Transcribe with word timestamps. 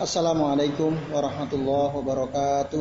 Assalamualaikum 0.00 0.96
warahmatullahi 1.12 1.92
wabarakatuh. 1.92 2.80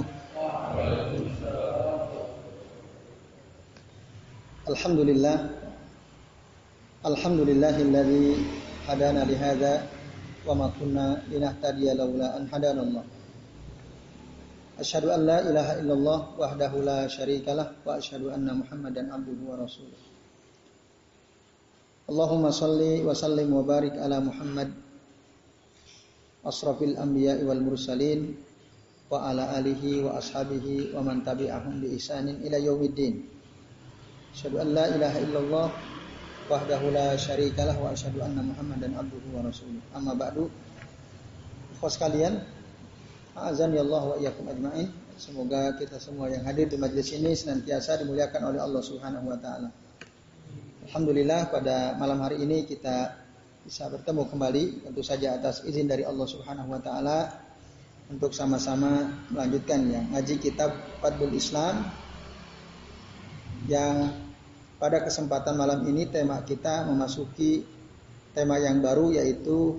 Alhamdulillah. 4.71 5.51
Alhamdulillahilladzi 7.03 8.39
hadana 8.87 9.27
li 9.27 9.35
hadza 9.35 9.83
wa 10.47 10.63
ma 10.63 10.71
kunna 10.79 11.19
linahtadiya 11.27 11.99
laula 11.99 12.39
an 12.39 12.47
hadana. 12.47 13.03
Asyhadu 14.79 15.11
an 15.11 15.27
la 15.27 15.43
ilaha 15.43 15.75
illallah 15.75 16.19
wahdahu 16.39 16.87
la 16.87 17.03
syarikalah 17.11 17.83
wa 17.83 17.99
asyhadu 17.99 18.31
anna 18.31 18.63
Muhammadan 18.63 19.11
abduhu 19.11 19.43
wa 19.43 19.59
rasuluh. 19.59 19.99
Allahumma 22.07 22.55
salli 22.55 23.03
wa 23.03 23.11
sallim 23.11 23.51
wa 23.51 23.59
barik 23.67 23.99
ala 23.99 24.23
Muhammad 24.23 24.71
asrafil 26.45 26.95
anbiya 26.95 27.41
wal 27.43 27.59
mursalin 27.59 28.35
wa 29.09 29.27
ala 29.27 29.57
alihi 29.57 30.05
wa 30.05 30.21
ashabihi 30.21 30.93
wa 30.93 31.01
man 31.01 31.25
tabi'ahum 31.25 31.81
bi 31.81 31.97
ihsanin 31.97 32.39
ila 32.45 32.57
yaumiddin. 32.61 33.25
Asyhadu 34.31 34.61
an 34.61 34.67
la 34.77 34.85
ilaha 34.93 35.17
illallah 35.19 35.67
wahdahu 36.47 36.93
la 36.93 37.17
syarikalah 37.17 37.75
wa 37.81 37.89
asyhadu 37.91 38.21
anna 38.21 38.45
Muhammadan 38.45 38.93
abduhu 38.93 39.33
wa 39.33 39.41
rasuluh. 39.43 39.81
Amma 39.91 40.13
ba'du. 40.13 40.47
Ikhwas 41.75 41.97
sekalian, 41.97 42.45
azan 43.35 43.73
ya 43.73 43.81
Allah 43.81 44.03
wa 44.13 44.15
iyyakum 44.21 44.45
ajmain. 44.47 44.89
Semoga 45.19 45.75
kita 45.75 45.99
semua 45.99 46.31
yang 46.31 46.47
hadir 46.47 46.71
di 46.71 46.79
majelis 46.79 47.11
ini 47.11 47.35
senantiasa 47.35 47.99
dimuliakan 47.99 48.55
oleh 48.55 48.63
Allah 48.63 48.79
Subhanahu 48.79 49.27
wa 49.27 49.35
taala. 49.35 49.67
Alhamdulillah 50.87 51.51
pada 51.51 51.99
malam 51.99 52.23
hari 52.23 52.39
ini 52.39 52.63
kita 52.63 53.18
bisa 53.69 53.85
bertemu 53.85 54.25
kembali 54.25 54.81
tentu 54.81 55.05
saja 55.05 55.37
atas 55.37 55.61
izin 55.61 55.85
dari 55.85 56.01
Allah 56.01 56.25
Subhanahu 56.25 56.73
wa 56.73 56.81
taala 56.81 57.29
untuk 58.09 58.33
sama-sama 58.33 59.13
melanjutkan 59.29 59.85
ya 59.85 60.01
ngaji 60.09 60.41
kitab 60.41 60.73
Fadlul 60.97 61.37
Islam 61.37 61.85
yang 63.69 64.09
pada 64.81 65.05
kesempatan 65.05 65.53
malam 65.53 65.85
ini 65.85 66.09
tema 66.09 66.41
kita 66.41 66.89
memasuki 66.89 67.61
tema 68.33 68.57
yang 68.57 68.81
baru 68.81 69.13
yaitu 69.13 69.77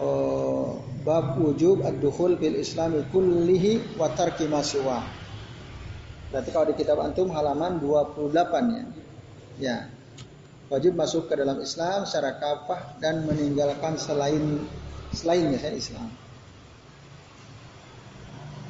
oh, 0.00 0.80
bab 1.04 1.36
wujub 1.36 1.84
ad-dukhul 1.84 2.40
fil 2.40 2.56
islami 2.56 3.04
kullihi 3.12 4.00
wa 4.00 4.08
tarki 4.16 4.48
Berarti 4.48 6.48
kalau 6.56 6.72
di 6.72 6.74
kitab 6.80 7.04
antum 7.04 7.28
halaman 7.36 7.76
28 7.84 8.32
ya. 8.72 8.84
Ya. 9.60 9.92
Wajib 10.66 10.98
masuk 10.98 11.30
ke 11.30 11.38
dalam 11.38 11.62
Islam 11.62 12.02
secara 12.10 12.42
kafah 12.42 12.98
dan 12.98 13.22
meninggalkan 13.22 13.94
selain 14.02 14.66
selainnya 15.14 15.62
saya 15.62 15.78
Islam. 15.78 16.10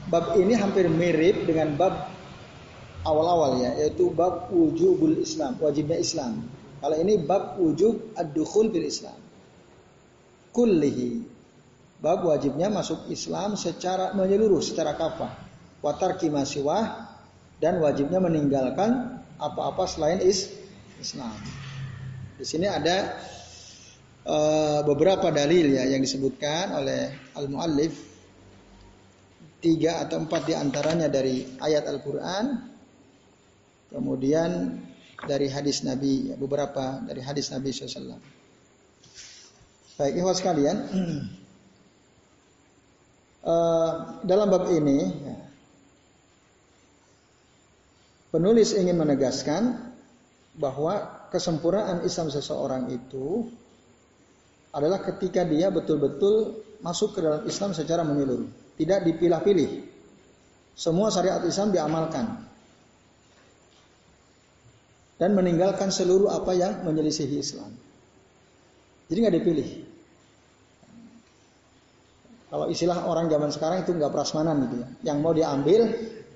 Bab 0.07 0.37
ini 0.39 0.55
hampir 0.55 0.87
mirip 0.87 1.49
dengan 1.49 1.75
bab 1.75 2.13
awal-awal 3.03 3.59
ya, 3.59 3.75
yaitu 3.81 4.13
bab 4.13 4.53
wujubul 4.53 5.19
Islam, 5.19 5.59
wajibnya 5.59 5.99
Islam. 5.99 6.47
Kalau 6.79 6.97
ini 7.01 7.19
bab 7.19 7.57
wujub 7.59 8.15
ad-dukhul 8.15 8.71
bil 8.71 8.87
Islam. 8.87 9.17
Kullihi. 10.53 11.25
Bab 11.99 12.29
wajibnya 12.29 12.69
masuk 12.69 13.09
Islam 13.09 13.57
secara 13.57 14.13
menyeluruh, 14.13 14.61
secara 14.61 14.95
kafah. 14.95 15.33
Watar 15.81 16.21
kimasiwah 16.21 17.09
dan 17.57 17.81
wajibnya 17.81 18.21
meninggalkan 18.21 19.17
apa-apa 19.41 19.89
selain 19.89 20.21
is 20.21 20.53
Islam. 21.01 21.33
Di 22.37 22.45
sini 22.45 22.69
ada 22.69 23.17
uh, 24.29 24.81
beberapa 24.85 25.33
dalil 25.33 25.73
ya 25.73 25.89
yang 25.89 26.05
disebutkan 26.05 26.77
oleh 26.77 27.33
al-muallif 27.33 27.97
tiga 29.65 30.05
atau 30.05 30.21
empat 30.21 30.45
di 30.45 30.53
antaranya 30.53 31.09
dari 31.09 31.49
ayat 31.57 31.89
Al-Quran, 31.89 32.45
kemudian 33.89 34.77
dari 35.25 35.49
hadis 35.49 35.81
Nabi, 35.81 36.29
ya, 36.29 36.37
beberapa 36.37 37.01
dari 37.01 37.25
hadis 37.25 37.49
Nabi 37.49 37.73
SAW. 37.73 38.21
Baik, 39.97 40.21
ikhwas 40.21 40.45
sekalian, 40.45 40.77
uh, 43.49 43.93
dalam 44.29 44.53
bab 44.53 44.69
ini 44.69 45.01
ya, 45.09 45.37
penulis 48.29 48.77
ingin 48.77 49.01
menegaskan 49.01 49.81
bahwa 50.61 51.16
kesempurnaan 51.31 52.03
Islam 52.07 52.29
seseorang 52.33 52.91
itu 52.91 53.47
adalah 54.77 55.01
ketika 55.01 55.47
dia 55.47 55.73
betul-betul 55.73 56.61
masuk 56.85 57.17
ke 57.17 57.25
dalam 57.25 57.43
Islam 57.49 57.73
secara 57.73 58.05
menyeluruh, 58.05 58.77
tidak 58.77 59.09
dipilah-pilih. 59.09 59.89
Semua 60.77 61.09
syariat 61.09 61.41
Islam 61.41 61.73
diamalkan 61.73 62.47
dan 65.17 65.33
meninggalkan 65.33 65.89
seluruh 65.89 66.29
apa 66.29 66.53
yang 66.53 66.85
menyelisihi 66.85 67.41
Islam. 67.41 67.73
Jadi 69.09 69.19
nggak 69.25 69.37
dipilih. 69.41 69.69
Kalau 72.53 72.67
istilah 72.69 73.09
orang 73.09 73.33
zaman 73.33 73.51
sekarang 73.51 73.79
itu 73.83 73.97
nggak 73.97 74.13
prasmanan 74.13 74.69
gitu 74.69 74.77
ya. 74.85 74.89
Yang 75.13 75.19
mau 75.25 75.33
diambil, 75.33 75.81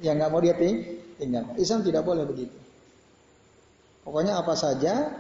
yang 0.01 0.17
nggak 0.17 0.31
mau 0.33 0.41
dia 0.41 0.57
tinggal. 1.21 1.45
Islam 1.61 1.85
tidak 1.85 2.03
boleh 2.09 2.25
begitu. 2.25 2.57
Pokoknya 4.05 4.41
apa 4.41 4.55
saja 4.57 5.13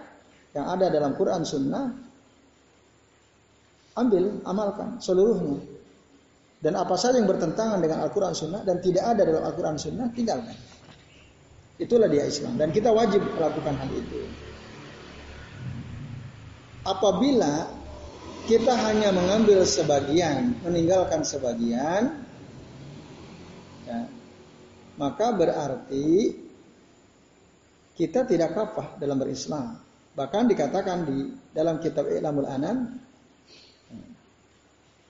yang 0.57 0.67
ada 0.67 0.91
dalam 0.91 1.15
Quran 1.15 1.45
Sunnah, 1.47 1.95
ambil, 3.99 4.41
amalkan 4.47 4.99
seluruhnya. 4.99 5.61
Dan 6.61 6.77
apa 6.77 6.93
saja 7.01 7.17
yang 7.17 7.29
bertentangan 7.29 7.81
dengan 7.81 8.05
Al-Quran 8.05 8.37
Sunnah 8.37 8.61
dan 8.69 8.85
tidak 8.85 9.17
ada 9.17 9.25
dalam 9.25 9.49
Al-Quran 9.49 9.81
Sunnah, 9.81 10.13
tinggalkan. 10.13 10.53
Itulah 11.81 12.05
dia 12.13 12.29
Islam. 12.29 12.61
Dan 12.61 12.69
kita 12.69 12.93
wajib 12.93 13.25
melakukan 13.25 13.81
hal 13.81 13.89
itu. 13.89 14.29
Apabila 16.85 17.65
kita 18.45 18.77
hanya 18.77 19.09
mengambil 19.09 19.65
sebagian, 19.65 20.53
meninggalkan 20.61 21.25
sebagian, 21.25 22.21
ya, 23.89 24.05
maka 25.01 25.33
berarti 25.33 26.37
kita 28.01 28.25
tidak 28.25 28.57
kafah 28.57 28.97
dalam 28.97 29.21
berislam. 29.21 29.77
Bahkan 30.17 30.49
dikatakan 30.49 31.05
di 31.05 31.37
dalam 31.53 31.77
kitab 31.85 32.09
Ilamul 32.09 32.49
Anam 32.49 32.97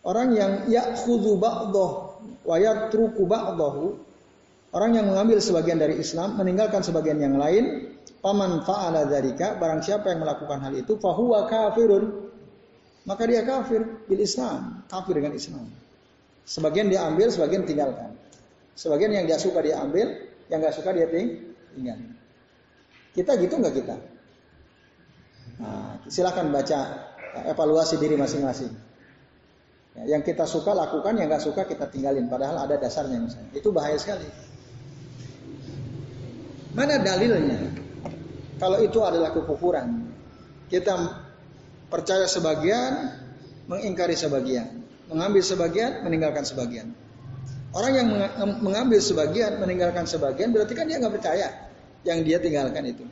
orang 0.02 0.28
yang 0.34 0.52
ya'khudhu 0.66 1.38
ba'dahu 1.38 1.96
wa 2.42 2.56
yatruku 2.58 3.22
ba'dahu 3.30 3.94
orang 4.74 4.90
yang 4.98 5.06
mengambil 5.06 5.38
sebagian 5.38 5.78
dari 5.78 6.02
Islam 6.02 6.34
meninggalkan 6.34 6.82
sebagian 6.82 7.22
yang 7.22 7.38
lain 7.38 7.94
paman 8.18 8.66
fa'ala 8.66 9.06
dzalika 9.06 9.54
barang 9.56 9.86
siapa 9.86 10.10
yang 10.10 10.26
melakukan 10.26 10.58
hal 10.58 10.74
itu 10.74 10.98
fahuwa 10.98 11.46
kafirun. 11.46 12.26
Maka 13.06 13.24
dia 13.24 13.46
kafir 13.46 13.86
bil 14.10 14.20
Islam 14.20 14.82
kafir 14.90 15.14
dengan 15.14 15.32
Islam. 15.38 15.70
Sebagian 16.42 16.90
dia 16.90 17.06
ambil 17.06 17.30
sebagian 17.30 17.62
tinggalkan. 17.62 18.18
Sebagian 18.74 19.14
yang 19.14 19.24
dia 19.30 19.38
suka 19.38 19.62
dia 19.62 19.78
ambil 19.78 20.26
yang 20.50 20.58
nggak 20.58 20.74
suka 20.74 20.90
dia 20.90 21.06
tinggal 21.06 22.19
kita 23.14 23.34
gitu 23.42 23.54
nggak 23.58 23.74
kita? 23.74 23.96
Nah, 25.60 26.00
silahkan 26.08 26.46
baca 26.48 26.78
evaluasi 27.50 28.00
diri 28.00 28.16
masing-masing. 28.16 28.72
Ya, 29.98 30.16
yang 30.16 30.22
kita 30.22 30.46
suka 30.46 30.70
lakukan, 30.70 31.18
yang 31.18 31.28
nggak 31.28 31.42
suka 31.42 31.66
kita 31.66 31.90
tinggalin. 31.90 32.30
Padahal 32.30 32.62
ada 32.64 32.78
dasarnya 32.78 33.18
misalnya. 33.18 33.50
Itu 33.52 33.74
bahaya 33.74 33.98
sekali. 33.98 34.24
Mana 36.70 37.02
dalilnya? 37.02 37.74
Kalau 38.62 38.78
itu 38.78 39.02
adalah 39.02 39.34
kekufuran. 39.34 40.06
Kita 40.70 40.94
percaya 41.90 42.30
sebagian, 42.30 43.10
mengingkari 43.66 44.14
sebagian. 44.14 44.86
Mengambil 45.10 45.42
sebagian, 45.42 46.06
meninggalkan 46.06 46.46
sebagian. 46.46 46.94
Orang 47.74 47.92
yang 47.98 48.06
mengambil 48.62 49.02
sebagian, 49.02 49.58
meninggalkan 49.58 50.06
sebagian, 50.06 50.54
berarti 50.54 50.74
kan 50.78 50.86
dia 50.86 51.02
nggak 51.02 51.14
percaya 51.18 51.69
yang 52.04 52.24
dia 52.24 52.40
tinggalkan 52.40 52.84
itu. 52.88 53.04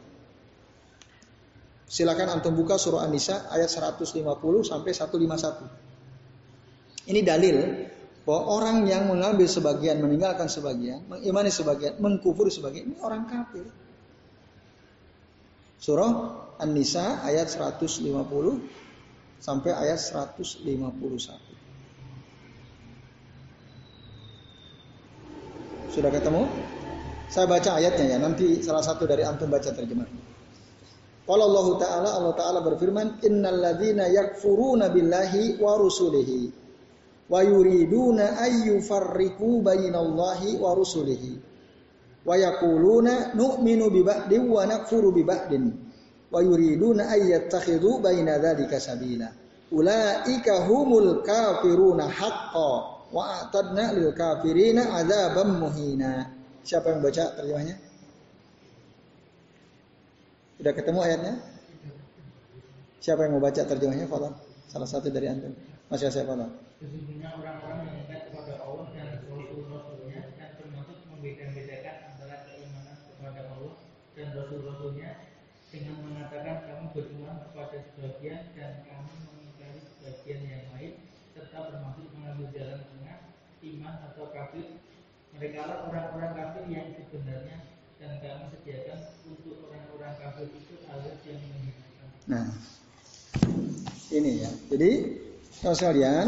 Silakan 1.88 2.36
antum 2.36 2.52
buka 2.52 2.76
surah 2.76 3.08
An-Nisa 3.08 3.48
ayat 3.48 3.72
150 3.72 4.20
sampai 4.60 4.92
151. 4.92 7.08
Ini 7.08 7.24
dalil 7.24 7.88
bahwa 8.28 8.60
orang 8.60 8.84
yang 8.84 9.08
mengambil 9.08 9.48
sebagian, 9.48 10.04
meninggalkan 10.04 10.52
sebagian, 10.52 11.00
mengimani 11.08 11.48
sebagian, 11.48 11.96
mengkufuri 11.96 12.52
sebagian, 12.52 12.92
ini 12.92 13.00
orang 13.00 13.24
kafir. 13.24 13.64
Surah 15.80 16.12
An-Nisa 16.60 17.24
ayat 17.24 17.48
150 17.48 18.04
sampai 19.40 19.72
ayat 19.72 19.96
151. 19.96 20.68
Sudah 25.88 26.12
ketemu? 26.12 26.44
Saya 27.28 27.44
baca 27.44 27.76
ayatnya 27.76 28.16
ya, 28.16 28.18
nanti 28.18 28.64
salah 28.64 28.80
satu 28.80 29.04
dari 29.04 29.22
antum 29.22 29.52
baca 29.52 29.68
terjemah. 29.68 30.08
Kalau 31.28 31.44
Allah 31.44 31.66
Ta'ala, 31.76 32.08
Allah 32.16 32.34
Ta'ala 32.36 32.58
berfirman, 32.64 33.20
Innal 33.20 33.60
ladhina 33.60 34.08
yakfuruna 34.08 34.88
billahi 34.88 35.60
wa 35.60 35.76
rusulihi. 35.76 36.68
wa 37.28 37.44
yuriduna 37.44 38.40
ayyufarriqu 38.40 39.60
bainallahi 39.60 40.56
wa 40.56 40.72
rusulihi 40.72 41.36
wa 42.24 42.32
yaquluna 42.32 43.36
nu'minu 43.36 43.92
bi 43.92 44.00
ba'din 44.00 44.48
wa 44.48 44.64
nakfuru 44.64 45.12
bi 45.12 45.28
ba'din 45.28 45.76
wa 46.32 46.40
yuriduna 46.40 47.12
ayyattakhidhu 47.12 48.00
baina 48.00 48.40
dzalika 48.40 48.80
sabila 48.80 49.28
ulaika 49.68 50.64
humul 50.64 51.20
kafiruna 51.20 52.08
haqqan 52.08 53.12
wa 53.12 53.22
a'tadna 53.44 53.92
lil 53.92 54.08
kafirina 54.16 54.96
adzaban 54.96 55.60
muhina 55.60 56.32
siapa 56.68 56.92
yang 56.92 57.00
baca 57.00 57.24
terjemahnya? 57.32 57.80
Sudah 60.60 60.72
ketemu 60.76 61.00
ayatnya? 61.00 61.34
Siapa 63.00 63.24
yang 63.24 63.40
mau 63.40 63.42
baca 63.42 63.62
terjemahnya 63.64 64.04
Fadal 64.04 64.36
salah 64.68 64.84
satu 64.84 65.08
dari 65.08 65.32
antum. 65.32 65.56
Masih 65.88 66.12
saya 66.12 66.28
Fadal 66.28 66.52
Sesungguhnya 66.76 67.32
orang-orang 67.32 67.88
yang 67.88 67.96
ingat 68.04 68.20
kepada 68.28 68.60
Allah 68.60 68.86
dan 68.92 69.16
Rasul-Rasulnya 69.16 70.20
dan 70.36 70.50
termasuk 70.60 70.98
membeda-bedakan 71.08 71.96
antara 72.12 72.36
keimanan 72.44 72.96
kepada 73.00 73.40
Allah 73.48 73.74
dan 74.12 74.28
Rasul-Rasulnya 74.36 75.10
dengan 75.72 75.96
mengatakan 76.04 76.56
kamu 76.68 76.84
beriman 76.92 77.36
kepada 77.48 77.76
sebagian 77.82 78.40
dan 78.52 78.70
kamu 78.84 79.12
mengingkari 79.26 79.80
sebagian 79.88 80.40
yang 80.44 80.64
lain 80.76 80.92
serta 81.32 81.58
termasuk 81.72 82.06
mengambil 82.14 82.46
jalan 82.54 82.78
tengah 82.78 83.18
iman 83.58 83.94
atau 84.12 84.24
kafir 84.30 84.77
mereka 85.38 85.86
orang-orang 85.86 86.34
kafir 86.34 86.66
yang 86.66 86.90
sebenarnya 86.98 87.62
dan 88.02 88.18
kami 88.18 88.50
sediakan 88.58 88.98
untuk 89.22 89.70
orang-orang 89.70 90.12
kafir 90.18 90.50
itu 90.50 90.74
alias 90.90 91.18
yang 91.22 91.38
menghinakan. 91.38 92.06
Nah, 92.26 92.46
ini 94.10 94.42
ya. 94.42 94.50
Jadi 94.74 94.90
kalau 95.62 95.76
sekalian, 95.78 96.26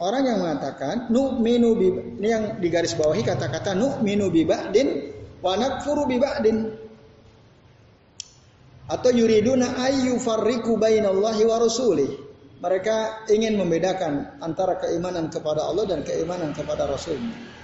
orang 0.00 0.22
yang 0.24 0.38
mengatakan 0.40 1.12
nu'minu 1.12 1.76
bi 1.76 1.88
ini 2.16 2.28
yang 2.32 2.44
digaris 2.64 2.96
bawahi 2.96 3.28
kata-kata 3.28 3.76
nu'minu 3.76 4.32
bi 4.32 4.48
ba'din 4.48 4.88
wa 5.44 5.60
nakfuru 5.60 6.08
bi 6.08 6.16
ba'din. 6.16 6.80
Atau 8.88 9.12
yuriduna 9.12 9.84
ayyu 9.84 10.16
farriqu 10.16 10.80
bainallahi 10.80 11.44
wa 11.44 11.56
rasulih. 11.60 12.08
Mereka 12.60 13.28
ingin 13.32 13.60
membedakan 13.60 14.40
antara 14.40 14.80
keimanan 14.80 15.28
kepada 15.28 15.64
Allah 15.64 15.88
dan 15.88 16.04
keimanan 16.04 16.52
kepada 16.52 16.84
Rasulnya. 16.84 17.59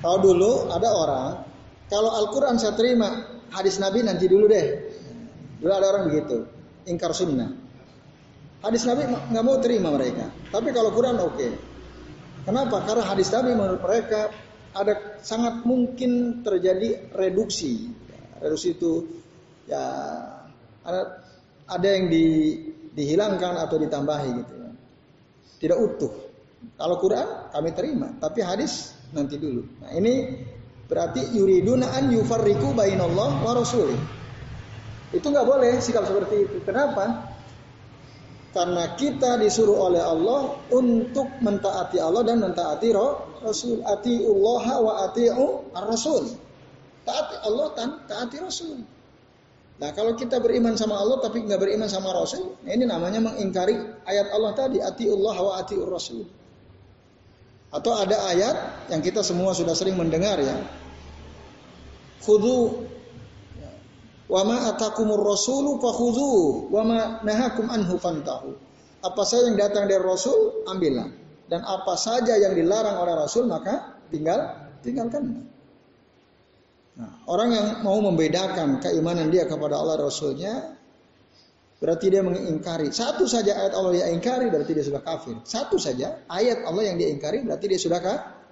Kalau 0.00 0.18
dulu 0.20 0.72
ada 0.72 0.88
orang, 0.88 1.28
kalau 1.92 2.10
Al-Quran 2.24 2.56
saya 2.56 2.72
terima, 2.72 3.08
hadis 3.52 3.76
Nabi 3.76 4.00
nanti 4.00 4.24
dulu 4.24 4.48
deh. 4.48 4.66
Dulu 5.60 5.72
ada 5.72 5.86
orang 5.92 6.08
begitu, 6.08 6.48
ingkar 6.88 7.12
sunnah. 7.12 7.52
Hadis 8.64 8.84
Nabi 8.88 9.08
nggak 9.08 9.44
mau 9.44 9.56
terima 9.60 9.92
mereka. 9.92 10.28
Tapi 10.48 10.72
kalau 10.72 10.92
Quran 10.92 11.16
oke. 11.20 11.36
Okay. 11.36 11.52
Kenapa? 12.44 12.80
Karena 12.88 13.04
hadis 13.04 13.28
Nabi 13.28 13.52
menurut 13.52 13.80
mereka 13.84 14.32
ada 14.72 15.20
sangat 15.20 15.64
mungkin 15.68 16.40
terjadi 16.40 17.12
reduksi. 17.12 17.92
Reduksi 18.40 18.76
itu 18.76 19.04
ya 19.68 19.84
ada 20.80 21.20
ada 21.70 21.88
yang 21.88 22.10
di, 22.10 22.56
dihilangkan 22.96 23.60
atau 23.60 23.76
ditambahi 23.76 24.28
gitu. 24.40 24.54
Tidak 25.60 25.78
utuh. 25.78 26.12
Kalau 26.76 26.96
Quran 27.00 27.52
kami 27.52 27.70
terima, 27.72 28.08
tapi 28.20 28.40
hadis 28.44 28.92
nanti 29.14 29.36
dulu. 29.36 29.62
Nah, 29.82 29.90
ini 29.94 30.14
berarti 30.90 31.34
yuriduna 31.34 31.94
an 31.94 32.10
yufarriku 32.10 32.74
bainallah 32.74 33.42
wa 33.42 33.52
rasulih. 33.54 33.98
Itu 35.10 35.26
nggak 35.30 35.46
boleh 35.46 35.78
sikap 35.82 36.06
seperti 36.06 36.46
itu. 36.46 36.56
Kenapa? 36.62 37.30
Karena 38.50 38.98
kita 38.98 39.38
disuruh 39.38 39.90
oleh 39.90 40.02
Allah 40.02 40.58
untuk 40.74 41.38
mentaati 41.38 42.02
Allah 42.02 42.26
dan 42.26 42.42
mentaati 42.42 42.90
Rasul. 42.90 43.82
Allah 43.86 44.64
wa 44.82 44.92
ati'u 45.06 45.70
ar-Rasul. 45.70 46.34
Taati 47.06 47.36
Allah 47.46 47.66
dan 47.78 47.88
taati 48.10 48.36
Rasul. 48.42 48.82
Nah 49.80 49.90
kalau 49.96 50.12
kita 50.12 50.42
beriman 50.42 50.76
sama 50.76 50.98
Allah 50.98 51.24
tapi 51.24 51.40
nggak 51.46 51.56
beriman 51.56 51.88
sama 51.88 52.12
Rasul, 52.12 52.60
ini 52.68 52.84
namanya 52.84 53.22
mengingkari 53.22 53.72
ayat 54.04 54.28
Allah 54.28 54.52
tadi, 54.52 54.76
Allah 54.82 55.36
wa 55.40 55.52
ati'ur 55.56 55.88
Rasul. 55.88 56.39
Atau 57.70 57.94
ada 57.94 58.30
ayat 58.34 58.90
yang 58.90 58.98
kita 58.98 59.22
semua 59.22 59.54
sudah 59.54 59.74
sering 59.78 59.94
mendengar 59.94 60.42
ya. 60.42 60.58
Khudu 62.20 62.90
Wa 64.30 64.46
ma 64.46 64.70
atakumur 64.70 65.26
rasulu 65.26 65.82
fakhudhu 65.82 66.70
wa 66.70 66.82
ma 66.86 67.00
nahakum 67.26 67.66
anhu 67.66 67.98
fantahu. 67.98 68.54
Apa 69.02 69.26
saja 69.26 69.50
yang 69.50 69.58
datang 69.58 69.90
dari 69.90 69.98
Rasul, 69.98 70.62
ambillah. 70.70 71.10
Dan 71.50 71.66
apa 71.66 71.98
saja 71.98 72.38
yang 72.38 72.54
dilarang 72.54 72.94
oleh 73.02 73.18
Rasul, 73.18 73.50
maka 73.50 73.98
tinggal 74.06 74.70
tinggalkan. 74.86 75.50
Nah, 76.94 77.10
orang 77.26 77.50
yang 77.50 77.66
mau 77.82 77.98
membedakan 77.98 78.78
keimanan 78.78 79.34
dia 79.34 79.50
kepada 79.50 79.82
Allah 79.82 79.98
Rasulnya, 79.98 80.78
berarti 81.80 82.06
dia 82.12 82.20
mengingkari. 82.20 82.92
Satu 82.92 83.24
saja 83.24 83.56
ayat 83.56 83.72
Allah 83.72 84.04
yang 84.04 84.20
ingkari, 84.20 84.52
berarti 84.52 84.76
dia 84.76 84.84
sudah 84.84 85.00
kafir. 85.00 85.40
Satu 85.42 85.80
saja 85.80 86.22
ayat 86.28 86.62
Allah 86.68 86.92
yang 86.92 87.00
dia 87.00 87.08
ingkari, 87.08 87.40
berarti 87.40 87.66
dia 87.66 87.80
sudah 87.80 87.98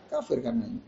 kafir 0.08 0.40
karenanya. 0.40 0.80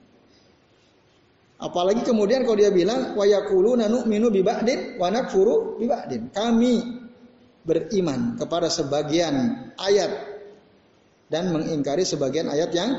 Apalagi 1.61 2.01
kemudian 2.09 2.49
kalau 2.49 2.57
dia 2.57 2.73
bilang 2.73 3.13
wa 3.13 3.29
yaquluna 3.29 3.85
nu'minu 3.85 4.33
bi 4.33 4.41
ba'din 4.41 4.97
wa 4.97 5.13
nakfuru 5.13 5.77
bi 5.77 5.85
ba'din. 5.85 6.33
Kami 6.33 6.75
beriman 7.61 8.41
kepada 8.41 8.73
sebagian 8.73 9.69
ayat 9.77 10.41
dan 11.29 11.53
mengingkari 11.53 12.09
sebagian 12.09 12.49
ayat 12.49 12.73
yang 12.73 12.91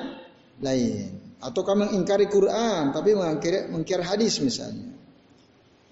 lain. 0.62 1.18
Atau 1.42 1.66
kami 1.66 1.90
mengingkari 1.90 2.30
Quran 2.30 2.94
tapi 2.94 3.18
mengingkari, 3.18 3.74
mengingkari 3.74 4.06
hadis 4.06 4.38
misalnya. 4.38 4.94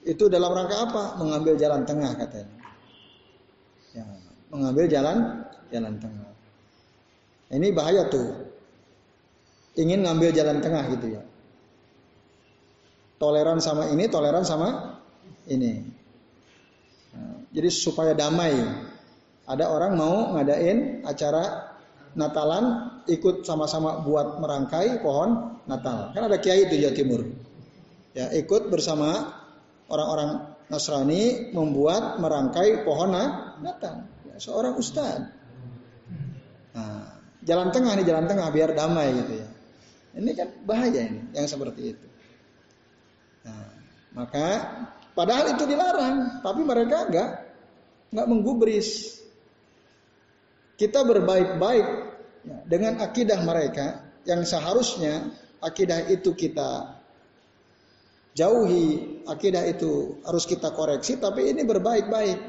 Itu 0.05 0.29
dalam 0.29 0.53
rangka 0.53 0.77
apa? 0.93 1.03
Mengambil 1.17 1.57
jalan 1.57 1.89
tengah 1.89 2.13
katanya. 2.21 2.58
Ya, 3.93 4.05
mengambil 4.53 4.85
jalan 4.85 5.45
jalan 5.73 5.93
tengah. 5.97 6.29
Ini 7.49 7.67
bahaya 7.73 8.05
tuh. 8.09 8.49
Ingin 9.79 10.05
ngambil 10.05 10.33
jalan 10.35 10.59
tengah 10.59 10.83
gitu 10.91 11.17
ya 11.17 11.23
toleran 13.19 13.59
sama 13.59 13.91
ini, 13.91 14.07
toleran 14.07 14.47
sama 14.47 14.97
ini. 15.51 15.83
Nah, 17.13 17.45
jadi 17.51 17.69
supaya 17.69 18.15
damai. 18.15 18.55
Ada 19.49 19.65
orang 19.69 19.93
mau 19.99 20.15
ngadain 20.33 21.03
acara 21.05 21.67
Natalan 22.09 22.89
ikut 23.05 23.45
sama-sama 23.45 24.01
buat 24.01 24.41
merangkai 24.41 24.97
pohon 25.05 25.61
Natal. 25.69 26.09
Kan 26.09 26.25
ada 26.25 26.41
kiai 26.41 26.65
di 26.65 26.81
Jawa 26.81 26.93
Timur. 26.93 27.21
Ya, 28.17 28.33
ikut 28.33 28.73
bersama 28.73 29.29
orang-orang 29.93 30.48
Nasrani 30.69 31.49
membuat 31.51 32.21
merangkai 32.21 32.85
pohon 32.85 33.11
Natal. 33.59 34.05
Ya, 34.29 34.37
seorang 34.37 34.77
ustadz. 34.77 35.33
Nah, 36.77 37.19
jalan 37.41 37.73
tengah 37.73 37.97
nih 37.97 38.05
jalan 38.05 38.25
tengah 38.29 38.47
biar 38.53 38.77
damai 38.77 39.11
gitu 39.17 39.33
ya. 39.41 39.47
Ini 40.21 40.31
kan 40.37 40.47
bahaya 40.65 41.01
ini 41.09 41.21
yang 41.33 41.49
seperti 41.49 41.97
itu. 41.97 42.07
Maka 44.13 44.47
padahal 45.13 45.53
itu 45.53 45.69
dilarang, 45.69 46.41
tapi 46.41 46.61
mereka 46.65 47.07
enggak 47.07 47.29
enggak 48.09 48.27
menggubris. 48.27 49.21
Kita 50.79 51.03
berbaik-baik 51.03 51.87
ya, 52.47 52.57
dengan 52.65 53.03
akidah 53.03 53.39
mereka 53.43 54.01
yang 54.23 54.47
seharusnya 54.47 55.29
akidah 55.59 56.07
itu 56.07 56.31
kita 56.33 56.99
jauhi, 58.33 59.18
akidah 59.29 59.63
itu 59.69 60.19
harus 60.25 60.43
kita 60.49 60.73
koreksi, 60.73 61.21
tapi 61.21 61.53
ini 61.53 61.61
berbaik-baik. 61.61 62.39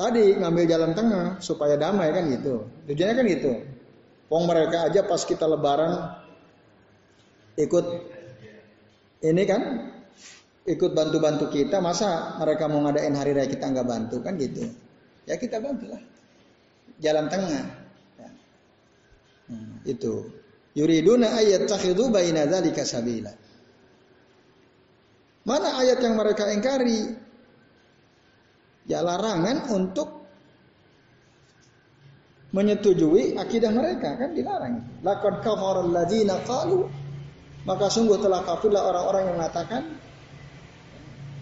Tadi 0.00 0.34
ngambil 0.40 0.64
jalan 0.64 0.92
tengah 0.96 1.26
supaya 1.44 1.76
damai 1.76 2.10
kan 2.10 2.24
gitu. 2.32 2.64
Tujuannya 2.88 3.14
kan 3.14 3.26
gitu. 3.28 3.52
Wong 4.32 4.44
mereka 4.48 4.88
aja 4.88 5.04
pas 5.04 5.20
kita 5.26 5.44
lebaran 5.44 6.16
ikut 7.58 7.86
ini 9.20 9.42
kan 9.44 9.62
ikut 10.64 10.92
bantu-bantu 10.96 11.52
kita, 11.52 11.82
masa 11.84 12.38
mereka 12.40 12.70
mau 12.70 12.80
ngadain 12.86 13.12
hari 13.12 13.36
raya 13.36 13.48
kita 13.50 13.68
nggak 13.68 13.86
bantu 13.86 14.16
kan 14.24 14.40
gitu? 14.40 14.70
Ya 15.28 15.36
kita 15.36 15.60
bantulah. 15.60 16.00
Jalan 17.00 17.26
tengah. 17.28 17.64
Ya. 18.16 18.28
Hmm, 19.52 19.84
itu. 19.84 20.30
Yuriduna 20.78 21.34
ayat 21.34 21.66
takhidu 21.66 22.08
baina 22.08 22.46
dzalika 22.46 22.86
sabila. 22.86 23.34
Mana 25.44 25.80
ayat 25.80 25.98
yang 26.04 26.20
mereka 26.20 26.48
ingkari? 26.52 27.16
Ya 28.84 29.00
larangan 29.00 29.70
untuk 29.72 30.20
menyetujui 32.50 33.38
akidah 33.38 33.70
mereka 33.70 34.18
kan 34.18 34.34
dilarang. 34.34 34.82
Laqad 35.06 35.40
kafara 35.40 35.86
alladziina 35.86 36.42
qalu 36.44 36.90
maka 37.62 37.86
sungguh 37.92 38.18
telah 38.18 38.40
kafirlah 38.42 38.82
orang-orang 38.88 39.22
yang 39.30 39.36
mengatakan 39.36 39.82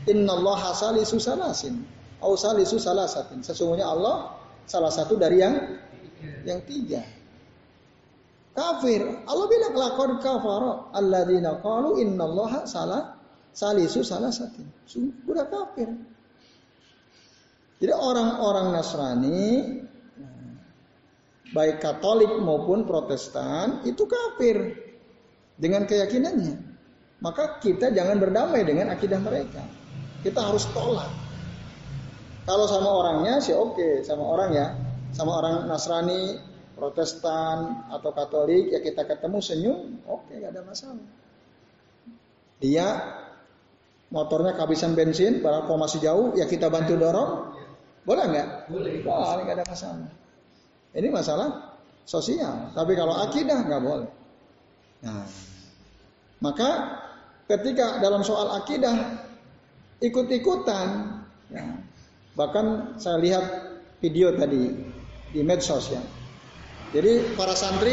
Innallaha 0.09 0.73
salisu 0.73 1.21
salasin. 1.21 1.85
Au 2.25 2.33
salisu 2.35 2.81
salasatin. 2.81 3.45
Sesungguhnya 3.45 3.85
Allah 3.85 4.41
salah 4.65 4.89
satu 4.89 5.21
dari 5.21 5.45
yang 5.45 5.55
yang 6.49 6.65
tiga. 6.65 7.05
kafir. 8.57 9.07
Allah 9.23 9.47
bilang 9.47 9.75
laqad 9.77 10.11
kafara 10.19 10.91
alladzina 10.91 11.63
qalu 11.63 12.03
innallaha 12.03 12.67
salah 12.67 13.18
salisu 13.53 14.01
salah 14.03 14.33
satu. 14.33 14.61
Sudah 14.89 15.47
kafir. 15.49 15.91
Jadi 17.79 17.95
orang-orang 17.95 18.75
Nasrani 18.75 19.51
baik 21.55 21.79
Katolik 21.79 22.33
maupun 22.43 22.85
Protestan 22.85 23.87
itu 23.87 24.05
kafir 24.05 24.75
dengan 25.55 25.87
keyakinannya. 25.87 26.69
Maka 27.19 27.59
kita 27.59 27.91
jangan 27.91 28.19
berdamai 28.19 28.63
dengan 28.63 28.95
akidah 28.95 29.19
mereka. 29.19 29.63
Kita 30.23 30.39
harus 30.43 30.67
tolak. 30.71 31.11
Kalau 32.47 32.65
sama 32.65 32.91
orangnya 32.91 33.43
sih 33.43 33.55
oke, 33.55 34.03
sama 34.07 34.25
orang 34.25 34.51
ya, 34.55 34.67
sama 35.13 35.39
orang 35.43 35.69
Nasrani, 35.69 36.41
Protestan 36.79 37.91
atau 37.91 38.15
Katolik 38.15 38.71
ya 38.71 38.79
kita 38.79 39.03
ketemu 39.03 39.39
senyum, 39.43 39.79
oke 40.07 40.31
gak 40.31 40.55
ada 40.55 40.63
masalah. 40.63 41.07
Dia 42.63 42.87
motornya 44.09 44.57
kehabisan 44.57 44.97
bensin, 44.97 45.45
padahal 45.45 45.69
kok 45.69 45.79
masih 45.81 46.01
jauh, 46.01 46.27
ya 46.33 46.49
kita 46.49 46.73
bantu 46.73 46.97
dorong, 46.97 47.53
boleh 48.09 48.25
nggak? 48.25 48.49
Boleh. 48.73 49.05
Boleh, 49.05 49.43
nggak 49.45 49.57
ada 49.61 49.67
masalah. 49.69 50.09
Ini 50.97 51.09
masalah 51.13 51.49
sosial. 52.09 52.73
Tapi 52.73 52.93
kalau 52.97 53.13
akidah 53.21 53.69
nggak 53.69 53.83
boleh. 53.85 54.09
Nah, 55.05 55.29
maka 56.41 56.71
ketika 57.45 58.01
dalam 58.01 58.25
soal 58.25 58.57
akidah 58.57 58.97
ikut-ikutan, 60.01 61.21
ya, 61.53 61.65
bahkan 62.33 62.97
saya 62.97 63.21
lihat 63.21 63.45
video 64.01 64.33
tadi 64.33 64.73
di 65.37 65.41
medsos 65.45 65.93
ya. 65.93 66.01
Jadi 66.97 67.37
para 67.37 67.53
santri 67.53 67.93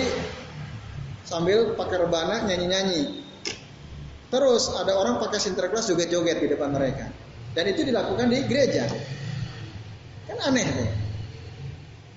sambil 1.27 1.75
pakai 1.75 2.07
rebana 2.07 2.47
nyanyi-nyanyi. 2.47 3.24
Terus 4.33 4.73
ada 4.73 4.97
orang 4.97 5.21
pakai 5.21 5.37
sinterklas 5.37 5.89
joget-joget 5.89 6.41
di 6.41 6.47
depan 6.49 6.73
mereka. 6.73 7.07
Dan 7.55 7.71
itu 7.71 7.87
dilakukan 7.87 8.27
di 8.27 8.43
gereja. 8.49 8.89
Kan 10.27 10.37
aneh 10.43 10.65
deh. 10.65 10.91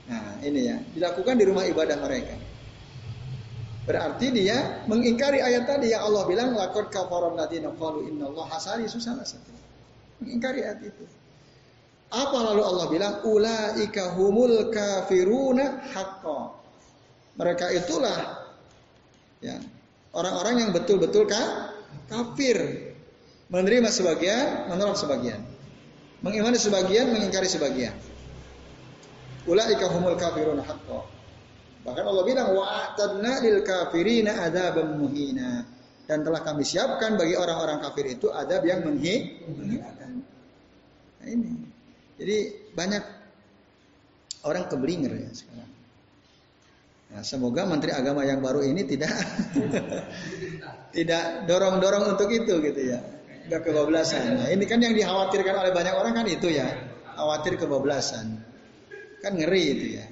Nah 0.09 0.41
ini 0.41 0.61
ya, 0.73 0.77
dilakukan 0.97 1.37
di 1.37 1.45
rumah 1.45 1.69
ibadah 1.69 2.01
mereka. 2.01 2.35
Berarti 3.89 4.29
dia 4.33 4.85
mengingkari 4.85 5.41
ayat 5.41 5.65
tadi 5.65 5.97
yang 5.97 6.05
Allah 6.05 6.29
bilang 6.29 6.53
lakot 6.53 6.93
kafaron 6.93 7.41
ladina 7.41 7.73
qalu 7.73 8.09
innallaha 8.13 8.61
salisu 8.61 9.01
salasati. 9.01 9.53
Mengingkari 10.21 10.61
ayat 10.61 10.85
itu. 10.85 11.05
Apa 12.09 12.37
lalu 12.53 12.63
Allah 12.65 12.87
bilang 12.89 13.15
ulaika 13.25 14.17
humul 14.17 14.73
kafiruna 14.73 15.85
haqqo. 15.93 16.57
Mereka 17.37 17.71
itulah 17.77 18.49
ya, 19.45 19.57
orang-orang 20.17 20.69
yang 20.69 20.71
betul-betul 20.73 21.29
kafir. 22.09 22.59
Menerima 23.49 23.89
sebagian, 23.89 24.69
menolak 24.69 25.01
sebagian. 25.01 25.41
Mengimani 26.21 26.61
sebagian, 26.61 27.09
mengingkari 27.15 27.49
sebagian. 27.49 27.97
Ulaika 29.49 29.89
humul 29.89 30.21
kafirun 30.21 30.61
haqqo. 30.61 31.09
Bahkan 31.89 32.05
Allah 32.05 32.25
bilang 32.29 32.53
wa'tadna 32.53 33.41
lil 33.41 33.65
kafirina 33.65 34.45
adzabam 34.45 35.01
muhina. 35.01 35.65
Dan 36.05 36.25
telah 36.25 36.41
kami 36.41 36.65
siapkan 36.65 37.17
bagi 37.17 37.37
orang-orang 37.37 37.81
kafir 37.85 38.09
itu 38.09 38.29
adab 38.33 38.65
yang 38.65 38.85
menghinakan. 38.85 40.25
Nah 41.21 41.29
ini. 41.29 41.53
Jadi 42.19 42.37
banyak 42.73 43.05
orang 44.45 44.65
keblinger 44.69 45.13
ya 45.13 45.31
sekarang. 45.33 45.68
Nah, 47.09 47.25
semoga 47.25 47.65
Menteri 47.65 47.97
Agama 47.97 48.25
yang 48.25 48.45
baru 48.45 48.61
ini 48.61 48.85
tidak 48.85 49.09
tidak 50.97 51.49
dorong-dorong 51.49 52.17
untuk 52.17 52.29
itu 52.29 52.61
gitu 52.61 52.83
ya 52.85 53.01
nggak 53.49 53.65
kebablasan. 53.65 54.45
Nah, 54.45 54.49
ini 54.53 54.65
kan 54.69 54.79
yang 54.79 54.93
dikhawatirkan 54.93 55.57
oleh 55.57 55.73
banyak 55.73 55.95
orang 55.97 56.13
kan 56.13 56.27
itu 56.29 56.53
ya, 56.53 56.69
khawatir 57.17 57.57
kebablasan. 57.57 58.45
Kan 59.25 59.33
ngeri 59.41 59.65
itu 59.73 59.87
ya. 59.99 60.07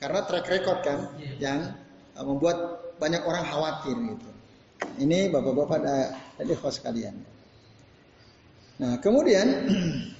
Karena 0.00 0.24
track 0.24 0.48
record 0.48 0.80
kan 0.80 0.98
yang 1.38 1.76
uh, 2.16 2.24
membuat 2.24 2.56
banyak 2.96 3.22
orang 3.22 3.44
khawatir 3.44 3.94
gitu. 3.94 4.30
Ini 4.98 5.28
bapak-bapak 5.30 5.78
dan 6.40 6.46
ikhwas 6.48 6.80
sekalian. 6.80 7.14
Nah, 8.78 8.96
kemudian 9.02 9.46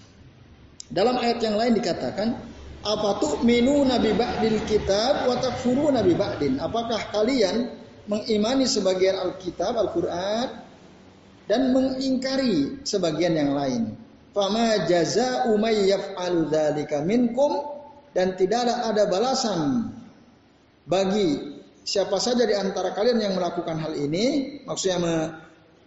dalam 0.99 1.17
ayat 1.19 1.39
yang 1.43 1.57
lain 1.57 1.79
dikatakan 1.79 2.29
apa 2.85 3.11
tuh 3.19 3.43
minu 3.43 3.83
nabi 3.83 4.15
ba'dil 4.15 4.63
kitab 4.67 5.27
wa 5.27 5.35
takfuru 5.39 5.91
nabi 5.91 6.15
ba'din. 6.15 6.63
Apakah 6.63 7.11
kalian 7.11 7.75
mengimani 8.09 8.65
sebagian 8.65 9.19
Alkitab, 9.21 9.77
Al-Qur'an 9.77 10.65
dan 11.49 11.73
mengingkari 11.77 12.85
sebagian 12.85 13.37
yang 13.37 13.53
lain. 13.57 13.97
Fama 14.33 14.87
jaza 14.87 15.49
may 15.57 15.89
yaf'alu 15.89 16.53
minkum 17.05 17.53
dan 18.13 18.37
tidak 18.37 18.69
ada 18.69 19.09
balasan 19.09 19.93
bagi 20.89 21.59
siapa 21.85 22.21
saja 22.21 22.45
di 22.45 22.53
antara 22.57 22.93
kalian 22.93 23.21
yang 23.21 23.35
melakukan 23.37 23.81
hal 23.81 23.97
ini, 23.97 24.61
maksudnya 24.69 24.99
me, 25.01 25.15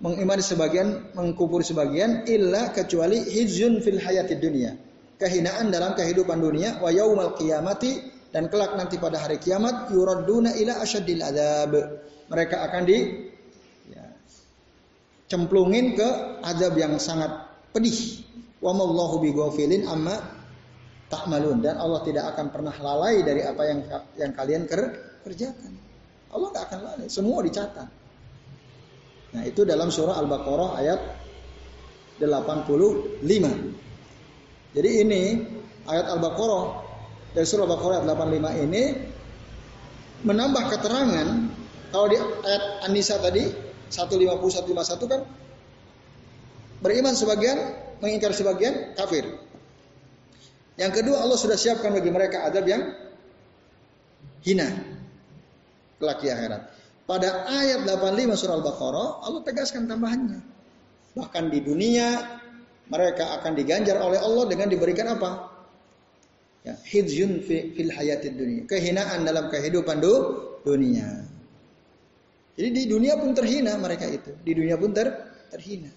mengimani 0.02 0.42
sebagian, 0.42 1.14
mengkufuri 1.14 1.62
sebagian, 1.62 2.26
illa 2.26 2.74
kecuali 2.74 3.22
hizun 3.22 3.82
fil 3.86 4.02
hayati 4.02 4.38
dunia. 4.38 4.74
Kehinaan 5.22 5.70
dalam 5.70 5.94
kehidupan 5.94 6.42
dunia, 6.42 6.82
wa 6.82 6.90
yaumal 6.90 7.38
qiyamati 7.38 8.02
dan 8.34 8.50
kelak 8.50 8.74
nanti 8.74 8.98
pada 8.98 9.22
hari 9.22 9.38
kiamat 9.38 9.94
yuradduna 9.94 10.58
ila 10.58 10.82
asyadil 10.82 11.22
adzab. 11.22 11.74
Mereka 12.32 12.58
akan 12.58 12.82
di 12.90 12.98
cemplungin 15.32 15.96
ke 15.96 16.10
adab 16.44 16.76
yang 16.76 17.00
sangat 17.00 17.48
pedih. 17.72 18.28
Wa 18.60 18.76
mallahu 18.76 19.24
bighafilin 19.24 19.88
amma 19.88 20.20
ta'malun 21.08 21.64
dan 21.64 21.80
Allah 21.80 22.04
tidak 22.04 22.36
akan 22.36 22.52
pernah 22.52 22.76
lalai 22.76 23.24
dari 23.24 23.42
apa 23.48 23.64
yang 23.64 23.80
yang 24.20 24.32
kalian 24.36 24.64
ker, 24.68 24.82
kerjakan. 25.24 25.72
Allah 26.36 26.48
tidak 26.52 26.64
akan 26.68 26.80
lalai, 26.84 27.08
semua 27.08 27.40
dicatat. 27.44 27.90
Nah, 29.32 29.44
itu 29.48 29.64
dalam 29.64 29.88
surah 29.88 30.20
Al-Baqarah 30.20 30.70
ayat 30.84 31.00
85. 32.20 33.24
Jadi 34.72 34.90
ini 35.04 35.24
ayat 35.84 36.16
Al-Baqarah 36.16 36.66
dari 37.36 37.44
surah 37.44 37.68
Al-Baqarah 37.68 37.96
ayat 38.04 38.08
85 38.16 38.66
ini 38.70 38.84
menambah 40.24 40.64
keterangan 40.72 41.28
kalau 41.92 42.08
di 42.08 42.18
ayat 42.20 42.64
An-Nisa 42.88 43.20
tadi 43.20 43.52
150 43.92 44.32
151 44.32 45.12
kan 45.12 45.22
beriman 46.82 47.14
sebagian, 47.14 47.58
mengingkar 48.00 48.32
sebagian, 48.34 48.96
kafir. 48.96 49.28
Yang 50.80 51.04
kedua 51.04 51.22
Allah 51.22 51.38
sudah 51.38 51.60
siapkan 51.60 51.94
bagi 51.94 52.10
mereka 52.10 52.48
adab 52.48 52.66
yang 52.66 52.96
hina 54.42 54.72
kelak 56.02 56.24
di 56.24 56.34
akhirat. 56.34 56.62
Pada 57.06 57.46
ayat 57.46 57.86
85 57.86 58.40
surah 58.40 58.56
Al-Baqarah 58.58 59.08
Allah 59.28 59.42
tegaskan 59.46 59.86
tambahannya. 59.86 60.42
Bahkan 61.14 61.44
di 61.52 61.60
dunia 61.60 62.40
mereka 62.92 63.40
akan 63.40 63.56
diganjar 63.56 63.96
oleh 64.04 64.20
Allah 64.20 64.46
dengan 64.52 64.68
diberikan 64.68 65.08
apa? 65.16 65.48
Ya, 66.68 66.76
hidzun 66.84 67.42
fil 67.48 67.90
hayatid 67.90 68.36
dunia. 68.36 68.62
Kehinaan 68.68 69.24
dalam 69.24 69.48
kehidupan 69.48 70.04
dunia. 70.68 71.24
Jadi 72.60 72.70
di 72.70 72.84
dunia 72.86 73.16
pun 73.16 73.32
terhina 73.32 73.80
mereka 73.80 74.06
itu. 74.06 74.36
Di 74.44 74.52
dunia 74.52 74.76
pun 74.76 74.92
ter, 74.92 75.08
terhina. 75.50 75.90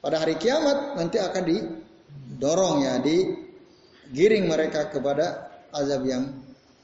Pada 0.00 0.24
hari 0.24 0.40
kiamat 0.40 0.96
nanti 0.98 1.20
akan 1.20 1.42
didorong 1.44 2.76
ya, 2.82 2.98
digiring 3.04 4.48
mereka 4.48 4.88
kepada 4.90 5.54
azab 5.70 6.08
yang 6.08 6.34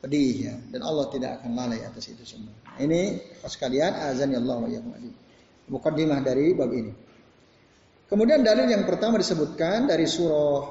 pedih 0.05 0.52
ya. 0.52 0.55
Dan 0.71 0.85
Allah 0.85 1.09
tidak 1.11 1.40
akan 1.40 1.50
lalai 1.57 1.81
atas 1.83 2.12
itu 2.12 2.23
semua. 2.23 2.55
Ini 2.76 3.19
pas 3.40 3.57
kalian 3.57 3.93
azan 4.12 4.37
ya 4.37 4.38
Allah 4.38 4.57
wa 4.62 4.69
Mukaddimah 5.71 6.21
dari 6.23 6.55
bab 6.55 6.71
ini. 6.71 7.10
Kemudian 8.11 8.43
dalil 8.43 8.67
yang 8.67 8.83
pertama 8.85 9.23
disebutkan 9.23 9.87
dari 9.87 10.05
surah 10.05 10.67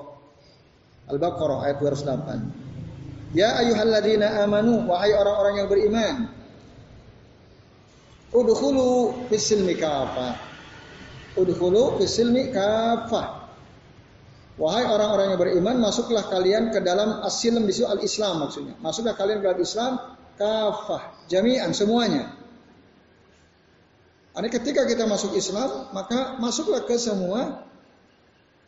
Al-Baqarah 1.08 1.72
ayat 1.72 1.78
208. 1.80 3.34
Ya 3.34 3.56
ayyuhalladzina 3.64 4.44
amanu 4.44 4.92
wahai 4.92 5.16
orang-orang 5.16 5.64
yang 5.64 5.68
beriman 5.72 6.16
Udhulu 8.30 9.26
fisilmi 9.26 9.74
kafah. 9.74 10.38
Udhulu 11.34 11.98
fisilmi 11.98 12.54
kafah. 12.54 13.50
Wahai 14.60 14.86
orang-orang 14.86 15.34
yang 15.34 15.40
beriman, 15.40 15.76
masuklah 15.80 16.28
kalian 16.28 16.70
ke 16.70 16.84
dalam 16.84 17.24
asilm 17.24 17.64
di 17.64 17.74
al-Islam 17.80 18.44
maksudnya. 18.44 18.76
Masuklah 18.84 19.16
kalian 19.16 19.40
ke 19.40 19.46
dalam 19.50 19.62
Islam 19.64 19.92
kafah, 20.36 21.26
jami'an 21.32 21.72
semuanya. 21.72 22.36
Ini 24.40 24.48
ketika 24.48 24.88
kita 24.88 25.04
masuk 25.04 25.36
Islam, 25.36 25.92
maka 25.92 26.40
masuklah 26.40 26.88
ke 26.88 26.96
semua 26.96 27.68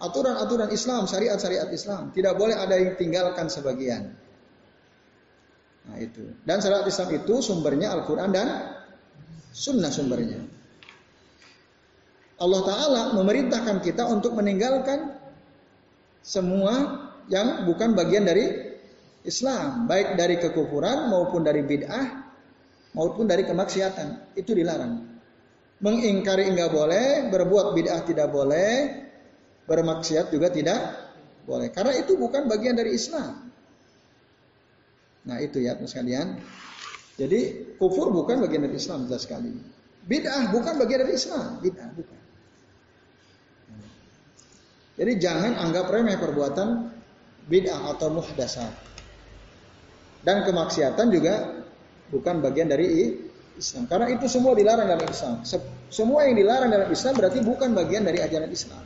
aturan-aturan 0.03 0.67
Islam, 0.67 1.07
syariat-syariat 1.07 1.71
Islam. 1.71 2.11
Tidak 2.11 2.35
boleh 2.35 2.59
ada 2.59 2.75
yang 2.75 2.99
tinggalkan 2.99 3.47
sebagian. 3.47 4.11
Nah, 5.87 5.97
itu. 5.97 6.27
Dan 6.43 6.59
syariat 6.59 6.83
Islam 6.83 7.09
itu 7.15 7.39
sumbernya 7.39 7.95
Al-Quran 7.95 8.29
dan 8.35 8.47
Sunnah 9.51 9.91
sumbernya. 9.91 10.43
Allah 12.41 12.61
Ta'ala 12.65 13.01
memerintahkan 13.15 13.79
kita 13.85 14.07
untuk 14.11 14.33
meninggalkan 14.33 15.13
semua 16.25 17.07
yang 17.29 17.63
bukan 17.69 17.93
bagian 17.93 18.25
dari 18.25 18.75
Islam, 19.21 19.85
baik 19.85 20.17
dari 20.17 20.41
kekufuran 20.41 21.07
maupun 21.13 21.45
dari 21.45 21.61
bid'ah 21.61 22.05
maupun 22.97 23.29
dari 23.29 23.45
kemaksiatan. 23.45 24.33
Itu 24.33 24.57
dilarang. 24.57 25.20
Mengingkari 25.81 26.45
enggak 26.45 26.69
boleh, 26.69 27.33
berbuat 27.33 27.73
bid'ah 27.73 28.05
tidak 28.05 28.29
boleh, 28.29 29.01
bermaksiat 29.65 30.29
juga 30.29 30.53
tidak 30.53 30.77
boleh. 31.49 31.73
Karena 31.73 31.97
itu 31.97 32.13
bukan 32.13 32.45
bagian 32.45 32.77
dari 32.77 32.93
Islam. 32.93 33.49
Nah 35.25 35.37
itu 35.41 35.57
ya 35.61 35.77
sekalian. 35.81 36.37
Jadi 37.17 37.73
kufur 37.81 38.13
bukan 38.13 38.41
bagian 38.45 38.65
dari 38.69 38.77
Islam 38.77 39.09
jelas 39.09 39.25
sekali. 39.25 39.49
Bid'ah 40.05 40.53
bukan 40.53 40.77
bagian 40.77 41.05
dari 41.05 41.13
Islam. 41.17 41.61
Bid'ah 41.61 41.89
bukan. 41.93 42.19
Jadi 45.01 45.11
jangan 45.17 45.57
anggap 45.57 45.89
remeh 45.89 46.17
perbuatan 46.21 46.93
bid'ah 47.49 47.89
atau 47.97 48.13
muhdasat. 48.13 48.73
Dan 50.21 50.45
kemaksiatan 50.45 51.09
juga 51.09 51.65
bukan 52.13 52.37
bagian 52.37 52.69
dari 52.69 53.17
Islam. 53.57 53.83
Karena 53.87 54.07
itu 54.11 54.25
semua 54.27 54.53
dilarang 54.55 54.87
dalam 54.87 55.07
Islam. 55.07 55.35
Semua 55.91 56.27
yang 56.27 56.35
dilarang 56.39 56.69
dalam 56.71 56.89
Islam 56.91 57.13
berarti 57.17 57.39
bukan 57.43 57.75
bagian 57.75 58.03
dari 58.07 58.19
ajaran 58.23 58.51
Islam. 58.51 58.83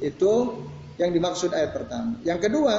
Itu 0.00 0.64
yang 0.96 1.12
dimaksud 1.12 1.52
ayat 1.52 1.76
pertama. 1.76 2.16
Yang 2.24 2.48
kedua, 2.48 2.74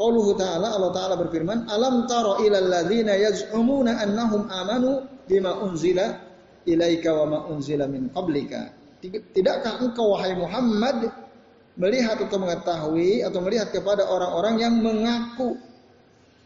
Qauluhu 0.00 0.32
ta'ala 0.32 0.80
Allah 0.80 0.92
ta'ala 0.96 1.14
berfirman, 1.20 1.68
"Alam 1.68 2.08
taro 2.08 2.40
ilal 2.40 2.72
ladzina 2.72 3.20
yaz'umuna 3.20 4.00
annahum 4.00 4.48
amanu 4.48 5.04
bima 5.28 5.60
unzila 5.60 6.16
ilaika 6.64 7.12
wa 7.12 7.24
ma 7.28 7.38
unzila 7.52 7.84
min 7.84 8.08
qablika." 8.08 8.72
Tidakkah 9.04 9.84
engkau 9.84 10.16
wahai 10.16 10.32
Muhammad 10.36 11.12
melihat 11.76 12.16
atau 12.16 12.36
mengetahui 12.40 13.24
atau 13.24 13.40
melihat 13.44 13.72
kepada 13.72 14.08
orang-orang 14.08 14.54
yang 14.60 14.74
mengaku 14.80 15.60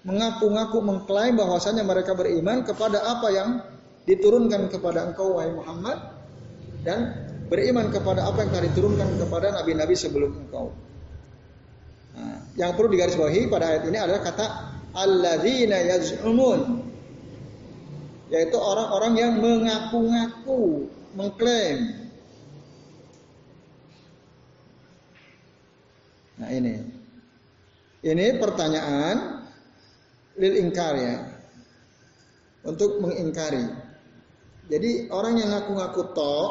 mengaku-ngaku 0.04 0.78
mengklaim 0.84 1.34
bahwasanya 1.34 1.82
mereka 1.82 2.12
beriman 2.12 2.60
kepada 2.62 3.00
apa 3.00 3.28
yang 3.32 3.50
diturunkan 4.04 4.68
kepada 4.68 5.08
engkau 5.08 5.40
wahai 5.40 5.52
Muhammad 5.56 5.96
dan 6.84 7.24
beriman 7.48 7.88
kepada 7.88 8.28
apa 8.28 8.44
yang 8.44 8.50
telah 8.52 8.64
diturunkan 8.68 9.08
kepada 9.16 9.46
nabi-nabi 9.56 9.96
sebelum 9.96 10.36
engkau. 10.44 10.76
Nah, 12.14 12.36
yang 12.54 12.76
perlu 12.76 12.92
digarisbawahi 12.92 13.48
pada 13.48 13.64
ayat 13.74 13.82
ini 13.88 13.98
adalah 13.98 14.20
kata 14.20 14.46
alladzina 14.92 15.80
yaz'umun 15.88 16.84
yaitu 18.28 18.56
orang-orang 18.56 19.12
yang 19.20 19.32
mengaku-ngaku, 19.40 20.88
mengklaim. 21.16 21.78
Nah, 26.34 26.50
ini. 26.50 26.74
Ini 28.04 28.36
pertanyaan 28.36 29.33
lil 30.40 30.54
ingkar 30.60 30.94
ya. 30.96 31.16
Untuk 32.64 32.96
mengingkari. 33.04 33.64
Jadi 34.72 35.12
orang 35.12 35.36
yang 35.36 35.52
ngaku-ngaku 35.52 36.02
tok 36.16 36.48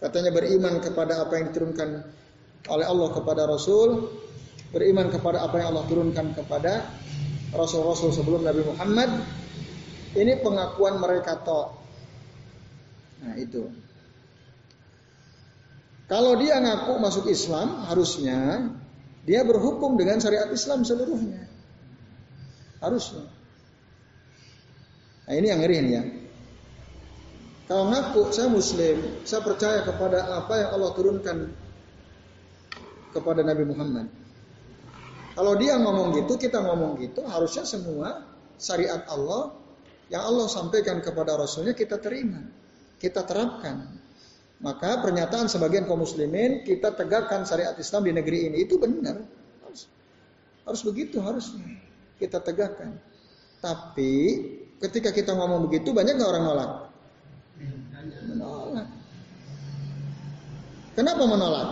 katanya 0.00 0.32
beriman 0.32 0.80
kepada 0.80 1.26
apa 1.26 1.36
yang 1.36 1.52
diturunkan 1.52 2.06
oleh 2.72 2.86
Allah 2.88 3.08
kepada 3.12 3.44
Rasul 3.44 4.08
beriman 4.68 5.08
kepada 5.08 5.44
apa 5.44 5.56
yang 5.60 5.72
Allah 5.72 5.86
turunkan 5.88 6.36
kepada 6.36 6.84
rasul-rasul 7.56 8.12
sebelum 8.12 8.44
Nabi 8.44 8.60
Muhammad 8.68 9.10
ini 10.12 10.36
pengakuan 10.44 11.00
mereka 11.00 11.40
toh 11.40 11.72
nah 13.24 13.32
itu 13.40 13.64
kalau 16.08 16.36
dia 16.36 16.60
ngaku 16.60 17.00
masuk 17.00 17.24
Islam 17.32 17.88
harusnya 17.88 18.70
dia 19.24 19.40
berhukum 19.44 19.96
dengan 19.96 20.20
syariat 20.20 20.52
Islam 20.52 20.84
seluruhnya 20.84 21.47
harusnya 22.80 23.24
nah 25.28 25.34
ini 25.36 25.46
yang 25.50 25.60
ngeri 25.60 25.76
ini 25.78 25.90
ya 25.92 26.02
kalau 27.68 27.92
ngaku 27.92 28.32
saya 28.32 28.48
muslim 28.48 28.96
saya 29.28 29.44
percaya 29.44 29.84
kepada 29.84 30.24
apa 30.40 30.54
yang 30.56 30.70
Allah 30.78 30.90
turunkan 30.96 31.38
kepada 33.12 33.40
Nabi 33.44 33.64
Muhammad 33.68 34.08
kalau 35.38 35.54
dia 35.54 35.78
ngomong 35.78 36.18
gitu, 36.18 36.34
kita 36.34 36.58
ngomong 36.58 36.98
gitu, 36.98 37.22
harusnya 37.22 37.62
semua 37.62 38.26
syariat 38.58 39.06
Allah 39.06 39.54
yang 40.10 40.26
Allah 40.26 40.50
sampaikan 40.50 40.98
kepada 40.98 41.38
Rasulnya 41.38 41.78
kita 41.78 42.02
terima, 42.02 42.42
kita 42.98 43.22
terapkan. 43.22 43.86
Maka 44.58 44.98
pernyataan 44.98 45.46
sebagian 45.46 45.86
kaum 45.86 46.02
muslimin 46.02 46.66
kita 46.66 46.90
tegakkan 46.90 47.46
syariat 47.46 47.78
Islam 47.78 48.10
di 48.10 48.18
negeri 48.18 48.50
ini 48.50 48.66
itu 48.66 48.82
benar. 48.82 49.22
Harus, 49.62 49.86
harus 50.66 50.82
begitu 50.82 51.22
harusnya 51.22 51.86
kita 52.18 52.42
tegakkan. 52.42 52.98
Tapi 53.58 54.14
ketika 54.78 55.10
kita 55.10 55.34
ngomong 55.34 55.66
begitu 55.70 55.90
banyak 55.90 56.18
nggak 56.18 56.30
orang 56.30 56.44
nolak? 56.44 56.70
Menolak. 58.28 58.86
Kenapa 60.94 61.22
menolak? 61.26 61.68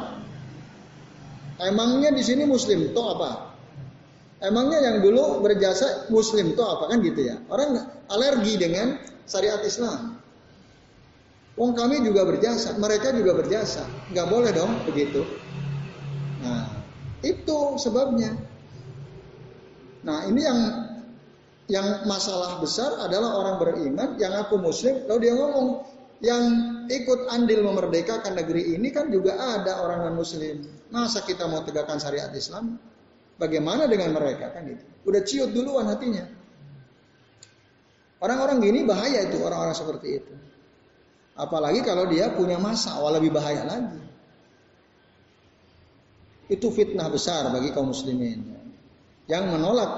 Emangnya 1.62 2.10
di 2.14 2.22
sini 2.22 2.46
muslim 2.46 2.90
itu 2.90 3.00
apa? 3.02 3.54
Emangnya 4.42 4.84
yang 4.84 4.96
dulu 5.00 5.40
berjasa 5.40 6.12
muslim 6.12 6.52
itu 6.52 6.62
apa 6.62 6.92
kan 6.92 7.00
gitu 7.00 7.24
ya? 7.24 7.40
Orang 7.48 7.74
alergi 8.12 8.60
dengan 8.60 9.00
syariat 9.24 9.64
Islam. 9.64 10.20
Wong 11.56 11.72
kami 11.72 12.04
juga 12.04 12.28
berjasa, 12.28 12.76
mereka 12.76 13.16
juga 13.16 13.32
berjasa. 13.32 13.88
Nggak 14.12 14.26
boleh 14.28 14.50
dong 14.52 14.72
begitu. 14.84 15.24
Nah, 16.44 16.68
itu 17.24 17.80
sebabnya. 17.80 18.36
Nah, 20.06 20.22
ini 20.30 20.40
yang 20.46 20.60
yang 21.66 22.06
masalah 22.06 22.62
besar 22.62 22.94
adalah 23.02 23.42
orang 23.42 23.56
beriman 23.58 24.14
yang 24.22 24.38
aku 24.38 24.54
muslim, 24.54 25.02
lalu 25.10 25.26
dia 25.26 25.34
ngomong 25.34 25.82
yang 26.22 26.42
ikut 26.86 27.26
andil 27.28 27.66
memerdekakan 27.66 28.38
negeri 28.38 28.78
ini 28.78 28.94
kan 28.94 29.10
juga 29.10 29.34
ada 29.34 29.82
orang 29.82 30.06
non 30.06 30.16
muslim. 30.16 30.62
Masa 30.94 31.26
kita 31.26 31.50
mau 31.50 31.66
tegakkan 31.66 31.98
syariat 31.98 32.30
Islam? 32.32 32.78
Bagaimana 33.36 33.84
dengan 33.90 34.16
mereka 34.16 34.54
kan 34.54 34.64
itu? 34.64 34.80
Udah 35.04 35.20
ciut 35.26 35.50
duluan 35.52 35.90
hatinya. 35.90 36.24
Orang-orang 38.22 38.64
gini 38.64 38.80
bahaya 38.88 39.28
itu 39.28 39.44
orang-orang 39.44 39.76
seperti 39.76 40.24
itu. 40.24 40.32
Apalagi 41.36 41.84
kalau 41.84 42.08
dia 42.08 42.32
punya 42.32 42.56
masa, 42.56 42.96
wah 42.96 43.12
lebih 43.12 43.28
bahaya 43.28 43.68
lagi. 43.68 44.00
Itu 46.48 46.72
fitnah 46.72 47.12
besar 47.12 47.52
bagi 47.52 47.76
kaum 47.76 47.92
muslimin. 47.92 48.55
Yang 49.26 49.44
menolak 49.58 49.90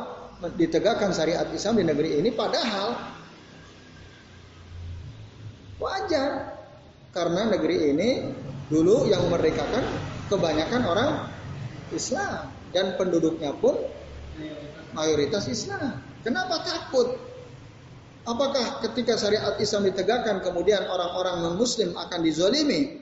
ditegakkan 0.56 1.12
syariat 1.12 1.44
Islam 1.52 1.82
di 1.82 1.84
negeri 1.84 2.20
ini 2.20 2.30
padahal 2.32 2.96
wajar. 5.80 6.56
Karena 7.08 7.48
negeri 7.48 7.96
ini 7.96 8.08
dulu 8.68 9.08
yang 9.08 9.24
memerdekakan 9.26 9.84
kebanyakan 10.28 10.82
orang 10.84 11.10
Islam 11.90 12.52
dan 12.70 12.94
penduduknya 13.00 13.56
pun 13.56 13.74
mayoritas 14.92 15.48
Islam. 15.48 15.98
Kenapa 16.20 16.60
takut? 16.62 17.16
Apakah 18.28 18.84
ketika 18.84 19.16
syariat 19.16 19.56
Islam 19.56 19.88
ditegakkan 19.88 20.44
kemudian 20.44 20.84
orang-orang 20.84 21.48
non-muslim 21.48 21.96
akan 21.96 22.20
dizolimi? 22.20 23.00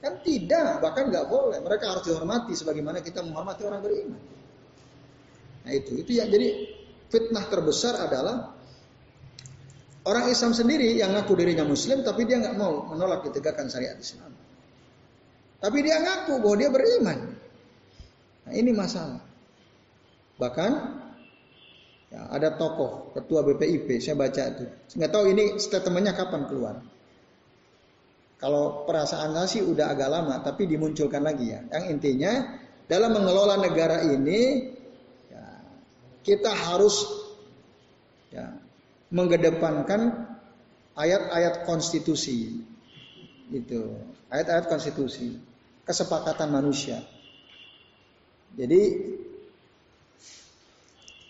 Kan 0.00 0.24
tidak, 0.24 0.80
bahkan 0.80 1.12
nggak 1.12 1.28
boleh. 1.28 1.60
Mereka 1.60 1.84
harus 1.92 2.08
dihormati 2.08 2.56
sebagaimana 2.56 3.04
kita 3.04 3.20
menghormati 3.20 3.62
orang 3.68 3.84
beriman. 3.84 4.20
Nah 5.66 5.74
itu, 5.74 5.98
itu 5.98 6.14
yang 6.14 6.30
jadi 6.30 6.70
fitnah 7.10 7.42
terbesar 7.50 7.98
adalah 7.98 8.54
orang 10.06 10.30
Islam 10.30 10.54
sendiri 10.54 10.94
yang 10.94 11.10
ngaku 11.10 11.34
dirinya 11.34 11.66
Muslim 11.66 12.06
tapi 12.06 12.22
dia 12.22 12.38
nggak 12.38 12.54
mau 12.54 12.86
menolak 12.86 13.26
ditegakkan 13.26 13.66
syariat 13.66 13.98
Islam. 13.98 14.30
Tapi 15.58 15.78
dia 15.82 15.98
ngaku 15.98 16.38
bahwa 16.38 16.56
dia 16.56 16.70
beriman. 16.70 17.18
Nah, 18.46 18.52
ini 18.54 18.70
masalah. 18.70 19.18
Bahkan 20.38 20.72
ya, 22.14 22.20
ada 22.30 22.54
tokoh 22.54 23.10
ketua 23.18 23.42
BPIP 23.42 23.98
saya 23.98 24.14
baca 24.14 24.42
itu. 24.46 24.70
Nggak 24.94 25.10
tahu 25.10 25.24
ini 25.34 25.44
statementnya 25.58 26.14
kapan 26.14 26.46
keluar. 26.46 26.78
Kalau 28.36 28.84
perasaan 28.86 29.32
saya 29.32 29.48
sih 29.48 29.64
udah 29.64 29.96
agak 29.96 30.12
lama, 30.12 30.38
tapi 30.44 30.68
dimunculkan 30.68 31.24
lagi 31.24 31.56
ya. 31.56 31.64
Yang 31.72 31.84
intinya 31.98 32.32
dalam 32.84 33.16
mengelola 33.16 33.58
negara 33.58 34.04
ini 34.04 34.70
kita 36.26 36.50
harus 36.50 37.06
ya, 38.34 38.50
mengedepankan 39.14 40.26
ayat-ayat 40.98 41.62
konstitusi 41.62 42.66
itu 43.54 43.94
ayat-ayat 44.26 44.66
konstitusi 44.66 45.38
kesepakatan 45.86 46.50
manusia 46.50 46.98
jadi 48.58 48.80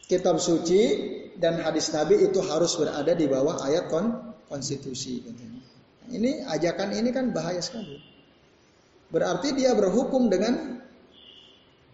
kitab 0.06 0.38
suci 0.38 0.82
dan 1.36 1.60
hadis 1.60 1.90
Nabi 1.90 2.22
itu 2.30 2.38
harus 2.40 2.78
berada 2.78 3.12
di 3.12 3.26
bawah 3.26 3.60
ayat 3.66 3.90
kon 3.90 4.34
konstitusi. 4.46 5.26
Ini 6.06 6.46
ajakan 6.46 6.94
ini 6.94 7.10
kan 7.10 7.34
bahaya 7.34 7.58
sekali. 7.58 7.98
Berarti 9.10 9.54
dia 9.58 9.74
berhukum 9.74 10.30
dengan 10.30 10.78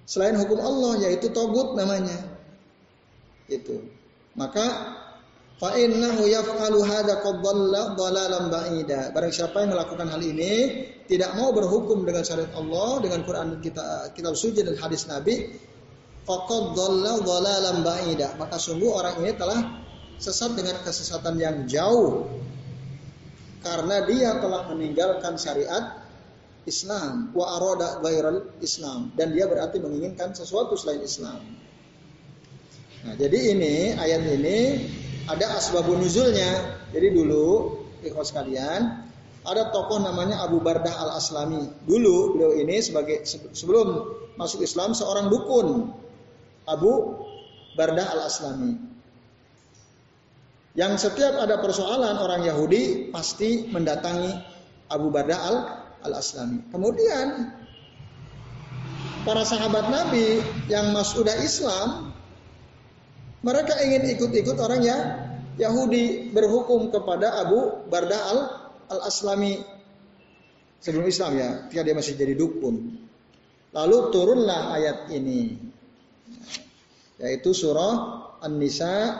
selain 0.05 0.37
hukum 0.37 0.61
Allah 0.61 1.09
yaitu 1.09 1.33
togut 1.33 1.73
namanya. 1.77 2.32
Itu. 3.49 3.83
Maka 4.39 4.67
fa 5.61 5.77
innahu 5.77 6.27
yaf'alu 6.27 6.79
hadza 6.83 7.21
qad 7.23 7.37
dhalalan 7.99 8.45
ba'ida. 8.49 9.15
Barang 9.15 9.33
siapa 9.33 9.63
yang 9.63 9.77
melakukan 9.77 10.09
hal 10.09 10.23
ini 10.23 10.53
tidak 11.07 11.37
mau 11.37 11.53
berhukum 11.53 12.03
dengan 12.07 12.25
syariat 12.25 12.53
Allah, 12.57 13.03
dengan 13.05 13.21
Quran 13.27 13.61
kita 13.61 14.15
kitab 14.17 14.35
suci 14.35 14.65
dan 14.65 14.75
hadis 14.79 15.05
Nabi, 15.07 15.53
faqad 16.25 16.75
dhalla 16.75 17.21
dhalalan 17.21 17.77
ba'ida. 17.85 18.35
Maka 18.41 18.57
sungguh 18.57 18.91
orang 18.91 19.21
ini 19.21 19.33
telah 19.37 19.61
sesat 20.23 20.55
dengan 20.55 20.79
kesesatan 20.81 21.35
yang 21.37 21.57
jauh. 21.67 22.31
Karena 23.63 24.03
dia 24.03 24.43
telah 24.43 24.67
meninggalkan 24.75 25.39
syariat 25.39 26.03
Islam 26.67 27.35
wa 27.35 27.59
arada 27.59 27.99
ghairal 28.03 28.59
Islam 28.63 29.11
dan 29.19 29.35
dia 29.35 29.51
berarti 29.51 29.83
menginginkan 29.83 30.35
sesuatu 30.35 30.79
selain 30.79 31.03
Islam. 31.03 31.43
Nah, 33.03 33.15
jadi 33.19 33.59
ini 33.59 33.99
ayat 33.99 34.23
ini 34.31 34.59
ada 35.27 35.59
asbabun 35.59 36.03
nuzulnya. 36.03 36.79
Jadi 36.95 37.09
dulu 37.11 37.79
ikhwas 38.07 38.31
sekalian, 38.31 39.03
ada 39.43 39.75
tokoh 39.75 39.99
namanya 39.99 40.39
Abu 40.47 40.63
Bardah 40.63 40.93
Al-Aslami. 40.93 41.67
Dulu 41.83 42.39
beliau 42.39 42.53
ini 42.55 42.79
sebagai 42.79 43.27
sebelum 43.27 44.07
masuk 44.39 44.63
Islam 44.63 44.95
seorang 44.95 45.27
dukun. 45.35 45.91
Abu 46.63 47.19
Bardah 47.75 48.07
Al-Aslami. 48.15 48.79
Yang 50.79 51.11
setiap 51.11 51.43
ada 51.43 51.59
persoalan 51.59 52.17
orang 52.23 52.47
Yahudi 52.47 53.11
pasti 53.11 53.67
mendatangi 53.67 54.31
Abu 54.89 55.11
Bardah 55.11 55.43
Al-Aslami. 56.07 56.71
Kemudian 56.71 57.51
para 59.27 59.43
sahabat 59.43 59.91
Nabi 59.91 60.39
yang 60.71 60.95
masuk 60.95 61.27
sudah 61.27 61.37
Islam 61.43 62.12
mereka 63.43 63.75
ingin 63.83 64.03
ikut-ikut 64.19 64.57
orang 64.59 64.81
ya 64.83 64.99
Yahudi 65.59 66.33
berhukum 66.33 66.89
kepada 66.89 67.43
Abu 67.45 67.85
Bardah 67.91 68.33
Al-Aslami 68.89 69.61
sebelum 70.81 71.07
Islam 71.07 71.33
ya, 71.37 71.49
ketika 71.69 71.83
dia 71.85 71.95
masih 71.95 72.15
jadi 72.17 72.35
dukun. 72.35 72.99
Lalu 73.73 73.99
turunlah 74.13 74.77
ayat 74.77 75.09
ini 75.13 75.73
yaitu 77.23 77.55
surah 77.55 77.95
An-Nisa 78.43 79.15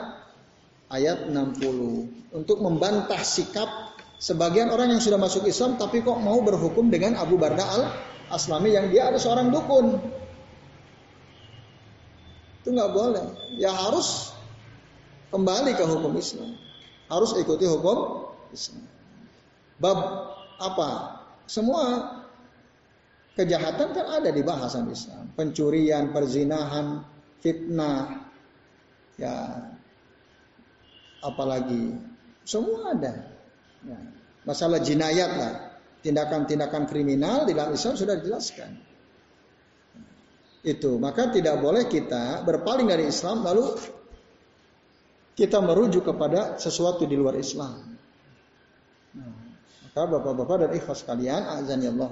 ayat 0.91 1.31
60 1.31 2.35
untuk 2.35 2.57
membantah 2.59 3.21
sikap 3.23 3.95
sebagian 4.19 4.69
orang 4.69 4.93
yang 4.93 5.01
sudah 5.01 5.17
masuk 5.17 5.47
Islam 5.47 5.79
tapi 5.79 6.03
kok 6.03 6.19
mau 6.19 6.43
berhukum 6.43 6.91
dengan 6.91 7.15
Abu 7.15 7.39
Barda 7.39 7.63
al 7.63 7.83
Aslami 8.33 8.73
yang 8.75 8.89
dia 8.89 9.09
ada 9.09 9.21
seorang 9.21 9.53
dukun. 9.53 10.01
Itu 12.63 12.71
nggak 12.71 12.95
boleh. 12.95 13.27
Ya 13.59 13.75
harus 13.75 14.31
kembali 15.35 15.75
ke 15.75 15.83
hukum 15.83 16.15
Islam. 16.15 16.55
Harus 17.11 17.35
ikuti 17.35 17.67
hukum 17.67 18.31
Islam. 18.55 18.87
Bab 19.83 19.99
apa? 20.63 20.89
Semua 21.43 22.07
kejahatan 23.35 23.91
kan 23.91 24.07
ada 24.23 24.31
di 24.31 24.39
bahasan 24.39 24.87
Islam. 24.87 25.27
Pencurian, 25.35 26.15
perzinahan, 26.15 27.03
fitnah, 27.43 28.31
ya 29.19 29.59
apalagi 31.19 31.99
semua 32.47 32.95
ada. 32.95 33.27
Ya. 33.83 33.99
Masalah 34.47 34.79
jinayat 34.79 35.31
lah, 35.35 35.53
tindakan-tindakan 36.03 36.87
kriminal 36.87 37.43
di 37.43 37.55
dalam 37.55 37.75
Islam 37.75 37.99
sudah 37.99 38.19
dijelaskan. 38.19 38.92
Itu 40.63 40.95
maka 40.95 41.27
tidak 41.27 41.59
boleh 41.59 41.91
kita 41.91 42.47
berpaling 42.47 42.87
dari 42.87 43.11
Islam 43.11 43.43
lalu 43.43 43.75
kita 45.35 45.59
merujuk 45.59 46.07
kepada 46.07 46.55
sesuatu 46.55 47.03
di 47.03 47.19
luar 47.19 47.35
Islam. 47.35 47.97
Nah, 49.17 49.33
maka 49.89 50.01
bapak-bapak 50.07 50.55
dan 50.65 50.71
ikhwas 50.77 51.03
kalian, 51.03 51.41
azan 51.59 51.83
ya 51.83 51.91
Allah 51.91 52.09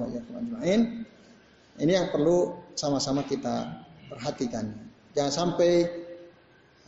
Ini 1.81 1.91
yang 1.95 2.09
perlu 2.11 2.69
sama-sama 2.75 3.23
kita 3.23 3.85
perhatikan. 4.09 4.73
Jangan 5.15 5.33
sampai 5.33 5.71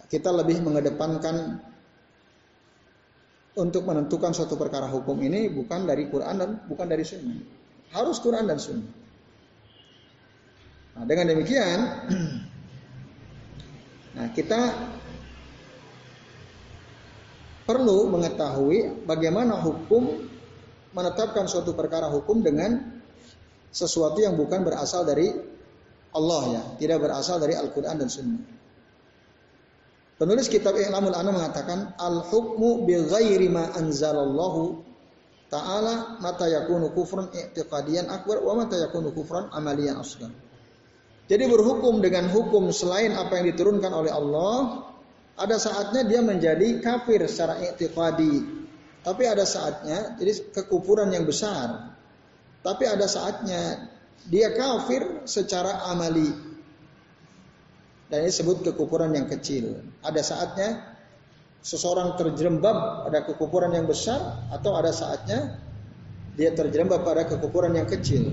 kita 0.09 0.29
lebih 0.29 0.61
mengedepankan 0.61 1.61
untuk 3.53 3.85
menentukan 3.85 4.33
suatu 4.33 4.57
perkara 4.57 4.89
hukum 4.89 5.17
ini 5.21 5.49
bukan 5.53 5.85
dari 5.85 6.09
Quran 6.09 6.35
dan 6.41 6.49
bukan 6.65 6.87
dari 6.89 7.05
Sunnah. 7.05 7.41
Harus 7.93 8.17
Quran 8.17 8.49
dan 8.49 8.57
Sunnah. 8.57 9.02
Nah, 10.93 11.03
dengan 11.09 11.33
demikian, 11.33 11.79
nah 14.17 14.27
kita 14.29 14.61
perlu 17.63 18.11
mengetahui 18.11 19.07
bagaimana 19.07 19.57
hukum 19.57 20.21
menetapkan 20.93 21.49
suatu 21.49 21.73
perkara 21.73 22.11
hukum 22.13 22.45
dengan 22.45 23.01
sesuatu 23.73 24.21
yang 24.21 24.37
bukan 24.37 24.61
berasal 24.61 25.01
dari 25.01 25.33
Allah 26.13 26.41
ya, 26.53 26.63
tidak 26.77 27.09
berasal 27.09 27.41
dari 27.41 27.57
Al-Quran 27.57 27.95
dan 27.97 28.09
Sunnah. 28.09 28.41
Penulis 30.21 30.45
kitab 30.45 30.77
I'lamul 30.77 31.17
Ana 31.17 31.33
mengatakan 31.33 31.97
al-hukmu 31.97 32.85
bi 32.85 33.01
ghairi 33.01 33.49
ma 33.49 33.73
anzalallahu 33.73 34.77
ta'ala 35.49 36.21
mata 36.21 36.45
yakunu 36.45 36.93
kufran 36.93 37.33
i'tiqadiyan 37.33 38.13
akbar 38.13 38.45
wa 38.45 38.61
mata 38.61 38.77
yakunu 38.77 39.09
kufran 39.09 39.49
amaliyan 39.49 39.97
asghar. 39.97 40.29
Jadi 41.31 41.47
berhukum 41.47 42.03
dengan 42.03 42.27
hukum 42.27 42.67
selain 42.75 43.15
apa 43.15 43.39
yang 43.39 43.55
diturunkan 43.55 43.91
oleh 43.95 44.11
Allah, 44.11 44.83
ada 45.39 45.55
saatnya 45.55 46.03
dia 46.03 46.19
menjadi 46.19 46.83
kafir 46.83 47.23
secara 47.31 47.63
i'tiqadi. 47.63 48.63
Tapi 49.03 49.23
ada 49.27 49.43
saatnya 49.43 50.19
jadi 50.19 50.51
kekufuran 50.51 51.11
yang 51.11 51.23
besar. 51.23 51.95
Tapi 52.63 52.83
ada 52.87 53.07
saatnya 53.07 53.91
dia 54.27 54.51
kafir 54.55 55.27
secara 55.27 55.87
amali. 55.91 56.31
Dan 58.07 58.23
ini 58.23 58.29
disebut 58.29 58.63
kekufuran 58.71 59.15
yang 59.15 59.27
kecil. 59.27 59.79
Ada 60.03 60.21
saatnya 60.21 60.69
seseorang 61.63 62.19
terjerembab 62.19 63.07
pada 63.07 63.23
kekufuran 63.23 63.71
yang 63.71 63.87
besar 63.87 64.43
atau 64.51 64.75
ada 64.75 64.91
saatnya 64.91 65.57
dia 66.35 66.51
terjerembab 66.51 67.01
pada 67.07 67.25
kekufuran 67.25 67.73
yang 67.73 67.87
kecil. 67.87 68.31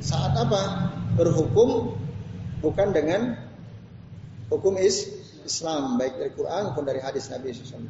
Saat 0.00 0.34
apa? 0.34 0.87
Berhukum 1.18 1.98
bukan 2.62 2.94
dengan 2.94 3.34
hukum 4.48 4.78
is 4.78 5.10
Islam 5.42 5.98
baik 5.98 6.14
dari 6.14 6.30
Quran 6.38 6.70
maupun 6.70 6.86
dari 6.86 7.02
hadis 7.02 7.26
Nabi 7.28 7.50
SAW. 7.50 7.82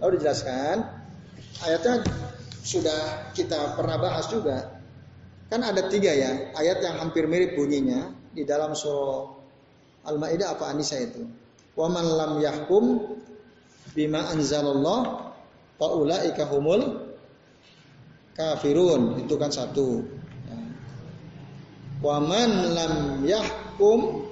Lalu 0.00 0.10
dijelaskan 0.16 0.80
ayatnya 1.68 2.00
sudah 2.64 3.30
kita 3.36 3.76
pernah 3.78 4.00
bahas 4.00 4.26
juga 4.32 4.76
Kan 5.46 5.62
ada 5.62 5.86
tiga 5.86 6.10
ya 6.10 6.50
ayat 6.58 6.82
yang 6.82 6.98
hampir 6.98 7.30
mirip 7.30 7.54
bunyinya 7.54 8.10
di 8.34 8.42
dalam 8.42 8.74
surah 8.74 9.30
Al-Maidah 10.06 10.58
apa 10.58 10.74
Anisa 10.74 10.98
itu. 10.98 11.22
Wa 11.78 11.86
man 11.86 12.02
lam 12.02 12.32
yahkum 12.42 13.14
bima 13.94 14.26
anzalallah 14.34 15.30
fa 15.78 15.86
ulaika 15.94 16.50
humul 16.50 17.14
kafirun. 18.34 19.22
Itu 19.22 19.38
kan 19.38 19.54
satu. 19.54 20.02
Wa 22.04 22.20
man 22.20 22.50
lam 22.76 22.94
yahkum 23.24 24.28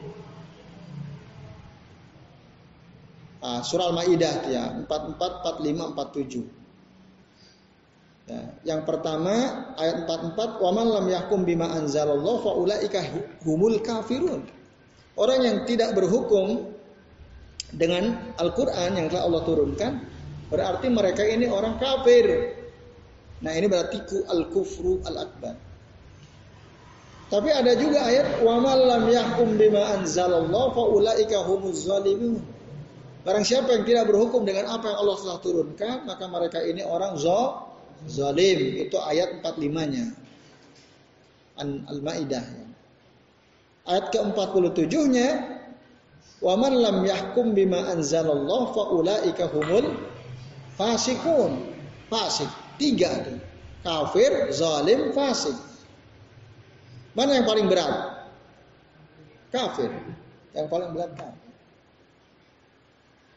ah, 3.45 3.61
surah 3.65 3.93
Al-Maidah 3.93 4.35
ya 4.49 4.65
44 4.85 5.61
45 5.63 5.93
47. 5.97 6.65
Ya, 8.25 8.41
yang 8.65 8.89
pertama 8.89 9.69
ayat 9.77 10.09
44 10.09 10.65
waman 10.65 10.87
lam 10.97 11.07
yakum 11.13 11.45
bima 11.45 11.69
anzalallah 11.77 12.41
faulaika 12.41 13.05
humul 13.45 13.77
kafirun. 13.85 14.49
Orang 15.21 15.45
yang 15.45 15.69
tidak 15.69 15.93
berhukum 15.93 16.73
dengan 17.77 18.17
Al-Qur'an 18.41 18.97
yang 18.97 19.13
telah 19.13 19.29
Allah 19.29 19.43
turunkan 19.45 19.93
berarti 20.49 20.89
mereka 20.89 21.21
ini 21.21 21.53
orang 21.53 21.77
kafir. 21.77 22.57
Nah, 23.45 23.53
ini 23.53 23.69
berarti 23.69 24.01
ku 24.09 24.25
al-kufru 24.25 25.05
al-akbar. 25.05 25.61
Tapi 27.33 27.51
ada 27.51 27.73
juga 27.75 28.05
ayat 28.05 28.45
lam 28.45 29.05
yakum 29.09 29.57
bima 29.57 29.97
anzalallah 29.97 30.71
faulaika 30.77 31.45
humuz 31.45 31.89
zalimun. 31.89 32.41
Barang 33.25 33.41
siapa 33.41 33.73
yang 33.73 33.89
tidak 33.89 34.13
berhukum 34.13 34.45
dengan 34.45 34.69
apa 34.69 34.93
yang 34.93 34.99
Allah 35.01 35.17
telah 35.17 35.39
turunkan, 35.41 35.97
maka 36.05 36.29
mereka 36.29 36.61
ini 36.61 36.85
orang 36.85 37.17
zalim 38.05 38.61
itu 38.77 39.01
ayat 39.01 39.41
45-nya. 39.41 40.05
An 41.57 41.89
Al-Maidah. 41.89 42.45
Ayat 43.89 44.13
ke-47-nya 44.13 45.55
Wa 46.45 46.61
man 46.61 46.77
lam 46.77 47.01
yahkum 47.09 47.57
bima 47.57 47.89
anzalallah 47.89 48.69
fa 48.77 48.93
ulaika 48.93 49.49
humul 49.49 49.97
fasikun. 50.77 51.73
Fasik. 52.13 52.53
Tiga 52.77 53.25
tuh. 53.25 53.41
Kafir, 53.81 54.53
zalim, 54.53 55.17
fasik. 55.17 55.57
Mana 57.15 57.39
yang 57.39 57.47
paling 57.47 57.67
berat? 57.71 57.95
Kafir. 59.55 59.91
Yang 60.55 60.67
paling 60.71 60.91
berat 60.95 61.11
kafir. 61.15 61.53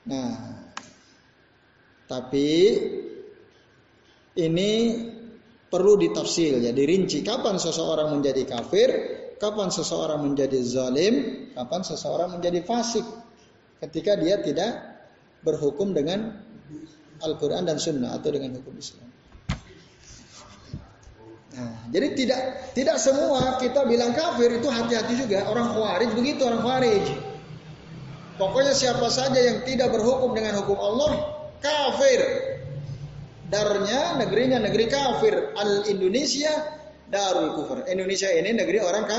Nah, 0.08 0.34
tapi 2.08 2.50
ini 4.40 4.72
perlu 5.68 6.00
ditafsir 6.00 6.64
ya, 6.64 6.72
dirinci 6.72 7.22
kapan 7.28 7.60
seseorang 7.60 8.16
menjadi 8.16 8.48
kafir, 8.48 8.90
kapan 9.36 9.68
seseorang 9.68 10.24
menjadi 10.24 10.64
zalim, 10.64 11.16
kapan 11.52 11.82
seseorang 11.84 12.40
menjadi 12.40 12.64
fasik. 12.64 13.04
Ketika 13.84 14.18
dia 14.18 14.42
tidak 14.42 14.74
berhukum 15.44 15.94
dengan 15.94 16.34
Al-Quran 17.22 17.68
dan 17.68 17.78
Sunnah 17.78 18.18
atau 18.18 18.30
dengan 18.34 18.58
hukum 18.58 18.74
Islam. 18.78 19.07
Nah, 21.58 21.74
jadi 21.90 22.14
tidak 22.14 22.42
tidak 22.78 23.02
semua 23.02 23.58
kita 23.58 23.82
bilang 23.90 24.14
kafir 24.14 24.62
itu 24.62 24.70
hati-hati 24.70 25.26
juga. 25.26 25.50
Orang 25.50 25.74
khawarij 25.74 26.14
begitu 26.14 26.46
orang 26.46 26.62
khawarij. 26.62 27.06
Pokoknya 28.38 28.78
siapa 28.78 29.10
saja 29.10 29.42
yang 29.42 29.66
tidak 29.66 29.90
berhukum 29.90 30.38
dengan 30.38 30.62
hukum 30.62 30.78
Allah 30.78 31.34
kafir. 31.58 32.22
Darnya 33.50 34.22
negerinya 34.22 34.62
negeri 34.62 34.86
kafir. 34.86 35.34
Al 35.58 35.90
Indonesia 35.90 36.78
darul 37.10 37.58
kufur. 37.58 37.82
Indonesia 37.90 38.30
ini 38.30 38.54
negeri 38.54 38.78
orang 38.78 39.10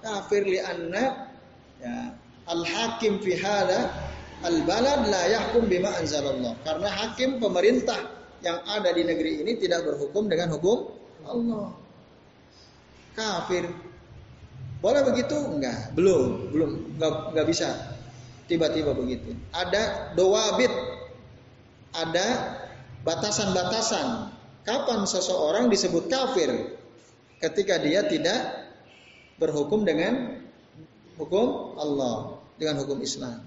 kafir 0.00 0.48
li 0.48 0.64
anna 0.64 1.28
ya, 1.76 2.08
al 2.48 2.64
hakim 2.64 3.20
fi 3.20 3.36
hada 3.36 3.92
al 4.48 4.64
balad 4.64 5.12
la 5.12 5.28
yahkum 5.28 5.68
bima 5.68 5.92
anzalallah. 6.00 6.56
Karena 6.64 6.88
hakim 6.88 7.36
pemerintah 7.36 8.00
yang 8.40 8.64
ada 8.64 8.96
di 8.96 9.04
negeri 9.04 9.44
ini 9.44 9.60
tidak 9.60 9.84
berhukum 9.84 10.32
dengan 10.32 10.56
hukum 10.56 11.01
Allah 11.26 11.82
kafir. 13.16 13.68
Boleh 14.82 15.06
begitu? 15.06 15.36
Enggak, 15.38 15.94
belum, 15.94 16.50
belum, 16.50 16.70
enggak, 16.98 17.14
enggak 17.32 17.46
bisa. 17.46 17.68
Tiba-tiba 18.50 18.92
begitu. 18.92 19.32
Ada 19.54 20.12
doabit, 20.18 20.72
ada 21.94 22.26
batasan-batasan. 23.06 24.34
Kapan 24.62 25.06
seseorang 25.06 25.70
disebut 25.70 26.06
kafir? 26.10 26.78
Ketika 27.42 27.78
dia 27.82 28.06
tidak 28.06 28.70
berhukum 29.38 29.82
dengan 29.82 30.38
hukum 31.18 31.74
Allah, 31.78 32.38
dengan 32.58 32.78
hukum 32.82 33.02
Islam. 33.02 33.42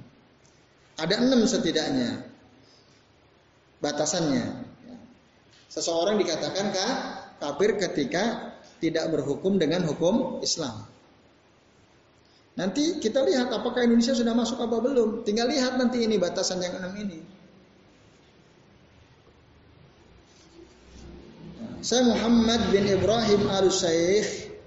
Ada 0.95 1.19
enam 1.19 1.43
setidaknya 1.43 2.23
batasannya. 3.83 4.63
Seseorang 5.71 6.15
dikatakan 6.19 6.71
kafir 7.45 7.77
ketika 7.77 8.57
tidak 8.81 9.13
berhukum 9.13 9.61
dengan 9.61 9.85
hukum 9.85 10.41
Islam. 10.41 10.81
Nanti 12.55 13.03
kita 13.03 13.19
lihat 13.21 13.51
apakah 13.51 13.83
Indonesia 13.83 14.15
sudah 14.15 14.31
masuk 14.31 14.63
apa 14.63 14.79
belum. 14.79 15.27
Tinggal 15.27 15.51
lihat 15.51 15.75
nanti 15.75 16.07
ini 16.07 16.15
batasan 16.15 16.63
yang 16.63 16.79
enam 16.79 16.95
ini. 16.95 17.19
Saya 21.85 22.01
Muhammad 22.07 22.73
bin 22.73 22.89
Ibrahim 22.89 23.45
al 23.51 23.69
Sayyid 23.69 24.57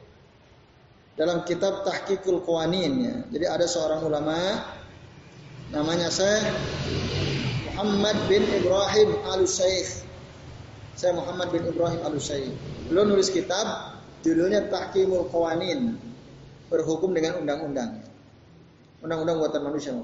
dalam 1.19 1.43
kitab 1.43 1.83
Tahqiqul 1.83 2.47
Qawanin 2.47 2.93
ya. 3.03 3.15
Jadi 3.35 3.45
ada 3.49 3.67
seorang 3.67 4.07
ulama 4.07 4.39
namanya 5.75 6.13
saya 6.15 6.47
Muhammad 7.73 8.15
bin 8.31 8.45
Ibrahim 8.47 9.17
al 9.27 9.49
Sayyid. 9.49 10.08
Saya 10.99 11.15
Muhammad 11.15 11.55
bin 11.55 11.63
Ibrahim 11.63 12.03
al 12.03 12.19
Sayyid. 12.19 12.51
Beliau 12.91 13.07
nulis 13.07 13.31
kitab 13.31 13.95
Judulnya 14.27 14.67
Tahkimul 14.67 15.31
Qawanin. 15.31 15.95
Berhukum 16.67 17.15
dengan 17.15 17.39
undang-undang. 17.39 18.03
Undang-undang 18.99 19.39
buatan 19.39 19.63
manusia. 19.63 19.95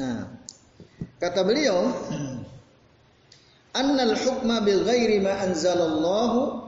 Nah, 0.00 0.24
kata 1.20 1.44
beliau, 1.44 1.92
"Annal 3.76 4.16
hukma 4.16 4.64
bil 4.64 4.88
ghairi 4.88 5.20
ma 5.20 5.44
anzalallahu 5.44 6.64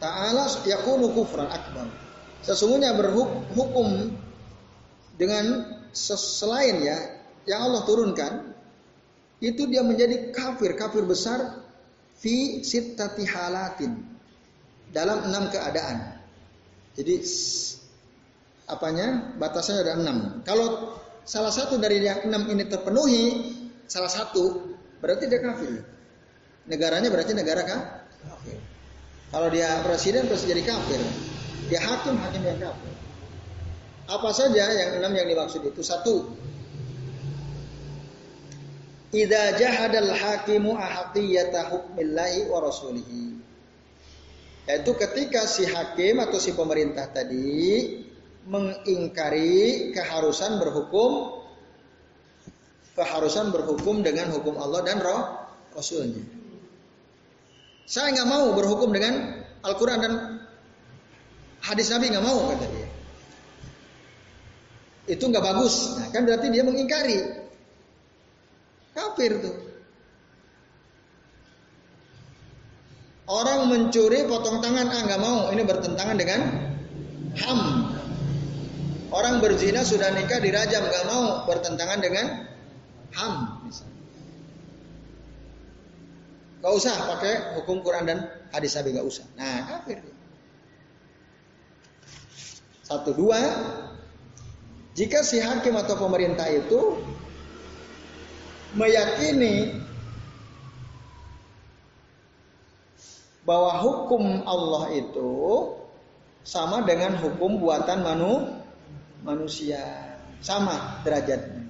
ta'ala 0.00 0.48
yakunu 0.64 1.12
kufran 1.12 1.44
akbar." 1.44 1.92
Sesungguhnya 2.40 2.96
berhukum 2.96 4.16
dengan 5.20 5.76
selain 5.92 6.80
ya 6.80 7.20
yang 7.44 7.68
Allah 7.68 7.84
turunkan 7.84 8.55
itu 9.40 9.68
dia 9.68 9.84
menjadi 9.84 10.32
kafir, 10.32 10.72
kafir 10.76 11.04
besar 11.04 11.60
fi 12.16 12.64
sittati 12.64 13.28
halatin 13.28 14.00
dalam 14.90 15.28
enam 15.28 15.52
keadaan. 15.52 16.16
Jadi 16.96 17.20
apanya 18.66 19.36
batasnya 19.36 19.84
ada 19.84 20.00
enam. 20.00 20.40
Kalau 20.48 20.96
salah 21.28 21.52
satu 21.52 21.76
dari 21.76 22.00
yang 22.00 22.24
enam 22.24 22.48
ini 22.48 22.64
terpenuhi, 22.64 23.24
salah 23.84 24.08
satu 24.08 24.72
berarti 25.04 25.28
dia 25.28 25.40
kafir. 25.44 25.84
Negaranya 26.66 27.12
berarti 27.12 27.36
negara 27.36 27.62
kafir. 27.62 28.58
Kalau 29.30 29.48
dia 29.52 29.84
presiden 29.84 30.26
pasti 30.32 30.48
jadi 30.48 30.64
kafir. 30.64 31.00
Dia 31.66 31.82
hakim 31.82 32.16
hakim 32.16 32.42
yang 32.46 32.58
kafir. 32.62 32.94
Apa 34.06 34.30
saja 34.30 34.70
yang 34.70 35.02
enam 35.02 35.12
yang 35.18 35.26
dimaksud 35.26 35.66
itu? 35.66 35.82
Satu, 35.82 36.30
Idza 39.16 39.56
jahadal 39.56 40.12
hakimu 40.12 40.76
ahaqiyata 40.76 41.72
hukmillahi 41.72 42.52
wa 42.52 42.60
rasulihi. 42.60 43.40
Yaitu 44.68 44.92
ketika 44.92 45.48
si 45.48 45.64
hakim 45.64 46.20
atau 46.20 46.36
si 46.36 46.52
pemerintah 46.52 47.08
tadi 47.08 47.96
mengingkari 48.44 49.90
keharusan 49.96 50.60
berhukum 50.60 51.40
keharusan 52.92 53.52
berhukum 53.52 54.04
dengan 54.04 54.32
hukum 54.32 54.56
Allah 54.60 54.84
dan 54.84 54.98
roh 55.00 55.22
Rasulnya. 55.76 56.24
Saya 57.84 58.10
nggak 58.16 58.28
mau 58.28 58.56
berhukum 58.56 58.90
dengan 58.90 59.44
Al-Quran 59.62 59.98
dan 60.00 60.12
hadis 61.60 61.92
Nabi 61.92 62.10
nggak 62.10 62.24
mau 62.24 62.50
kata 62.50 62.66
dia. 62.66 62.88
Itu 65.06 65.28
nggak 65.30 65.44
bagus. 65.44 66.00
Nah, 66.00 66.08
kan 66.10 66.26
berarti 66.26 66.50
dia 66.50 66.66
mengingkari. 66.66 67.45
Kafir 68.96 69.32
tuh. 69.44 69.56
Orang 73.26 73.68
mencuri 73.68 74.24
potong 74.24 74.62
tangan, 74.64 74.86
ah 74.88 75.02
nggak 75.04 75.20
mau, 75.20 75.38
ini 75.52 75.62
bertentangan 75.66 76.16
dengan 76.16 76.40
ham. 77.42 77.60
Orang 79.12 79.44
berzina 79.44 79.84
sudah 79.84 80.14
nikah 80.14 80.40
dirajam, 80.40 80.80
nggak 80.80 81.06
mau, 81.10 81.44
bertentangan 81.44 81.98
dengan 82.00 82.48
ham. 83.12 83.34
Gak 86.66 86.72
usah 86.82 86.98
pakai 86.98 87.34
hukum 87.60 87.78
Quran 87.84 88.10
dan 88.10 88.18
hadis 88.50 88.74
Nabi 88.74 88.98
gak 88.98 89.06
usah. 89.06 89.22
Nah 89.38 89.70
kafir. 89.70 90.02
Satu 92.82 93.14
dua, 93.14 93.38
jika 94.98 95.22
si 95.22 95.38
hakim 95.38 95.78
atau 95.78 95.94
pemerintah 95.94 96.50
itu 96.50 96.98
meyakini 98.76 99.72
bahwa 103.46 103.78
hukum 103.80 104.42
Allah 104.44 104.84
itu 104.92 105.34
sama 106.42 106.82
dengan 106.82 107.14
hukum 107.18 107.62
buatan 107.62 108.02
manu, 108.02 108.34
manusia, 109.22 109.82
sama 110.42 111.02
derajatnya. 111.02 111.66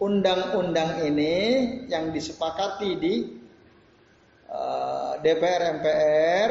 Undang-undang 0.00 1.04
ini 1.04 1.34
yang 1.86 2.10
disepakati 2.10 2.90
di 2.96 3.14
uh, 4.48 5.14
eh, 5.18 5.22
DPR 5.22 5.62
MPR 5.78 6.50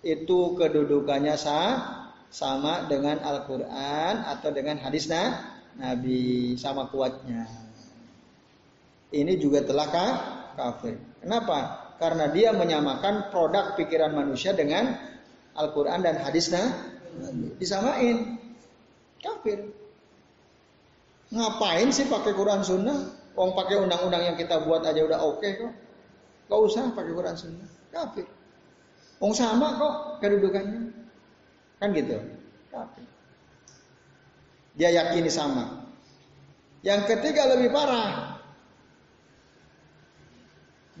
itu 0.00 0.56
kedudukannya 0.56 1.36
sah, 1.36 2.00
sama 2.30 2.86
dengan 2.86 3.20
Al-Quran 3.20 4.14
atau 4.24 4.48
dengan 4.54 4.78
hadis 4.78 5.10
nah, 5.10 5.58
Nabi 5.76 6.54
sama 6.54 6.86
kuatnya 6.86 7.69
ini 9.10 9.38
juga 9.38 9.66
telah 9.66 9.88
kafir. 10.54 10.98
Kenapa? 11.20 11.90
Karena 12.00 12.32
dia 12.32 12.54
menyamakan 12.56 13.28
produk 13.28 13.76
pikiran 13.76 14.16
manusia 14.16 14.56
dengan 14.56 14.96
Al-Quran 15.58 16.00
dan 16.00 16.16
hadisnya 16.22 16.62
disamain 17.60 18.38
kafir. 19.20 19.68
Ngapain 21.30 21.88
sih 21.94 22.10
pakai 22.10 22.34
Quran 22.34 22.64
Sunnah? 22.66 22.98
Wong 23.38 23.54
pakai 23.54 23.78
undang-undang 23.78 24.26
yang 24.26 24.36
kita 24.38 24.66
buat 24.66 24.82
aja 24.82 24.98
udah 25.06 25.22
oke 25.22 25.38
okay 25.38 25.50
kok. 25.62 25.72
Gak 26.50 26.60
usah 26.66 26.90
pakai 26.90 27.12
Quran 27.14 27.36
Sunnah. 27.38 27.68
Kafir. 27.94 28.26
Wong 29.22 29.30
sama 29.36 29.78
kok 29.78 29.94
kedudukannya. 30.24 30.90
Kan 31.78 31.88
gitu. 31.94 32.18
Kafir. 32.74 33.06
Dia 34.74 34.90
yakini 34.90 35.30
sama. 35.30 35.86
Yang 36.82 37.14
ketiga 37.14 37.54
lebih 37.54 37.70
parah. 37.70 38.39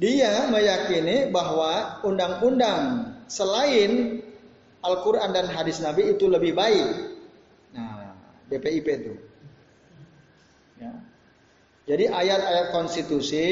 Dia 0.00 0.48
meyakini 0.48 1.28
bahwa 1.28 2.00
undang-undang 2.08 3.12
selain 3.28 4.24
Al-Quran 4.80 5.36
dan 5.36 5.44
hadis 5.52 5.84
Nabi 5.84 6.16
itu 6.16 6.24
lebih 6.24 6.56
baik. 6.56 6.88
Nah, 7.76 8.16
BPIP 8.48 8.86
itu. 8.88 9.14
Ya. 10.80 10.96
Jadi 11.84 12.08
ayat-ayat 12.08 12.72
konstitusi 12.72 13.46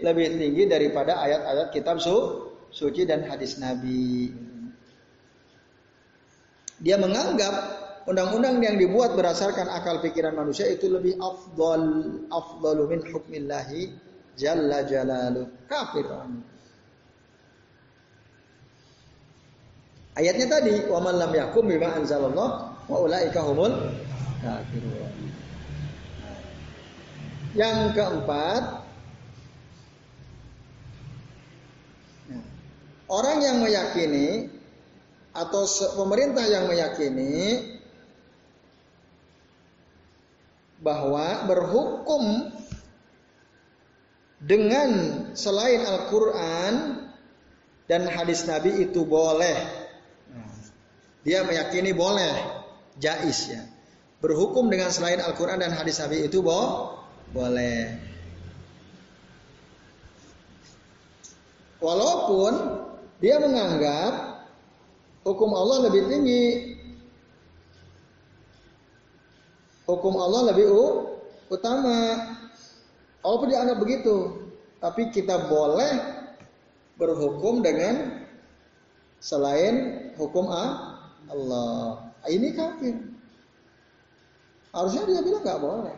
lebih 0.00 0.32
tinggi 0.40 0.64
daripada 0.64 1.20
ayat-ayat 1.20 1.68
kitab 1.76 2.00
su 2.00 2.48
suci 2.72 3.04
dan 3.04 3.28
hadis 3.28 3.60
Nabi. 3.60 4.32
Dia 6.80 6.96
menganggap 6.96 7.54
undang-undang 8.08 8.64
yang 8.64 8.80
dibuat 8.80 9.12
berdasarkan 9.12 9.68
akal 9.68 10.00
pikiran 10.00 10.32
manusia 10.32 10.66
itu 10.72 10.88
lebih 10.88 11.20
afdal 11.20 11.84
afdalu 12.32 12.96
min 12.96 13.00
hukmillahi 13.12 13.92
jalla 14.36 14.84
jalaluh. 14.86 15.46
Kafir 15.68 16.06
Ayatnya 20.12 20.44
tadi, 20.44 20.84
wa 20.92 21.00
man 21.00 21.16
lam 21.16 21.32
yakum 21.32 21.64
bima 21.64 21.96
anzalallah 21.96 22.76
wa 22.84 22.96
ulaika 23.00 23.40
humul 23.48 23.72
kafirun. 24.44 25.32
Yang 27.56 27.96
keempat, 27.96 28.84
orang 33.08 33.38
yang 33.40 33.56
meyakini 33.64 34.52
atau 35.32 35.64
pemerintah 35.96 36.44
yang 36.44 36.68
meyakini 36.68 37.72
bahwa 40.84 41.48
berhukum 41.48 42.52
dengan 44.42 44.90
selain 45.38 45.86
Al-Quran 45.86 47.06
dan 47.86 48.02
hadis 48.10 48.42
Nabi 48.44 48.82
itu 48.82 49.06
boleh. 49.06 49.54
Dia 51.22 51.46
meyakini 51.46 51.94
boleh, 51.94 52.34
jais 52.98 53.46
ya. 53.46 53.62
Berhukum 54.18 54.66
dengan 54.66 54.90
selain 54.90 55.22
Al-Quran 55.22 55.62
dan 55.62 55.70
hadis 55.70 56.02
Nabi 56.02 56.26
itu 56.26 56.42
boh, 56.42 56.98
boleh. 57.30 57.94
Walaupun 61.82 62.82
dia 63.22 63.38
menganggap 63.38 64.42
hukum 65.26 65.50
Allah 65.54 65.90
lebih 65.90 66.10
tinggi. 66.10 66.46
Hukum 69.86 70.14
Allah 70.14 70.54
lebih 70.54 70.66
utama. 71.50 71.98
Walaupun 73.22 73.48
dianggap 73.54 73.78
begitu, 73.78 74.16
tapi 74.82 75.14
kita 75.14 75.46
boleh 75.46 75.94
berhukum 76.98 77.62
dengan 77.62 78.26
selain 79.22 80.10
hukum 80.18 80.50
Allah. 80.50 82.10
Ini 82.26 82.50
kafir. 82.54 82.98
Harusnya 84.74 85.06
dia 85.06 85.22
bilang 85.22 85.42
nggak 85.46 85.62
boleh. 85.62 85.94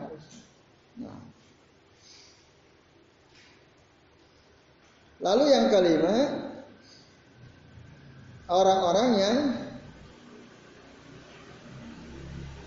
Nah. 1.01 1.21
Lalu 5.25 5.43
yang 5.49 5.65
kelima, 5.73 6.17
orang-orang 8.45 9.09
yang 9.17 9.37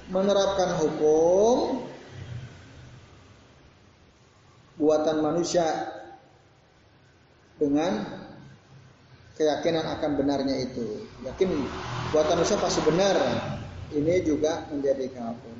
menerapkan 0.08 0.74
hukum 0.80 1.87
buatan 4.78 5.20
manusia 5.20 5.66
dengan 7.58 8.06
keyakinan 9.34 9.84
akan 9.98 10.10
benarnya 10.14 10.56
itu. 10.62 11.02
Yakin 11.26 11.50
buatan 12.14 12.38
manusia 12.38 12.58
pasti 12.62 12.80
benar. 12.86 13.18
Ini 13.90 14.22
juga 14.22 14.70
menjadi 14.70 15.10
kafir. 15.10 15.56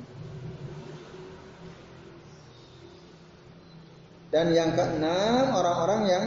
Dan 4.29 4.53
yang 4.53 4.77
keenam 4.77 5.57
orang-orang 5.57 6.01
yang 6.05 6.25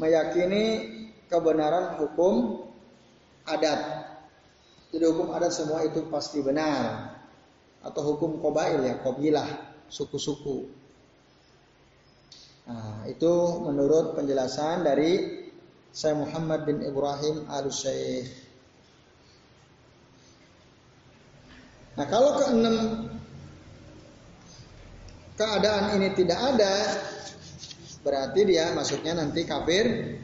meyakini 0.00 0.64
kebenaran 1.28 2.00
hukum 2.00 2.64
adat. 3.44 4.08
Jadi 4.88 5.04
hukum 5.04 5.36
adat 5.36 5.52
semua 5.52 5.84
itu 5.84 6.08
pasti 6.08 6.40
benar. 6.40 7.12
Atau 7.84 8.16
hukum 8.16 8.40
kobail 8.40 8.88
ya, 8.88 8.96
kobilah, 9.04 9.46
suku-suku. 9.92 10.85
Nah, 12.66 13.06
itu 13.06 13.62
menurut 13.62 14.18
penjelasan 14.18 14.82
dari 14.82 15.46
saya 15.94 16.18
Muhammad 16.18 16.66
bin 16.66 16.82
Ibrahim 16.82 17.46
al 17.46 17.70
Syekh. 17.70 18.26
Nah, 21.94 22.04
kalau 22.10 22.36
keenam 22.42 22.76
keadaan 25.38 25.94
ini 25.96 26.10
tidak 26.18 26.36
ada, 26.42 26.74
berarti 28.02 28.40
dia 28.44 28.74
masuknya 28.74 29.14
nanti 29.14 29.46
kafir 29.46 30.18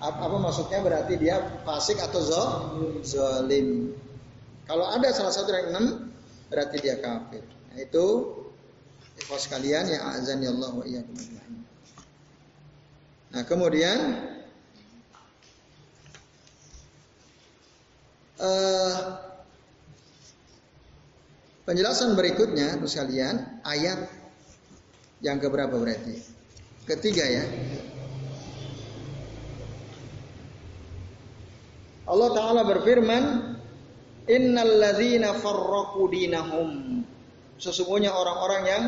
apa, 0.00 0.16
apa 0.16 0.36
maksudnya 0.40 0.80
berarti 0.80 1.14
dia 1.20 1.60
fasik 1.68 2.00
atau 2.00 2.24
zolim. 3.04 3.92
Kalau 4.64 4.88
ada 4.88 5.12
salah 5.12 5.30
satu 5.30 5.52
yang 5.52 5.76
enam 5.76 6.08
berarti 6.48 6.76
dia 6.80 6.96
kafir. 6.98 7.44
Nah, 7.44 7.76
itu 7.84 8.06
ikhwas 9.20 9.46
sekalian 9.46 9.84
ya 9.86 10.00
azan 10.16 10.40
ya 10.40 10.50
Allah 10.50 10.72
wa 10.72 10.84
iyyakum 10.88 11.16
Nah, 13.30 13.46
kemudian 13.46 14.26
uh, 18.42 18.94
penjelasan 21.62 22.18
berikutnya 22.18 22.74
terus 22.74 22.98
kalian 22.98 23.62
ayat 23.62 24.10
yang 25.22 25.38
keberapa 25.38 25.78
berarti? 25.78 26.18
Ketiga 26.90 27.22
ya. 27.22 27.44
Allah 32.10 32.30
Ta'ala 32.34 32.66
berfirman, 32.66 33.54
Innal 34.26 34.74
ladzina 34.82 35.38
farraqu 35.38 36.10
dinahum. 36.10 37.02
Sesungguhnya 37.62 38.10
orang-orang 38.10 38.62
yang 38.66 38.84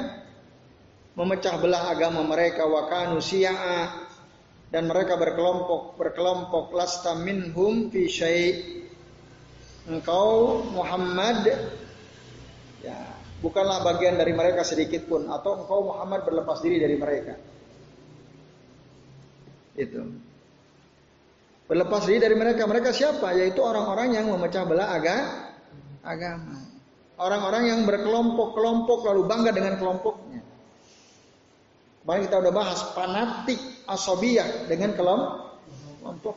memecah 1.13 1.61
belah 1.61 1.93
agama 1.93 2.25
mereka 2.25 2.65
wa 2.65 2.89
kanu 2.89 3.21
siya'a 3.21 4.09
dan 4.73 4.89
mereka 4.89 5.21
berkelompok 5.21 6.01
berkelompok 6.01 6.73
lasta 6.73 7.13
minhum 7.19 7.93
fi 7.93 8.09
engkau 9.89 10.63
Muhammad 10.73 11.53
ya 12.81 12.97
bukanlah 13.45 13.85
bagian 13.85 14.17
dari 14.17 14.33
mereka 14.33 14.65
sedikit 14.65 15.05
pun 15.05 15.29
atau 15.29 15.67
engkau 15.67 15.93
Muhammad 15.93 16.25
berlepas 16.25 16.65
diri 16.65 16.81
dari 16.81 16.97
mereka 16.97 17.35
itu 19.77 20.01
Berlepas 21.73 22.05
diri 22.05 22.21
dari 22.21 22.37
mereka. 22.37 22.69
Mereka 22.69 22.93
siapa? 22.93 23.33
Yaitu 23.33 23.65
orang-orang 23.65 24.13
yang 24.13 24.29
memecah 24.29 24.69
belah 24.69 24.93
aga, 24.93 25.17
agama. 26.05 26.61
Orang-orang 27.17 27.65
yang 27.65 27.81
berkelompok-kelompok 27.89 29.09
lalu 29.09 29.25
bangga 29.25 29.57
dengan 29.57 29.81
kelompoknya. 29.81 30.22
Kemarin 32.03 32.23
kita 32.27 32.37
udah 32.43 32.53
bahas 32.53 32.81
fanatik 32.99 33.63
asobiyah 33.87 34.67
dengan 34.67 34.91
kelompok. 34.99 36.35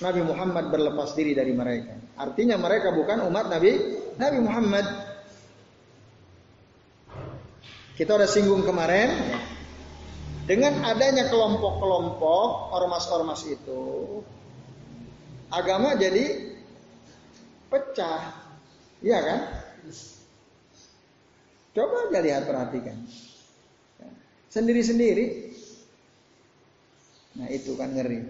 Nabi 0.00 0.20
Muhammad 0.24 0.72
berlepas 0.72 1.12
diri 1.12 1.36
dari 1.36 1.52
mereka. 1.52 1.96
Artinya 2.16 2.56
mereka 2.56 2.90
bukan 2.96 3.20
umat 3.28 3.52
Nabi 3.52 4.00
Nabi 4.16 4.38
Muhammad. 4.40 4.86
Kita 7.94 8.16
udah 8.16 8.26
singgung 8.26 8.66
kemarin 8.66 9.12
dengan 10.50 10.82
adanya 10.82 11.30
kelompok-kelompok 11.30 12.74
ormas-ormas 12.74 13.46
itu, 13.46 14.20
agama 15.52 15.94
jadi 15.94 16.58
pecah. 17.70 18.34
Iya 18.98 19.18
kan? 19.20 19.40
Coba 21.74 22.10
aja 22.10 22.18
lihat 22.18 22.42
perhatikan. 22.50 22.98
Sendiri-sendiri. 24.54 25.50
Nah 27.42 27.50
itu 27.50 27.74
kan 27.74 27.90
ngeri. 27.90 28.22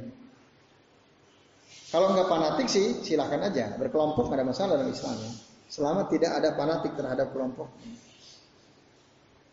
Kalau 1.92 2.16
nggak 2.16 2.26
fanatik 2.32 2.66
sih 2.72 3.04
silahkan 3.04 3.44
aja. 3.44 3.76
Berkelompok 3.76 4.32
nggak 4.32 4.40
ada 4.40 4.48
masalah 4.48 4.70
dalam 4.80 4.88
Islam 4.88 5.20
ya. 5.20 5.32
Selama 5.68 6.08
tidak 6.08 6.32
ada 6.32 6.56
fanatik 6.56 6.96
terhadap 6.96 7.28
kelompok. 7.36 7.68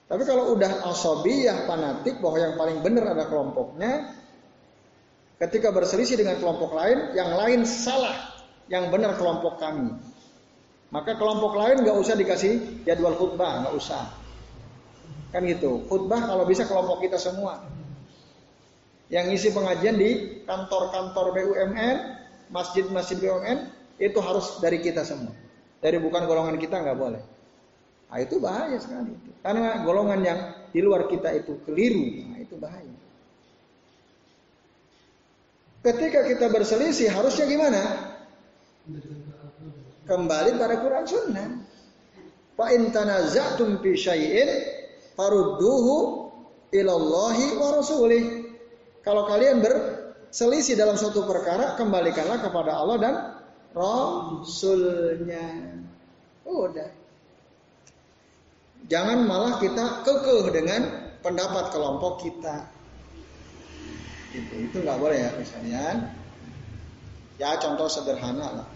Tapi 0.08 0.24
kalau 0.24 0.56
udah 0.56 0.88
asobiyah 0.88 1.68
fanatik 1.68 2.24
bahwa 2.24 2.38
yang 2.40 2.56
paling 2.56 2.78
benar 2.84 3.16
ada 3.16 3.28
kelompoknya, 3.28 4.12
ketika 5.44 5.72
berselisih 5.76 6.20
dengan 6.20 6.40
kelompok 6.40 6.72
lain, 6.72 7.16
yang 7.16 7.36
lain 7.36 7.64
salah, 7.68 8.16
yang 8.72 8.92
benar 8.92 9.16
kelompok 9.20 9.60
kami. 9.60 9.92
Maka 10.92 11.16
kelompok 11.16 11.56
lain 11.56 11.84
nggak 11.84 11.96
usah 11.96 12.16
dikasih 12.20 12.84
jadwal 12.84 13.16
khutbah, 13.16 13.64
nggak 13.64 13.76
usah. 13.76 14.21
Kan 15.32 15.48
gitu. 15.48 15.88
Khutbah 15.88 16.28
kalau 16.28 16.44
bisa 16.44 16.68
kelompok 16.68 17.08
kita 17.08 17.16
semua. 17.16 17.64
Yang 19.12 19.26
ngisi 19.36 19.50
pengajian 19.52 19.96
di 20.00 20.10
kantor-kantor 20.48 21.36
BUMN, 21.36 21.96
masjid-masjid 22.52 23.20
BUMN 23.20 23.68
itu 24.00 24.20
harus 24.20 24.60
dari 24.64 24.80
kita 24.80 25.04
semua. 25.04 25.36
Dari 25.80 26.00
bukan 26.00 26.28
golongan 26.28 26.56
kita 26.60 26.80
nggak 26.80 27.00
boleh. 27.00 27.24
Nah, 28.12 28.20
itu 28.20 28.44
bahaya 28.44 28.76
sekali. 28.76 29.16
Karena 29.40 29.84
golongan 29.88 30.20
yang 30.20 30.40
di 30.72 30.84
luar 30.84 31.08
kita 31.08 31.32
itu 31.32 31.60
keliru, 31.64 32.28
nah, 32.28 32.40
itu 32.44 32.56
bahaya. 32.60 32.92
Ketika 35.82 36.28
kita 36.28 36.46
berselisih 36.52 37.10
harusnya 37.10 37.48
gimana? 37.48 37.82
Kembali 40.06 40.60
pada 40.60 40.76
Quran 40.84 41.06
Sunnah. 41.08 41.50
Fa 42.54 42.68
in 42.76 42.92
fi 43.80 43.92
farudduhu 45.22 45.96
ilallahi 46.74 47.46
wa 47.62 47.78
rasulih. 47.78 48.50
Kalau 49.06 49.30
kalian 49.30 49.62
berselisih 49.62 50.74
dalam 50.74 50.98
suatu 50.98 51.30
perkara, 51.30 51.78
kembalikanlah 51.78 52.42
kepada 52.42 52.72
Allah 52.74 52.98
dan 52.98 53.14
Rasulnya. 53.72 55.48
Udah. 56.44 56.90
Jangan 58.90 59.30
malah 59.30 59.62
kita 59.62 60.04
kekeh 60.04 60.52
dengan 60.52 60.82
pendapat 61.22 61.70
kelompok 61.70 62.26
kita. 62.26 62.66
Itu 64.34 64.54
itu 64.58 64.78
nggak 64.82 64.98
boleh 65.00 65.18
ya 65.22 65.32
misalnya. 65.38 66.12
Ya 67.38 67.56
contoh 67.62 67.88
sederhana 67.88 68.62
lah. 68.62 68.68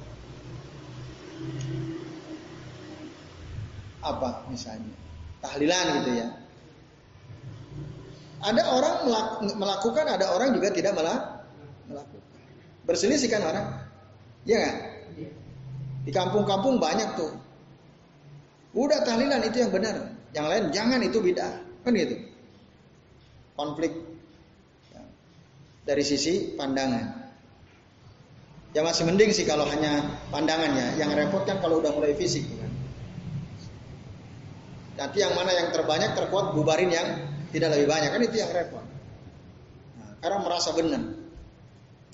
Apa 4.06 4.46
misalnya? 4.48 5.05
Tahlilan 5.46 5.86
gitu 6.02 6.12
ya. 6.18 6.28
Ada 8.42 8.62
orang 8.74 8.96
melakukan, 9.58 10.06
ada 10.10 10.26
orang 10.34 10.54
juga 10.58 10.74
tidak 10.74 10.98
melakukan. 10.98 12.26
Berselisih 12.86 13.30
kan 13.30 13.42
orang? 13.42 13.68
Iya 14.46 14.58
kan? 14.62 14.76
Di 16.06 16.12
kampung-kampung 16.14 16.78
banyak 16.78 17.18
tuh. 17.18 17.34
Udah 18.78 19.02
tahlilan 19.02 19.42
itu 19.46 19.66
yang 19.66 19.74
benar. 19.74 20.14
Yang 20.34 20.46
lain 20.46 20.64
jangan 20.70 21.00
itu 21.02 21.18
beda. 21.18 21.48
Kan 21.82 21.98
gitu. 21.98 22.16
Konflik 23.58 23.94
dari 25.86 26.04
sisi 26.06 26.54
pandangan. 26.54 27.26
Ya 28.76 28.84
masih 28.84 29.08
mending 29.08 29.32
sih 29.32 29.48
kalau 29.48 29.66
hanya 29.66 30.06
pandangannya. 30.30 31.00
Yang 31.02 31.26
repot 31.26 31.48
kan 31.50 31.58
kalau 31.64 31.82
udah 31.82 31.90
mulai 31.98 32.14
fisik. 32.14 32.46
Kan? 32.46 32.65
Nanti 34.96 35.18
yang 35.20 35.36
mana 35.36 35.52
yang 35.52 35.76
terbanyak 35.76 36.16
terkuat 36.16 36.56
bubarin 36.56 36.88
yang 36.88 37.08
tidak 37.52 37.76
lebih 37.76 37.88
banyak 37.92 38.10
kan 38.16 38.22
itu 38.24 38.36
yang 38.40 38.52
repot. 38.52 38.84
Nah, 40.00 40.12
karena 40.24 40.38
merasa 40.40 40.72
benar. 40.72 41.04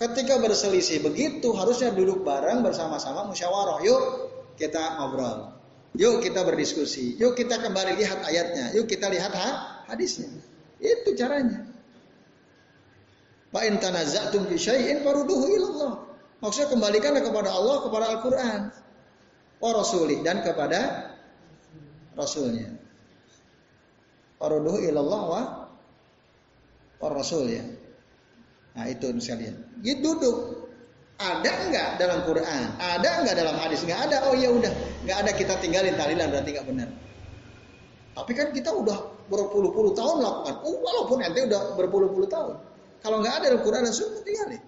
Ketika 0.02 0.42
berselisih 0.42 1.06
begitu 1.06 1.54
harusnya 1.54 1.94
duduk 1.94 2.26
bareng 2.26 2.66
bersama-sama 2.66 3.30
musyawarah. 3.30 3.86
Yuk 3.86 4.04
kita 4.58 4.98
ngobrol. 4.98 5.54
Yuk 5.94 6.26
kita 6.26 6.42
berdiskusi. 6.42 7.22
Yuk 7.22 7.38
kita 7.38 7.62
kembali 7.62 8.02
lihat 8.02 8.26
ayatnya. 8.26 8.74
Yuk 8.74 8.90
kita 8.90 9.14
lihat 9.14 9.30
ha 9.30 9.50
hadisnya. 9.86 10.34
Itu 10.82 11.14
caranya. 11.14 11.70
Fa 13.54 13.62
in 13.70 13.78
tanaza'tum 13.78 14.50
fi 14.50 14.58
ilallah. 14.58 15.94
Maksudnya 16.42 16.74
kembalikanlah 16.74 17.22
kepada 17.22 17.54
Allah, 17.54 17.78
kepada 17.86 18.06
Al-Qur'an. 18.18 18.62
Wa 19.62 19.70
dan 20.26 20.42
kepada 20.42 21.11
rasulnya. 22.16 22.70
Farudduhu 24.42 24.82
ilallah 24.82 25.22
wa 25.30 25.42
wa 27.02 27.08
rasul 27.14 27.46
ya. 27.50 27.62
Nah 28.74 28.86
itu 28.88 29.12
sekalian. 29.22 29.56
Ya 29.86 30.00
duduk. 30.00 30.68
Ada 31.22 31.70
enggak 31.70 31.90
dalam 32.02 32.26
Quran? 32.26 32.66
Ada 32.82 33.22
enggak 33.22 33.36
dalam 33.38 33.56
hadis? 33.62 33.86
Enggak 33.86 34.10
ada. 34.10 34.26
Oh 34.26 34.34
ya 34.34 34.50
udah, 34.50 34.74
enggak 35.06 35.18
ada 35.22 35.32
kita 35.38 35.54
tinggalin 35.62 35.94
tahlilan 35.94 36.34
berarti 36.34 36.50
enggak 36.58 36.66
benar. 36.66 36.90
Tapi 38.18 38.32
kan 38.34 38.48
kita 38.50 38.74
udah 38.74 38.98
berpuluh-puluh 39.30 39.94
tahun 39.94 40.20
melakukan. 40.20 40.56
Oh, 40.66 40.78
walaupun 40.82 41.22
ente 41.22 41.46
udah 41.46 41.78
berpuluh-puluh 41.78 42.26
tahun. 42.26 42.58
Kalau 43.06 43.22
nggak 43.22 43.34
ada 43.38 43.46
dalam 43.54 43.62
Quran 43.62 43.82
dan 43.86 43.94
Sunnah 43.94 44.22
tinggalin. 44.26 44.62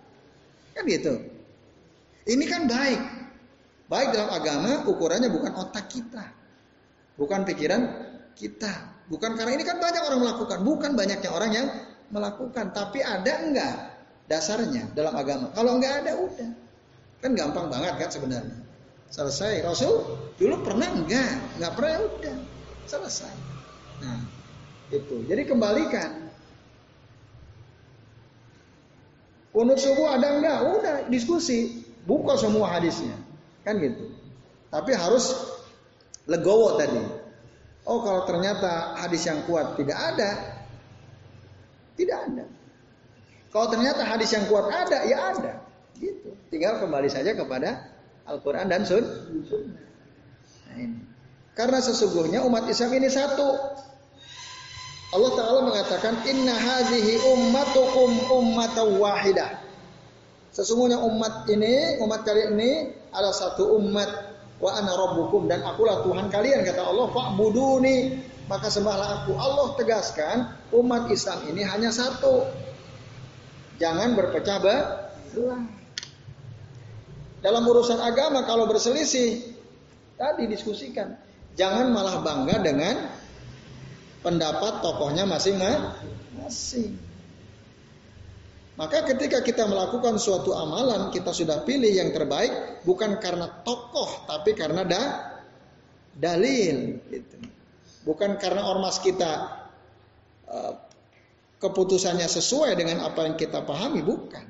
Kan 0.77 0.83
gitu. 0.85 1.13
Ini 2.29 2.45
kan 2.45 2.61
baik. 2.69 3.01
Baik 3.89 4.07
dalam 4.15 4.29
agama 4.31 4.85
ukurannya 4.85 5.29
bukan 5.33 5.53
otak 5.57 5.89
kita. 5.89 6.23
Bukan 7.19 7.45
pikiran 7.45 7.81
kita. 8.33 9.05
Bukan 9.09 9.37
karena 9.37 9.51
ini 9.53 9.63
kan 9.67 9.77
banyak 9.77 10.01
orang 10.01 10.19
melakukan. 10.23 10.57
Bukan 10.65 10.91
banyaknya 10.97 11.29
orang 11.29 11.51
yang 11.53 11.67
melakukan. 12.09 12.73
Tapi 12.73 13.03
ada 13.05 13.33
enggak 13.43 13.75
dasarnya 14.25 14.89
dalam 14.97 15.13
agama. 15.13 15.53
Kalau 15.53 15.77
enggak 15.77 16.05
ada 16.05 16.17
udah. 16.17 16.51
Kan 17.21 17.31
gampang 17.37 17.69
banget 17.69 17.93
kan 18.01 18.09
sebenarnya. 18.09 18.57
Selesai. 19.13 19.61
Rasul 19.61 20.01
dulu 20.41 20.65
pernah 20.65 20.89
enggak? 20.89 21.61
Enggak 21.61 21.73
pernah 21.77 22.01
udah. 22.01 22.37
Selesai. 22.89 23.33
Nah, 24.01 24.19
itu. 24.91 25.23
Jadi 25.29 25.47
kembalikan 25.47 26.23
Kunut 29.53 29.77
subuh 29.77 30.17
ada 30.17 30.33
enggak? 30.33 30.59
Udah 30.65 30.95
diskusi, 31.13 31.85
buka 32.09 32.33
semua 32.41 32.73
hadisnya. 32.73 33.13
Kan 33.61 33.77
gitu. 33.77 34.09
Tapi 34.73 34.97
harus 34.97 35.29
legowo 36.29 36.79
tadi. 36.79 37.03
Oh 37.83 37.99
kalau 37.99 38.23
ternyata 38.23 38.95
hadis 38.95 39.27
yang 39.27 39.43
kuat 39.43 39.75
tidak 39.75 39.97
ada, 39.99 40.29
tidak 41.99 42.17
ada. 42.31 42.45
Kalau 43.51 43.67
ternyata 43.69 44.01
hadis 44.07 44.33
yang 44.33 44.47
kuat 44.49 44.71
ada, 44.71 45.05
ya 45.05 45.35
ada. 45.35 45.53
Gitu. 45.99 46.33
Tinggal 46.49 46.81
kembali 46.81 47.05
saja 47.11 47.37
kepada 47.37 47.85
Al-Quran 48.25 48.65
dan 48.65 48.81
Sun. 48.87 49.03
Nah, 49.03 50.75
ini. 50.79 50.97
Karena 51.53 51.77
sesungguhnya 51.77 52.41
umat 52.49 52.65
Islam 52.65 52.97
ini 52.97 53.13
satu. 53.13 53.77
Allah 55.13 55.31
Ta'ala 55.37 55.61
mengatakan 55.69 56.25
Inna 56.25 56.57
hazihi 56.57 57.21
ummatukum 57.21 58.33
ummatan 58.33 58.97
wahidah 58.97 59.61
Sesungguhnya 60.49 60.97
umat 60.97 61.45
ini, 61.49 62.01
umat 62.01 62.25
kalian 62.25 62.57
ini 62.57 62.93
adalah 63.13 63.33
satu 63.33 63.77
umat 63.77 64.32
wa 64.63 64.71
ana 64.79 64.95
rabbukum 64.95 65.51
dan 65.51 65.59
akulah 65.67 65.99
Tuhan 66.07 66.31
kalian 66.31 66.63
kata 66.63 66.79
Allah 66.87 67.11
fa'buduni 67.11 68.23
maka 68.47 68.67
sembahlah 68.67 69.23
aku. 69.23 69.35
Allah 69.39 69.67
tegaskan 69.79 70.37
umat 70.75 71.07
Islam 71.11 71.47
ini 71.51 71.63
hanya 71.63 71.91
satu. 71.91 72.47
Jangan 73.79 74.15
berpecah 74.15 74.57
belah. 74.59 75.63
Dalam 77.43 77.63
urusan 77.67 77.99
agama 77.99 78.47
kalau 78.47 78.67
berselisih 78.67 79.43
tadi 80.15 80.47
diskusikan. 80.47 81.19
Jangan 81.53 81.91
malah 81.93 82.23
bangga 82.23 82.57
dengan 82.65 82.95
pendapat 84.25 84.81
tokohnya 84.81 85.27
masing-masing. 85.27 86.97
Maka 88.73 89.05
ketika 89.05 89.45
kita 89.45 89.69
melakukan 89.69 90.17
suatu 90.17 90.57
amalan, 90.57 91.13
kita 91.13 91.29
sudah 91.29 91.61
pilih 91.61 91.93
yang 91.93 92.09
terbaik 92.09 92.81
bukan 92.81 93.21
karena 93.21 93.45
tokoh, 93.61 94.25
tapi 94.25 94.57
karena 94.57 94.81
da 94.81 95.03
dalil. 96.17 96.97
Gitu. 97.05 97.37
Bukan 98.01 98.41
karena 98.41 98.65
ormas 98.65 98.97
kita 98.97 99.61
uh, 100.49 100.73
keputusannya 101.61 102.25
sesuai 102.25 102.73
dengan 102.73 103.05
apa 103.05 103.29
yang 103.29 103.37
kita 103.37 103.61
pahami, 103.61 104.01
bukan. 104.01 104.45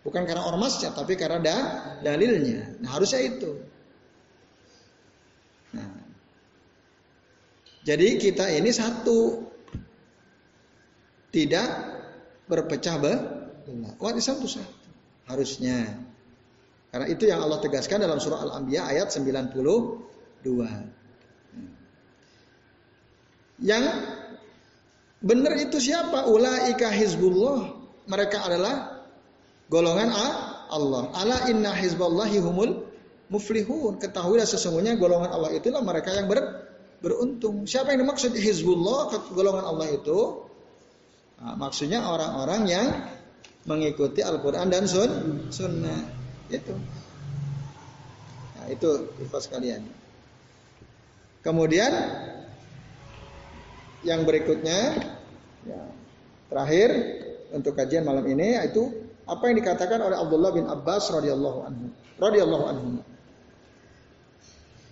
Bukan 0.00 0.22
karena 0.24 0.48
ormasnya, 0.48 0.96
tapi 0.96 1.12
karena 1.20 1.38
da 1.44 1.58
dalilnya. 2.00 2.80
Nah 2.80 2.96
harusnya 2.96 3.20
itu. 3.28 3.60
Nah, 5.76 5.92
jadi 7.84 8.16
kita 8.16 8.56
ini 8.56 8.72
satu, 8.72 9.44
tidak 11.28 11.68
berpecah 12.48 12.96
belah. 12.96 13.35
Umat 13.66 14.14
Islam 14.14 14.36
itu 14.42 14.58
satu, 14.58 14.90
harusnya. 15.26 15.98
Karena 16.94 17.06
itu 17.10 17.26
yang 17.26 17.42
Allah 17.42 17.58
tegaskan 17.58 17.98
dalam 18.00 18.22
surah 18.22 18.46
Al-Anbiya 18.46 18.86
ayat 18.88 19.10
92. 19.10 20.46
Yang 23.60 23.84
benar 25.20 25.52
itu 25.58 25.76
siapa? 25.82 26.30
Ulaika 26.30 26.92
hizbullah. 26.94 27.74
Mereka 28.06 28.38
adalah 28.46 29.02
golongan 29.66 30.14
A 30.14 30.28
Allah. 30.70 31.10
Ala 31.10 31.36
inna 31.50 31.74
hizballahi 31.74 32.38
humul 32.38 32.86
muflihun. 33.34 33.98
Ketahuilah 33.98 34.46
sesungguhnya 34.46 34.94
golongan 34.94 35.34
Allah 35.34 35.50
itulah 35.58 35.82
mereka 35.82 36.14
yang 36.14 36.30
ber 36.30 36.66
beruntung. 37.00 37.68
Siapa 37.68 37.92
yang 37.92 38.08
dimaksud 38.08 38.32
Hizbullah 38.32 39.12
golongan 39.36 39.64
Allah 39.68 39.88
itu? 39.92 40.48
Nah, 41.36 41.54
maksudnya 41.60 42.00
orang-orang 42.08 42.62
yang 42.64 42.86
mengikuti 43.66 44.22
Al-Quran 44.22 44.70
dan 44.70 44.86
sun, 44.86 45.10
Sunnah 45.50 46.00
itu. 46.48 46.74
Nah, 48.56 48.66
itu 48.70 49.10
ikhlas 49.20 49.50
sekalian. 49.50 49.82
Kemudian 51.42 51.92
yang 54.06 54.22
berikutnya 54.22 54.98
ya, 55.66 55.82
terakhir 56.50 56.90
untuk 57.54 57.74
kajian 57.74 58.06
malam 58.06 58.26
ini 58.26 58.58
yaitu 58.58 58.90
apa 59.26 59.50
yang 59.50 59.58
dikatakan 59.58 59.98
oleh 59.98 60.14
Abdullah 60.18 60.54
bin 60.54 60.66
Abbas 60.70 61.10
radhiyallahu 61.10 61.58
anhu 61.66 61.86
radhiyallahu 62.22 62.64
anhu 62.70 62.88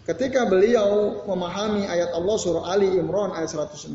Ketika 0.05 0.45
beliau 0.45 1.25
memahami 1.25 1.89
ayat 1.89 2.13
Allah 2.13 2.37
surah 2.37 2.69
Ali 2.69 2.93
Imran 2.93 3.33
ayat 3.33 3.49
106, 3.49 3.89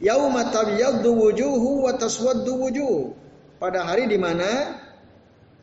Yauma 0.00 0.48
tabyaddu 0.48 1.12
wujuhu 1.12 1.84
wa 1.84 1.92
taswaddu 1.92 2.56
wujuh. 2.56 3.12
Pada 3.60 3.84
hari 3.84 4.08
di 4.08 4.16
mana 4.16 4.80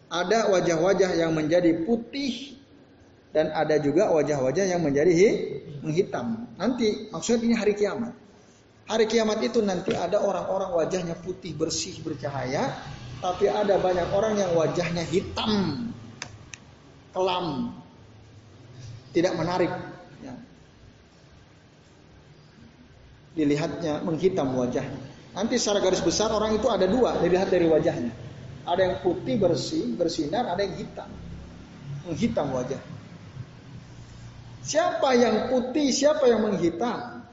ada 0.07 0.47
wajah-wajah 0.53 1.17
yang 1.17 1.33
menjadi 1.33 1.83
putih 1.83 2.55
dan 3.33 3.51
ada 3.51 3.75
juga 3.81 4.13
wajah-wajah 4.13 4.65
yang 4.69 4.81
menjadi 4.85 5.13
menghitam. 5.83 6.47
Nanti 6.55 7.09
maksudnya 7.09 7.49
ini 7.49 7.55
hari 7.57 7.73
kiamat. 7.73 8.13
Hari 8.87 9.03
kiamat 9.03 9.43
itu 9.43 9.59
nanti 9.59 9.91
ada 9.91 10.23
orang-orang 10.23 10.71
wajahnya 10.71 11.19
putih 11.19 11.51
bersih 11.51 11.99
bercahaya, 11.99 12.71
tapi 13.19 13.51
ada 13.51 13.75
banyak 13.75 14.07
orang 14.15 14.39
yang 14.39 14.55
wajahnya 14.55 15.03
hitam, 15.03 15.91
kelam, 17.11 17.75
tidak 19.11 19.35
menarik. 19.35 19.67
Ya. 20.23 20.33
Dilihatnya 23.37 24.01
menghitam 24.01 24.57
wajahnya. 24.57 24.97
Nanti 25.37 25.61
secara 25.61 25.85
garis 25.85 26.01
besar 26.01 26.33
orang 26.33 26.57
itu 26.57 26.65
ada 26.65 26.89
dua 26.89 27.21
dilihat 27.21 27.53
dari 27.53 27.69
wajahnya. 27.69 28.09
Ada 28.65 28.81
yang 28.81 28.95
putih 29.05 29.37
bersih 29.37 29.93
bersinar, 29.93 30.49
ada 30.49 30.65
yang 30.65 30.75
hitam 30.75 31.09
menghitam 32.07 32.47
wajah. 32.55 32.79
Siapa 34.63 35.09
yang 35.15 35.51
putih, 35.51 35.91
siapa 35.91 36.27
yang 36.27 36.43
menghitam? 36.47 37.23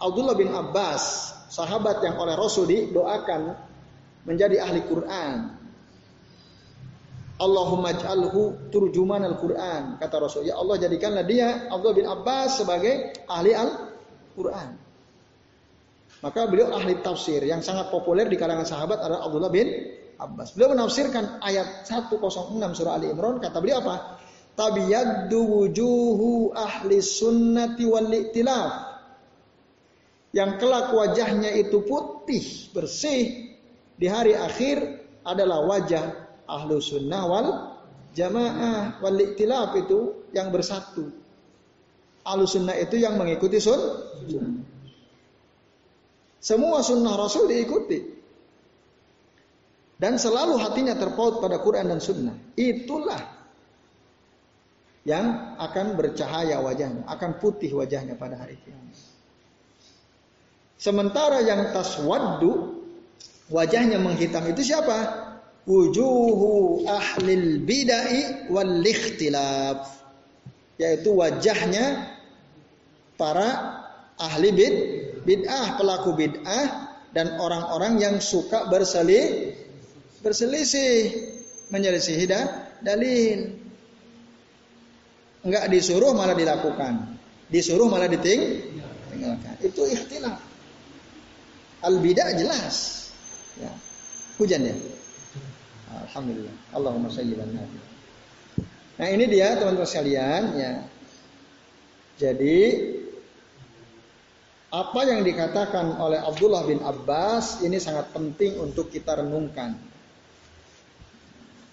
Abdullah 0.00 0.38
bin 0.38 0.50
Abbas, 0.54 1.34
sahabat 1.50 2.00
yang 2.00 2.16
oleh 2.16 2.34
Rasul 2.38 2.70
didoakan 2.70 3.54
menjadi 4.24 4.62
ahli 4.62 4.80
Quran. 4.86 5.58
Allahumma 7.40 7.96
ij'alhu 7.96 8.70
turjuman 8.72 9.24
Al-Quran. 9.24 9.96
Kata 9.96 10.16
Rasul, 10.20 10.48
ya 10.48 10.60
Allah 10.60 10.76
jadikanlah 10.76 11.24
dia 11.24 11.68
Abdullah 11.72 11.96
bin 11.96 12.08
Abbas 12.08 12.60
sebagai 12.60 13.16
ahli 13.28 13.52
Al-Quran. 13.56 14.89
Maka 16.20 16.44
beliau 16.52 16.76
ahli 16.76 17.00
tafsir 17.00 17.40
yang 17.40 17.64
sangat 17.64 17.88
populer 17.88 18.28
di 18.28 18.36
kalangan 18.36 18.68
sahabat 18.68 19.00
adalah 19.00 19.24
Abdullah 19.24 19.48
bin 19.48 19.68
Abbas. 20.20 20.52
Beliau 20.52 20.76
menafsirkan 20.76 21.40
ayat 21.40 21.88
106 21.88 22.20
surah 22.76 22.92
Ali 23.00 23.08
Imran 23.08 23.40
kata 23.40 23.56
beliau 23.56 23.80
apa? 23.80 24.20
Tabiyaddu 24.52 25.40
wujuhu 25.40 26.52
ahli 26.52 27.00
sunnati 27.00 27.88
wal 27.88 28.12
iktilaf. 28.12 28.72
Yang 30.36 30.60
kelak 30.60 30.92
wajahnya 30.92 31.56
itu 31.56 31.80
putih, 31.88 32.68
bersih 32.76 33.56
di 33.96 34.06
hari 34.06 34.36
akhir 34.36 35.00
adalah 35.24 35.64
wajah 35.64 36.04
ahlu 36.44 36.84
sunnah 36.84 37.24
wal 37.24 37.48
jamaah 38.12 39.00
wal 39.00 39.18
iktilaf 39.18 39.72
itu 39.80 40.28
yang 40.36 40.52
bersatu. 40.52 41.08
Ahlu 42.28 42.44
sunnah 42.44 42.76
itu 42.76 43.00
yang 43.00 43.16
mengikuti 43.16 43.56
sun. 43.56 43.80
Semua 46.40 46.80
sunnah 46.80 47.14
Rasul 47.20 47.52
diikuti. 47.52 48.00
Dan 50.00 50.16
selalu 50.16 50.56
hatinya 50.56 50.96
terpaut 50.96 51.44
pada 51.44 51.60
Quran 51.60 51.92
dan 51.92 52.00
sunnah. 52.00 52.32
Itulah 52.56 53.20
yang 55.04 55.56
akan 55.60 56.00
bercahaya 56.00 56.56
wajahnya, 56.64 57.04
akan 57.04 57.36
putih 57.36 57.76
wajahnya 57.76 58.16
pada 58.16 58.40
hari 58.40 58.56
kiamat. 58.64 58.96
Sementara 60.80 61.44
yang 61.44 61.76
taswaddu 61.76 62.80
wajahnya 63.52 64.00
menghitam 64.00 64.48
itu 64.48 64.64
siapa? 64.64 65.28
wujuhu 65.68 66.82
ahlil 66.88 67.60
bidai 67.62 68.48
wal 68.48 68.80
ikhtilaf 68.80 70.00
yaitu 70.80 71.12
wajahnya 71.12 72.16
para 73.20 73.48
ahli 74.16 74.48
bid 74.50 74.74
bid'ah 75.24 75.76
pelaku 75.76 76.16
bid'ah 76.16 76.90
dan 77.10 77.36
orang-orang 77.42 77.98
yang 77.98 78.16
suka 78.22 78.70
berselisih 78.70 79.56
berselisih 80.20 81.16
menyelisihi 81.72 82.26
dalil. 82.84 83.40
Enggak 85.40 85.72
disuruh 85.72 86.12
malah 86.12 86.36
dilakukan. 86.36 87.16
Disuruh 87.50 87.88
malah 87.88 88.06
ditinggalkan 88.06 89.54
itu 89.64 89.82
ikhtilaf. 89.90 90.38
Al 91.80 91.96
bidah 91.98 92.36
jelas. 92.36 93.08
Ya. 93.56 93.72
Hujan 94.36 94.64
ya 94.64 94.76
Alhamdulillah. 95.90 96.54
Allahumma 96.72 97.10
sayyiban 97.10 97.50
Nah 99.00 99.08
ini 99.08 99.24
dia 99.26 99.56
teman-teman 99.56 99.88
sekalian 99.88 100.42
ya. 100.60 100.72
Jadi 102.20 102.56
apa 104.70 105.00
yang 105.02 105.26
dikatakan 105.26 105.98
oleh 105.98 106.22
Abdullah 106.22 106.62
bin 106.62 106.78
Abbas 106.78 107.58
ini 107.66 107.82
sangat 107.82 108.14
penting 108.14 108.54
untuk 108.62 108.86
kita 108.86 109.18
renungkan. 109.18 109.74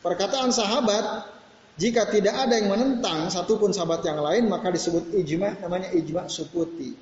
Perkataan 0.01 0.49
sahabat, 0.49 1.29
jika 1.77 2.09
tidak 2.09 2.33
ada 2.33 2.57
yang 2.57 2.73
menentang 2.73 3.29
satupun 3.29 3.69
sahabat 3.69 4.01
yang 4.01 4.17
lain, 4.17 4.49
maka 4.49 4.73
disebut 4.73 5.13
ijma, 5.13 5.61
namanya 5.61 5.93
ijma 5.93 6.25
sukuti. 6.25 6.97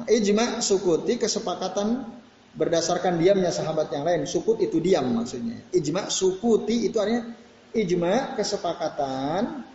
Nah, 0.00 0.06
ijma 0.08 0.64
sukuti 0.64 1.20
kesepakatan 1.20 2.08
berdasarkan 2.56 3.20
diamnya 3.20 3.52
sahabat 3.52 3.92
yang 3.92 4.08
lain. 4.08 4.24
Sukut 4.24 4.56
itu 4.64 4.80
diam 4.80 5.04
maksudnya. 5.12 5.60
Ijma 5.68 6.08
sukuti 6.08 6.88
itu 6.88 6.96
artinya 6.96 7.28
ijma 7.76 8.38
kesepakatan 8.40 9.68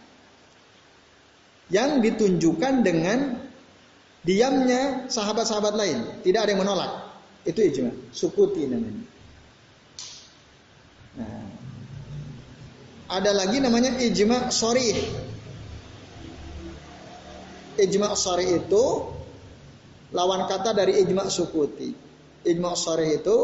yang 1.70 2.02
ditunjukkan 2.02 2.74
dengan 2.82 3.20
diamnya 4.24 5.08
sahabat-sahabat 5.12 5.74
lain. 5.76 6.00
Tidak 6.24 6.40
ada 6.40 6.52
yang 6.52 6.64
menolak. 6.64 6.92
Itu 7.44 7.60
ijma. 7.60 7.92
Sukuti 8.16 8.66
namanya. 8.66 9.04
Nah, 11.14 11.46
ada 13.12 13.32
lagi 13.36 13.60
namanya 13.62 14.00
ijma 14.00 14.50
sorry. 14.50 14.96
Ijma 17.78 18.16
sorry 18.18 18.64
itu 18.64 18.84
lawan 20.16 20.48
kata 20.48 20.74
dari 20.74 21.04
ijma 21.04 21.28
sukuti 21.30 22.04
ijma 22.44 22.76
sharih 22.76 23.24
itu 23.24 23.38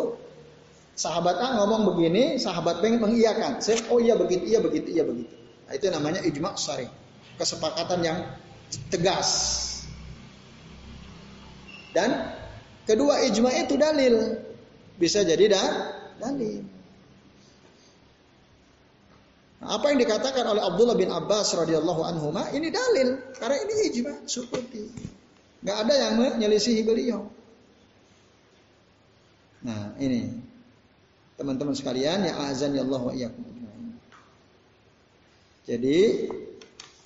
sahabat 0.93 1.39
A 1.39 1.55
ngomong 1.63 1.95
begini, 1.95 2.35
sahabat 2.37 2.83
B 2.83 2.99
mengiyakan. 2.99 3.63
Saya, 3.63 3.79
oh 3.87 4.03
iya 4.03 4.19
begitu, 4.19 4.43
iya 4.45 4.59
begitu, 4.59 4.87
iya 4.91 5.03
begitu. 5.07 5.31
Nah, 5.65 5.73
itu 5.75 5.85
namanya 5.87 6.19
ijma 6.27 6.59
sharih. 6.59 6.91
Kesepakatan 7.39 7.99
yang 8.03 8.17
tegas. 8.91 9.65
Dan 11.95 12.09
kedua 12.85 13.25
ijma 13.25 13.49
itu 13.57 13.75
dalil. 13.75 14.37
Bisa 14.99 15.23
jadi 15.23 15.45
dah 15.49 15.67
dalil. 16.19 16.61
Nah, 19.59 19.75
apa 19.75 19.91
yang 19.91 19.99
dikatakan 19.99 20.45
oleh 20.47 20.63
Abdullah 20.63 20.95
bin 20.95 21.11
Abbas 21.11 21.51
radhiyallahu 21.51 22.01
anhu 22.07 22.31
ini 22.55 22.71
dalil 22.71 23.19
karena 23.35 23.57
ini 23.59 23.73
ijma 23.91 24.13
sukuti. 24.23 24.87
Gak 25.59 25.77
ada 25.87 25.93
yang 25.93 26.13
menyelisihi 26.15 26.87
beliau. 26.87 27.27
Nah, 29.59 29.91
ini 29.99 30.31
teman-teman 31.35 31.75
sekalian 31.75 32.23
ya 32.23 32.39
azan 32.47 32.71
ya 32.71 32.87
Allah 32.87 33.01
wa 33.03 33.11
iyyakum. 33.11 33.43
Jadi 35.67 36.31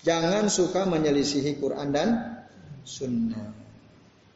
jangan 0.06 0.48
suka 0.54 0.86
menyelisihi 0.86 1.58
Quran 1.58 1.90
dan 1.90 2.10
sunnah. 2.86 3.63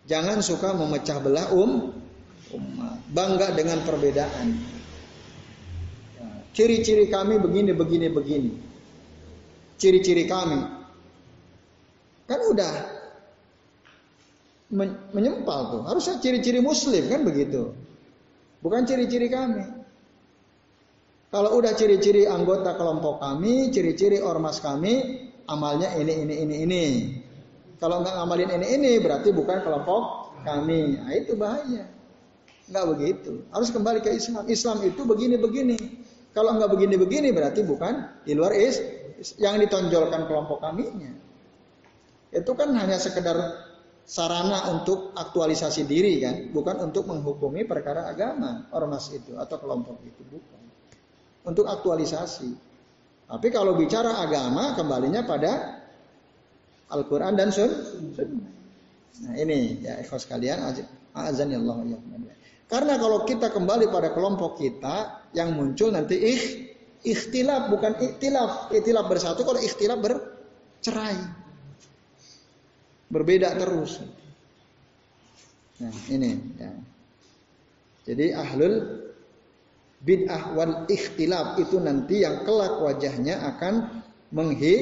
Jangan 0.07 0.39
suka 0.39 0.71
memecah 0.71 1.19
belah 1.19 1.51
um 1.51 1.91
umat. 2.55 2.97
Bangga 3.11 3.51
dengan 3.55 3.83
perbedaan. 3.83 4.55
Ciri-ciri 6.55 7.11
kami 7.11 7.37
begini 7.37 7.75
begini 7.75 8.07
begini. 8.07 8.51
Ciri-ciri 9.77 10.25
kami. 10.25 10.57
Kan 12.25 12.39
udah 12.39 12.73
menyempal 15.13 15.59
tuh. 15.75 15.81
Harusnya 15.85 16.17
ciri-ciri 16.23 16.59
muslim 16.63 17.03
kan 17.07 17.21
begitu. 17.27 17.75
Bukan 18.63 18.87
ciri-ciri 18.87 19.27
kami. 19.29 19.63
Kalau 21.27 21.59
udah 21.59 21.75
ciri-ciri 21.75 22.23
anggota 22.23 22.79
kelompok 22.79 23.19
kami, 23.19 23.69
ciri-ciri 23.75 24.23
ormas 24.23 24.63
kami, 24.63 25.27
amalnya 25.45 25.91
ini, 25.99 26.23
ini, 26.23 26.35
ini, 26.41 26.55
ini. 26.63 26.83
Kalau 27.77 28.01
nggak 28.01 28.13
ngamalin 28.17 28.49
ini, 28.57 28.67
ini, 28.73 28.91
berarti 28.97 29.29
bukan 29.29 29.61
kelompok 29.61 30.33
kami. 30.41 30.97
Nah, 30.97 31.13
itu 31.13 31.37
bahaya. 31.37 31.85
Nggak 32.67 32.85
begitu. 32.97 33.31
Harus 33.53 33.69
kembali 33.69 34.01
ke 34.01 34.17
Islam. 34.17 34.49
Islam 34.49 34.77
itu 34.81 35.01
begini-begini. 35.05 35.77
Kalau 36.33 36.57
nggak 36.57 36.73
begini-begini, 36.73 37.29
berarti 37.29 37.61
bukan 37.61 38.25
di 38.25 38.33
luar 38.33 38.53
is 38.57 38.81
yang 39.37 39.61
ditonjolkan 39.61 40.25
kelompok 40.25 40.61
kaminya. 40.61 41.13
Itu 42.33 42.53
kan 42.57 42.73
hanya 42.73 42.97
sekedar 42.97 43.37
sarana 44.07 44.71
untuk 44.71 45.13
aktualisasi 45.13 45.83
diri 45.83 46.23
kan, 46.23 46.35
bukan 46.55 46.79
untuk 46.79 47.05
menghukumi 47.11 47.67
perkara 47.67 48.07
agama 48.07 48.71
ormas 48.71 49.11
itu 49.11 49.35
atau 49.35 49.57
kelompok 49.59 49.99
itu 50.05 50.21
bukan. 50.27 50.61
Untuk 51.47 51.67
aktualisasi. 51.67 52.51
Tapi 53.27 53.47
kalau 53.51 53.75
bicara 53.75 54.23
agama 54.23 54.75
kembalinya 54.79 55.27
pada 55.27 55.76
Al-Quran 56.91 57.33
dan 57.35 57.49
Sun. 57.51 57.71
Nah 59.17 59.33
ini 59.33 59.81
ya 59.81 59.97
ikhwas 59.99 60.29
kalian 60.29 60.61
azan 61.17 61.49
ya 61.49 61.57
Allah 61.57 61.97
Karena 62.67 62.99
kalau 62.99 63.23
kita 63.23 63.49
kembali 63.49 63.89
pada 63.89 64.11
kelompok 64.11 64.59
kita 64.59 65.25
yang 65.31 65.55
muncul 65.55 65.89
nanti 65.89 66.15
ih 66.19 66.41
ikhtilaf 67.03 67.71
bukan 67.71 67.95
ikhtilaf. 67.95 68.71
Ikhtilaf 68.71 69.05
bersatu 69.07 69.41
kalau 69.47 69.59
ikhtilaf 69.59 69.99
bercerai. 70.03 71.17
Berbeda 73.07 73.55
terus. 73.55 74.03
Nah, 75.79 75.93
ini 76.11 76.31
ya. 76.59 76.71
Jadi 78.07 78.25
ahlul 78.31 78.75
bid'ah 80.03 80.55
wal 80.55 80.87
ikhtilaf 80.87 81.59
itu 81.59 81.79
nanti 81.79 82.23
yang 82.23 82.43
kelak 82.47 82.79
wajahnya 82.79 83.43
akan 83.55 84.03
menghi 84.31 84.75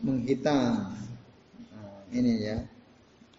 menghitam. 0.00 0.96
Nah, 1.70 2.00
ini 2.12 2.32
ya. 2.44 2.58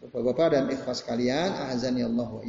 Bapak-bapak 0.02 0.48
dan 0.58 0.66
ikhwas 0.74 1.06
kalian, 1.06 1.54
azani 1.70 2.02
Allah 2.02 2.26
wa. 2.26 2.42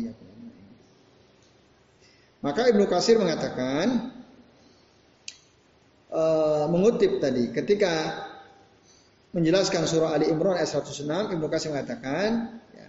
Maka 2.42 2.66
Ibnu 2.72 2.88
Kasir 2.90 3.20
mengatakan 3.22 4.10
uh, 6.10 6.66
mengutip 6.66 7.22
tadi 7.22 7.54
ketika 7.54 8.24
menjelaskan 9.30 9.86
surah 9.86 10.18
Ali 10.18 10.26
Imran 10.26 10.58
ayat 10.58 10.74
106 10.74 11.06
Ibnu 11.06 11.46
Kasir 11.46 11.70
mengatakan 11.70 12.58
ya, 12.74 12.88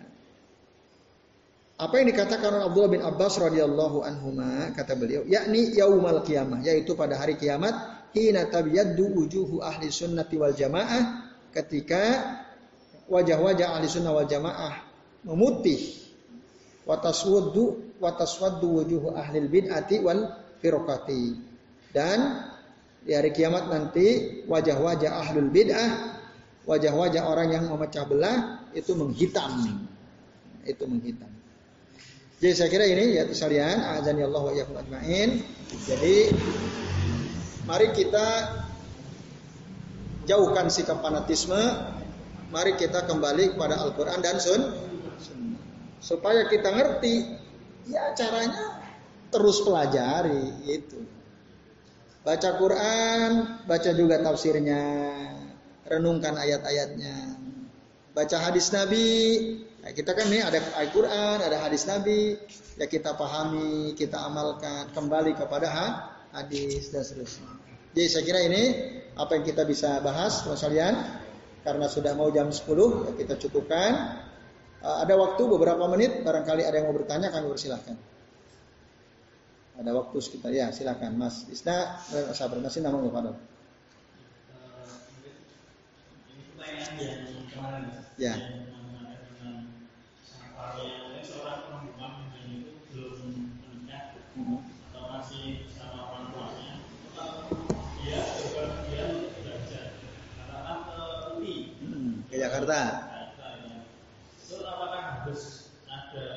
apa 1.78 1.94
yang 2.02 2.08
dikatakan 2.10 2.50
oleh 2.50 2.66
Abdullah 2.66 2.92
bin 2.98 3.04
Abbas 3.06 3.38
radhiyallahu 3.38 4.02
anhuma 4.02 4.74
kata 4.74 4.98
beliau 4.98 5.22
yakni 5.30 5.70
yaumal 5.78 6.26
kiamah 6.26 6.66
yaitu 6.66 6.98
pada 6.98 7.22
hari 7.22 7.38
kiamat 7.38 7.93
hina 8.14 8.48
tabyaddu 8.48 9.14
wujuhu 9.14 9.60
ahli 9.60 9.90
sunnati 9.90 10.38
wal 10.38 10.54
jamaah 10.54 11.28
ketika 11.52 12.02
wajah-wajah 13.10 13.78
ahli 13.78 13.86
sunnah 13.90 14.14
wal 14.14 14.30
jamaah 14.30 14.86
memutih 15.26 16.00
wataswaddu 16.88 17.98
wataswaddu 18.00 18.68
wujuhu 18.82 19.18
ahli 19.18 19.44
bid'ati 19.50 20.00
wal 20.06 20.40
firqati 20.62 21.38
dan 21.92 22.50
di 23.04 23.12
hari 23.12 23.36
kiamat 23.36 23.68
nanti 23.68 24.42
wajah-wajah 24.48 25.12
ahlul 25.12 25.52
bid'ah 25.52 26.14
wajah-wajah 26.64 27.24
orang 27.28 27.48
yang 27.52 27.66
memecah 27.68 28.08
belah 28.08 28.64
itu 28.72 28.96
menghitam. 28.96 29.84
Itu 30.64 30.88
menghitam. 30.88 31.30
Jadi 32.40 32.54
saya 32.56 32.70
kira 32.72 32.86
ini 32.88 33.20
ya 33.20 33.24
sekalian, 33.32 33.78
azan 34.00 34.20
ya 34.20 34.28
Allah 34.28 34.44
wa 34.44 34.52
ajmain. 34.52 35.30
Jadi 35.88 36.16
mari 37.64 37.96
kita 37.96 38.28
jauhkan 40.28 40.68
sikap 40.68 41.00
fanatisme, 41.00 41.60
mari 42.52 42.76
kita 42.76 43.08
kembali 43.08 43.56
kepada 43.56 43.80
Al-Qur'an 43.80 44.20
dan 44.20 44.40
Sun 44.40 44.62
supaya 46.04 46.48
kita 46.52 46.72
ngerti 46.72 47.40
ya 47.88 48.12
caranya 48.16 48.84
terus 49.32 49.64
pelajari 49.64 50.68
itu. 50.68 51.00
Baca 52.24 52.56
Quran, 52.56 53.32
baca 53.68 53.92
juga 53.92 54.24
tafsirnya, 54.24 54.84
renungkan 55.92 56.40
ayat-ayatnya. 56.40 57.36
Baca 58.16 58.38
hadis 58.40 58.72
Nabi, 58.72 59.12
nah, 59.84 59.92
kita 59.92 60.16
kan 60.16 60.32
nih 60.32 60.40
ada 60.40 60.64
Al-Quran, 60.80 61.44
ada 61.44 61.58
hadis 61.60 61.84
Nabi, 61.84 62.40
ya 62.80 62.88
kita 62.88 63.20
pahami, 63.20 63.92
kita 64.00 64.24
amalkan, 64.24 64.88
kembali 64.96 65.36
kepada 65.36 65.68
hadis 66.34 66.90
dan 66.90 67.06
seterusnya. 67.06 67.48
Jadi 67.94 68.08
saya 68.10 68.24
kira 68.26 68.40
ini 68.42 68.64
apa 69.14 69.38
yang 69.38 69.46
kita 69.46 69.64
bisa 69.70 70.02
bahas, 70.02 70.42
sekalian, 70.42 70.98
karena 71.62 71.86
sudah 71.86 72.18
mau 72.18 72.34
jam 72.34 72.50
10, 72.50 72.66
ya 73.08 73.12
kita 73.14 73.38
cukupkan. 73.38 74.20
Uh, 74.84 75.00
ada 75.00 75.16
waktu 75.16 75.40
beberapa 75.48 75.88
menit, 75.88 76.26
barangkali 76.26 76.66
ada 76.66 76.76
yang 76.76 76.92
mau 76.92 76.98
bertanya, 76.98 77.32
kami 77.32 77.48
persilahkan. 77.54 77.96
Ada 79.80 79.92
waktu 79.94 80.18
sekitar, 80.20 80.52
ya 80.52 80.74
silakan 80.74 81.18
Mas 81.18 81.48
Isna, 81.48 82.02
sabar, 82.36 82.60
masih 82.60 82.82
nama 82.84 83.00
yang 83.00 83.10
kemarin 83.10 83.38
ya. 88.18 88.36
Jakarta 102.64 103.12
itu 104.40 104.56
apakah 104.64 105.02
harus 105.20 105.76
ada 105.84 106.28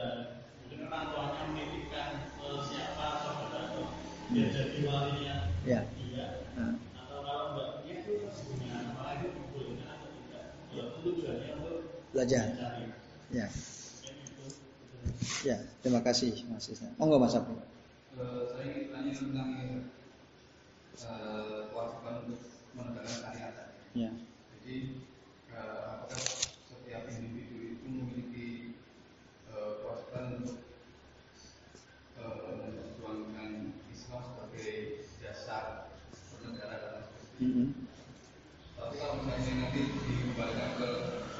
mungkin 0.67 0.91
orang 0.91 1.05
tuanya 1.15 1.43
menitipkan 1.55 2.11
ke 2.35 2.49
siapa 2.67 3.07
atau 3.23 3.87
dia 4.35 4.51
jadi 4.51 4.79
walinya 4.91 5.37
ya. 5.63 5.87
dia 5.87 6.51
atau 6.59 7.23
kalau 7.23 7.55
enggak 7.55 7.87
itu 7.87 8.27
sebenarnya 8.35 8.91
apa 8.99 9.23
itu 9.23 9.39
belajar. 12.11 12.45
Ya. 13.31 13.47
Ya, 15.47 15.57
terima 15.87 16.03
kasih 16.03 16.43
Mas 16.51 16.67
Isna. 16.67 16.91
Monggo 16.99 17.23
Mas 17.23 17.39
Abdul. 17.39 17.63
Uh, 18.19 18.51
saya 18.51 18.67
ingin 18.67 18.91
tanya 18.91 19.13
tentang 19.15 19.51
uh, 21.07 21.71
kewajiban 21.71 22.15
untuk 22.27 22.41
menegakkan 22.75 23.15
syariat. 23.15 23.55
Ya. 23.95 24.11
Jadi 24.65 25.07
apakah 25.57 26.21
setiap 26.69 27.03
individu 27.09 27.77
itu 27.77 27.87
memiliki 27.89 28.47
untuk 30.37 30.59
uh, 32.21 32.57
memperjuangkan 32.61 33.51
Islam 33.93 34.21
sebagai 34.25 34.71
dasar 35.21 35.93
bernegara 36.33 36.77
dan 36.81 37.03
sebagainya. 37.05 37.41
Mm 37.41 37.51
-hmm. 37.53 37.69
Tapi 38.77 38.95
kalau 39.01 39.15
misalnya 39.25 39.53
nanti 39.67 39.81
dikembalikan 39.89 40.71
ke 40.77 40.89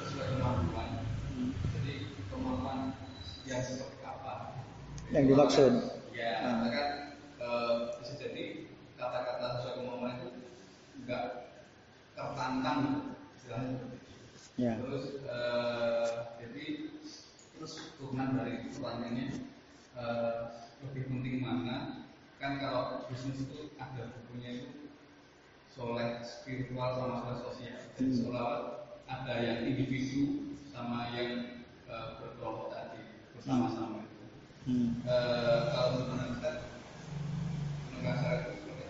sesuai 0.01 0.27
kemampuan, 0.35 0.89
hmm. 1.31 1.51
jadi 1.77 1.93
kemampuan 2.33 2.79
yang 3.45 3.61
seperti 3.61 4.01
apa? 4.01 4.57
Yang 5.13 5.25
dimaksud? 5.31 5.73
Ya, 6.17 6.33
hmm. 6.41 6.65
kan 6.73 6.89
e, 7.37 7.47
bisa 8.01 8.13
jadi 8.17 8.43
kata-kata 8.97 9.45
sesuai 9.61 9.75
kemampuan 9.77 10.17
itu 10.17 10.29
enggak 10.97 11.25
tertantang, 12.17 13.13
istilahnya 13.37 13.69
seperti 13.77 13.97
itu. 14.01 14.46
Ya. 14.57 14.73
Terus 14.81 15.21
e, 15.21 15.39
jadi 16.41 16.65
terus 17.57 17.73
turunan 18.01 18.41
dari 18.41 18.65
itu 18.65 18.81
pertanyaannya 18.81 19.27
e, 19.93 20.05
lebih 20.83 21.03
penting 21.09 21.35
mana? 21.45 22.07
Kan 22.37 22.61
kalau 22.61 23.09
bisnis 23.09 23.49
itu 23.49 23.73
ada 23.81 24.13
bukunya 24.13 24.61
itu 24.61 24.93
soleh 25.77 26.21
spiritual 26.25 26.97
sama 26.97 27.15
soleh 27.21 27.39
sosial. 27.45 27.81
Jadi 27.97 28.25
hmm. 28.25 28.33
ada 29.05 29.33
yang 29.41 29.59
individu 29.65 30.53
sama 30.73 31.13
yang 31.13 31.65
uh, 31.89 32.17
berkelompok 32.21 32.73
tadi 32.73 33.01
bersama-sama 33.37 34.05
itu. 34.05 34.21
Hmm. 34.69 34.89
Uh, 35.05 35.59
kalau 35.73 35.89
menurut 36.01 36.37
kita 36.37 36.51
menengah 37.93 38.15
syarat 38.21 38.41
itu 38.41 38.53
seperti 38.61 38.85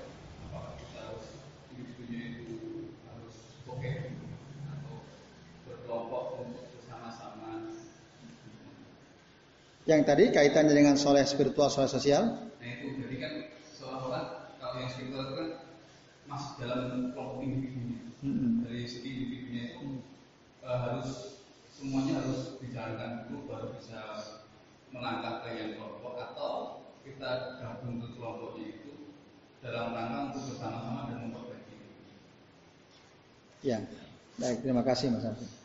apakah 0.48 0.74
kita 0.80 1.00
harus 1.08 1.28
individunya 1.72 2.22
itu 2.40 2.56
harus 3.08 3.36
oke 3.68 3.92
atau 4.68 4.96
berkelompok 5.68 6.24
untuk 6.44 6.66
bersama-sama? 6.76 7.72
Yang 9.88 10.02
tadi 10.04 10.24
kaitannya 10.36 10.76
dengan 10.76 11.00
soleh 11.00 11.24
spiritual, 11.24 11.72
soleh 11.72 11.88
sosial? 11.88 12.52
Nah 12.60 12.68
itu 12.68 13.00
jadi 13.00 13.16
kan 13.24 13.34
seolah-olah 13.72 14.52
kalau 14.60 14.84
yang 14.84 14.92
spiritual 14.92 15.24
itu 15.24 15.34
kan 15.40 15.50
masuk 16.28 16.54
dalam 16.60 17.16
kelompok 17.16 17.40
individunya. 17.40 18.04
Hmm. 18.20 18.68
Dari 18.68 18.84
segi 18.84 19.10
individunya 19.16 19.64
itu 19.72 19.80
hmm. 19.88 20.68
uh, 20.68 20.78
harus 20.84 21.40
semuanya 21.72 22.20
harus 22.20 22.60
dijalankan 22.60 23.32
dulu 23.32 23.48
baru 23.48 23.68
bisa 23.80 24.00
melangkah 24.92 25.48
ke 25.48 25.56
yang 25.56 25.72
kelompok 25.80 26.20
atau 26.20 26.84
kita 27.08 27.64
gabung 27.64 28.04
ke 28.04 28.08
kelompoknya 28.20 28.66
itu 28.76 29.16
dalam 29.64 29.96
rangka 29.96 30.36
untuk 30.36 30.44
bersama-sama 30.52 31.08
dan 31.08 31.32
memperbaiki. 31.32 31.76
Ya, 33.64 33.88
baik 34.36 34.68
terima 34.68 34.84
kasih 34.84 35.16
Mas 35.16 35.24
Abdul. 35.24 35.57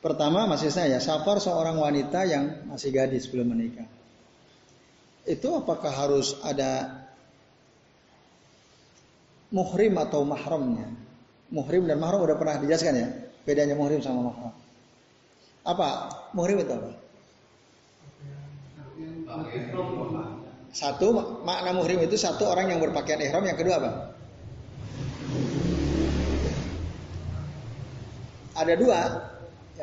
Pertama 0.00 0.48
masih 0.48 0.72
saya 0.72 0.96
safar 0.96 1.44
seorang 1.44 1.76
wanita 1.76 2.24
yang 2.24 2.64
masih 2.72 2.88
gadis 2.88 3.28
belum 3.28 3.52
menikah. 3.52 3.84
Itu 5.28 5.60
apakah 5.60 5.92
harus 5.92 6.40
ada 6.40 7.04
muhrim 9.52 9.92
atau 10.00 10.24
mahramnya. 10.24 10.88
Muhrim 11.52 11.84
dan 11.84 12.00
mahram 12.00 12.24
udah 12.24 12.40
pernah 12.40 12.56
dijelaskan 12.64 12.94
ya. 12.96 13.08
Bedanya 13.44 13.76
muhrim 13.76 14.00
sama 14.00 14.32
mahram. 14.32 14.56
Apa? 15.68 15.88
Muhrim 16.32 16.64
itu 16.64 16.72
apa? 16.72 16.90
Satu 20.72 21.12
makna 21.44 21.76
muhrim 21.76 22.00
itu 22.00 22.16
satu 22.16 22.48
orang 22.48 22.72
yang 22.72 22.80
berpakaian 22.80 23.20
ihram, 23.20 23.44
yang 23.44 23.58
kedua 23.60 23.76
apa? 23.76 23.92
Ada 28.56 28.74
dua 28.80 29.00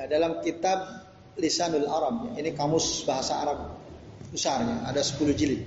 dalam 0.08 0.40
kitab 0.42 1.08
Lisanul 1.38 1.86
Arab. 1.86 2.34
Ini 2.34 2.58
kamus 2.58 3.06
bahasa 3.06 3.38
Arab 3.40 3.78
besarnya, 4.34 4.84
ada 4.90 5.00
10 5.00 5.38
jilid. 5.38 5.62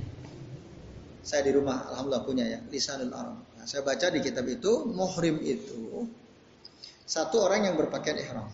Saya 1.20 1.46
di 1.46 1.52
rumah 1.54 1.86
alhamdulillah 1.94 2.24
punya 2.26 2.44
ya, 2.48 2.58
Lisanul 2.68 3.14
Arab. 3.14 3.38
Nah, 3.54 3.64
saya 3.68 3.86
baca 3.86 4.10
di 4.10 4.18
kitab 4.24 4.48
itu 4.48 4.88
muhrim 4.88 5.38
itu 5.44 6.08
satu 7.06 7.46
orang 7.46 7.70
yang 7.70 7.74
berpakaian 7.78 8.18
ihram. 8.18 8.48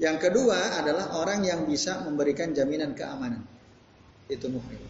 Yang 0.00 0.16
kedua 0.26 0.80
adalah 0.80 1.14
orang 1.20 1.44
yang 1.44 1.68
bisa 1.68 2.02
memberikan 2.02 2.56
jaminan 2.56 2.96
keamanan. 2.96 3.44
Itu 4.26 4.48
muhrim. 4.48 4.80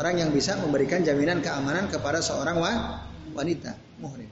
Orang 0.00 0.16
yang 0.16 0.32
bisa 0.32 0.56
memberikan 0.56 1.04
jaminan 1.04 1.44
keamanan 1.44 1.92
kepada 1.92 2.24
seorang 2.24 2.56
wanita, 3.36 3.76
muhrim. 4.00 4.30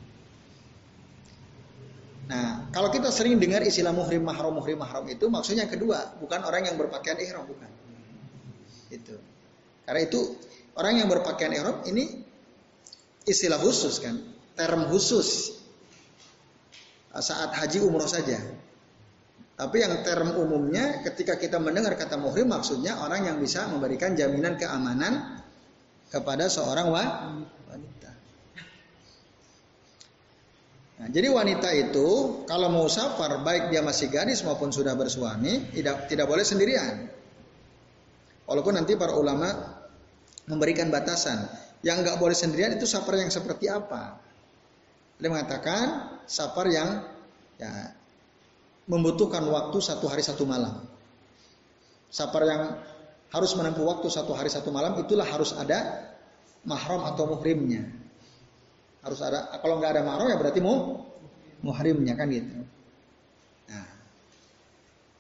Nah, 2.31 2.71
kalau 2.71 2.95
kita 2.95 3.11
sering 3.11 3.43
dengar 3.43 3.59
istilah 3.67 3.91
muhrim 3.91 4.23
mahram 4.23 4.55
muhrim 4.55 4.79
mahram 4.79 5.03
itu 5.11 5.27
maksudnya 5.27 5.67
kedua, 5.67 6.15
bukan 6.23 6.47
orang 6.47 6.63
yang 6.71 6.79
berpakaian 6.79 7.19
ihram, 7.19 7.43
bukan. 7.43 7.67
Itu. 8.87 9.19
Karena 9.83 10.01
itu 10.07 10.39
orang 10.79 11.03
yang 11.03 11.11
berpakaian 11.11 11.51
ihram 11.51 11.83
ini 11.91 12.23
istilah 13.27 13.59
khusus 13.59 13.99
kan, 13.99 14.15
term 14.55 14.87
khusus 14.87 15.59
saat 17.19 17.51
haji 17.51 17.83
umroh 17.83 18.07
saja. 18.07 18.39
Tapi 19.59 19.77
yang 19.83 20.07
term 20.07 20.39
umumnya 20.39 21.03
ketika 21.03 21.35
kita 21.35 21.59
mendengar 21.59 21.99
kata 21.99 22.15
muhrim 22.15 22.47
maksudnya 22.47 23.03
orang 23.03 23.27
yang 23.27 23.37
bisa 23.43 23.67
memberikan 23.67 24.15
jaminan 24.15 24.55
keamanan 24.55 25.43
kepada 26.15 26.47
seorang 26.47 26.95
wanita. 26.95 27.60
Nah, 31.01 31.09
jadi 31.09 31.33
wanita 31.33 31.73
itu 31.73 32.09
kalau 32.45 32.69
mau 32.69 32.85
safar 32.85 33.41
baik 33.41 33.73
dia 33.73 33.81
masih 33.81 34.13
gadis 34.13 34.45
maupun 34.45 34.69
sudah 34.69 34.93
bersuami 34.93 35.73
tidak 35.73 36.13
tidak 36.13 36.29
boleh 36.29 36.45
sendirian. 36.45 37.09
Walaupun 38.45 38.77
nanti 38.77 39.01
para 39.01 39.17
ulama 39.17 39.49
memberikan 40.45 40.93
batasan 40.93 41.49
yang 41.81 42.05
nggak 42.05 42.21
boleh 42.21 42.37
sendirian 42.37 42.77
itu 42.77 42.85
safar 42.85 43.17
yang 43.17 43.33
seperti 43.33 43.73
apa? 43.73 44.21
Dia 45.17 45.33
mengatakan 45.33 46.21
safar 46.29 46.69
yang 46.69 47.09
ya 47.57 47.97
membutuhkan 48.85 49.41
waktu 49.49 49.81
satu 49.81 50.05
hari 50.05 50.21
satu 50.21 50.45
malam. 50.45 50.85
Safar 52.13 52.45
yang 52.45 52.63
harus 53.33 53.57
menempuh 53.57 53.89
waktu 53.89 54.13
satu 54.13 54.37
hari 54.37 54.53
satu 54.53 54.69
malam 54.69 55.01
itulah 55.01 55.25
harus 55.25 55.57
ada 55.57 56.11
mahram 56.67 57.09
atau 57.09 57.25
muhrimnya. 57.25 58.00
Harus 59.01 59.21
ada 59.25 59.49
kalau 59.61 59.81
nggak 59.81 59.97
ada 59.97 60.03
mahram 60.05 60.29
ya 60.29 60.37
berarti 60.37 60.61
mu 60.61 61.01
muhrimnya 61.65 62.17
kan 62.17 62.29
gitu. 62.29 62.57
Nah, 63.69 63.87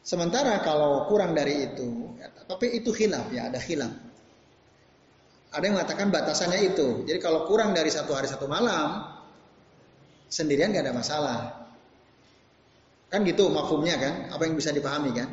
sementara 0.04 0.60
kalau 0.64 1.08
kurang 1.08 1.32
dari 1.36 1.68
itu, 1.68 2.16
ya, 2.16 2.28
tapi 2.48 2.80
itu 2.80 2.92
khilaf 2.92 3.28
ya 3.32 3.48
ada 3.48 3.60
khilaf. 3.60 3.92
Ada 5.50 5.64
yang 5.66 5.74
mengatakan 5.76 6.14
batasannya 6.14 6.60
itu. 6.72 7.02
Jadi 7.10 7.18
kalau 7.18 7.44
kurang 7.50 7.74
dari 7.74 7.90
satu 7.90 8.14
hari 8.14 8.30
satu 8.30 8.46
malam, 8.46 9.02
sendirian 10.30 10.70
gak 10.70 10.86
ada 10.86 10.94
masalah. 10.94 11.38
Kan 13.10 13.26
gitu 13.26 13.50
maksudnya 13.50 13.98
kan, 13.98 14.14
apa 14.30 14.46
yang 14.46 14.54
bisa 14.54 14.70
dipahami 14.70 15.10
kan? 15.10 15.28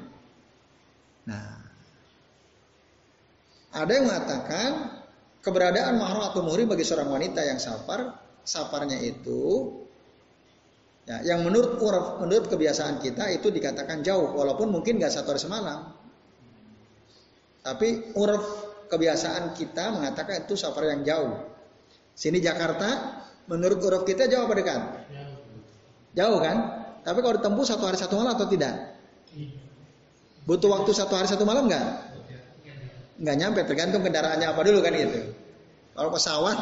Nah, 1.29 1.61
ada 3.77 3.91
yang 3.93 4.09
mengatakan 4.09 4.69
keberadaan 5.45 6.01
mahram 6.01 6.25
atau 6.33 6.41
muhrim 6.41 6.65
bagi 6.65 6.81
seorang 6.81 7.13
wanita 7.13 7.45
yang 7.45 7.61
safar, 7.61 8.17
safarnya 8.47 8.95
itu 9.03 9.75
ya, 11.03 11.35
yang 11.35 11.43
menurut 11.43 11.75
uraf, 11.83 12.23
menurut 12.23 12.47
kebiasaan 12.47 13.03
kita 13.03 13.27
itu 13.35 13.51
dikatakan 13.51 13.99
jauh, 14.07 14.31
walaupun 14.31 14.71
mungkin 14.71 15.03
gak 15.03 15.11
satu 15.11 15.35
hari 15.35 15.41
semalam. 15.43 15.91
Tapi 17.59 18.15
uraf 18.15 18.43
kebiasaan 18.87 19.51
kita 19.51 19.91
mengatakan 19.91 20.47
itu 20.47 20.55
safar 20.55 20.87
yang 20.87 21.03
jauh. 21.03 21.35
Sini 22.15 22.39
Jakarta, 22.39 23.19
menurut 23.51 23.83
uraf 23.83 24.07
kita 24.07 24.31
jauh 24.31 24.47
apa 24.47 24.55
dekat? 24.55 24.81
Jauh 26.15 26.39
kan? 26.39 26.57
Tapi 27.03 27.19
kalau 27.19 27.35
ditempuh 27.35 27.65
satu 27.67 27.83
hari 27.83 27.99
satu 27.99 28.15
malam 28.15 28.39
atau 28.39 28.47
tidak? 28.47 28.95
Butuh 30.47 30.71
waktu 30.71 30.95
satu 30.95 31.19
hari 31.19 31.27
satu 31.27 31.43
malam 31.43 31.67
nggak? 31.67 31.85
Nggak 33.19 33.35
nyampe, 33.35 33.59
tergantung 33.67 34.07
kendaraannya 34.07 34.47
apa 34.47 34.61
dulu 34.63 34.79
kan 34.79 34.95
gitu. 34.95 35.35
Kalau 35.91 36.09
pesawat 36.15 36.57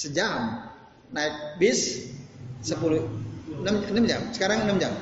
sejam, 0.00 0.64
naik 1.12 1.60
bis 1.60 2.08
10 2.64 2.80
6, 3.60 3.92
6 3.92 4.08
jam. 4.08 4.20
Sekarang 4.32 4.64
6 4.64 4.80
jam. 4.80 4.92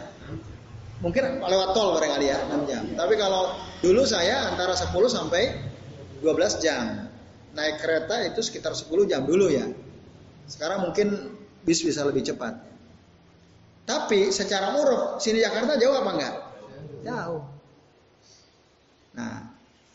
Mungkin 0.98 1.38
lewat 1.38 1.78
tol 1.78 1.94
barangkali 1.94 2.26
ya 2.26 2.38
6 2.50 2.66
jam. 2.66 2.82
Tapi 2.98 3.14
kalau 3.14 3.54
dulu 3.78 4.02
saya 4.02 4.50
antara 4.50 4.74
10 4.74 4.90
sampai 5.06 5.54
12 6.18 6.58
jam. 6.58 7.06
Naik 7.54 7.78
kereta 7.78 8.26
itu 8.26 8.42
sekitar 8.42 8.74
10 8.74 9.06
jam 9.06 9.22
dulu 9.22 9.46
ya. 9.46 9.70
Sekarang 10.50 10.90
mungkin 10.90 11.38
bis 11.62 11.86
bisa 11.86 12.02
lebih 12.02 12.26
cepat. 12.26 12.58
Tapi 13.86 14.34
secara 14.34 14.74
uruf 14.74 15.22
sini 15.22 15.38
Jakarta 15.40 15.78
jauh 15.78 15.96
apa 15.96 16.10
enggak? 16.12 16.34
Jauh. 17.06 17.42
Nah, 19.16 19.48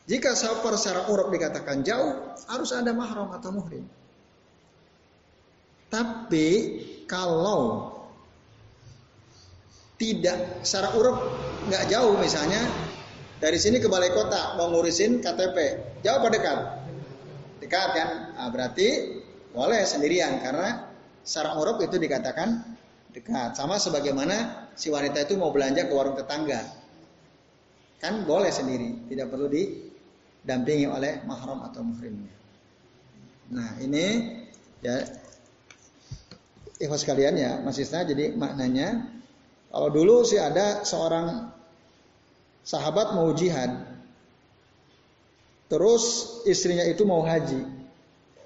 jika 0.08 0.34
safar 0.34 0.80
secara 0.80 1.06
uruf 1.12 1.30
dikatakan 1.30 1.86
jauh, 1.86 2.34
harus 2.48 2.72
ada 2.74 2.90
mahram 2.96 3.30
atau 3.36 3.54
muhrim. 3.54 3.86
Tapi 5.94 6.48
kalau 7.06 7.94
tidak 10.02 10.66
secara 10.66 10.90
uruf 10.98 11.22
nggak 11.70 11.86
jauh 11.94 12.18
misalnya 12.18 12.60
dari 13.38 13.62
sini 13.62 13.78
ke 13.78 13.86
balai 13.86 14.10
kota 14.10 14.58
mau 14.58 14.74
ngurusin 14.74 15.22
KTP 15.22 15.58
jauh 16.02 16.18
apa 16.20 16.28
dekat 16.34 16.60
dekat 17.62 17.90
kan 17.94 18.10
nah, 18.36 18.50
berarti 18.52 19.22
boleh 19.54 19.86
sendirian 19.86 20.42
karena 20.42 20.92
secara 21.22 21.56
uruf 21.62 21.80
itu 21.80 22.02
dikatakan 22.02 22.74
dekat. 23.14 23.54
Sama 23.56 23.78
sebagaimana 23.78 24.68
si 24.74 24.90
wanita 24.90 25.24
itu 25.24 25.38
mau 25.38 25.54
belanja 25.54 25.86
ke 25.86 25.94
warung 25.94 26.18
tetangga. 26.18 26.66
Kan 28.02 28.28
boleh 28.28 28.52
sendiri, 28.52 29.08
tidak 29.08 29.32
perlu 29.32 29.48
didampingi 29.48 30.90
oleh 30.90 31.24
mahram 31.24 31.64
atau 31.64 31.86
muhrimnya. 31.86 32.36
Nah, 33.54 33.80
ini 33.80 34.06
ya 34.84 35.08
ikhwas 36.82 37.06
sekalian 37.06 37.36
ya, 37.38 37.52
masih 37.62 37.86
jadi 37.86 38.34
maknanya 38.34 39.10
kalau 39.74 39.90
dulu 39.90 40.22
sih 40.22 40.38
ada 40.38 40.86
seorang 40.86 41.50
sahabat 42.62 43.18
mau 43.18 43.34
jihad. 43.34 43.90
Terus 45.66 46.04
istrinya 46.46 46.86
itu 46.86 47.02
mau 47.10 47.26
haji 47.26 47.66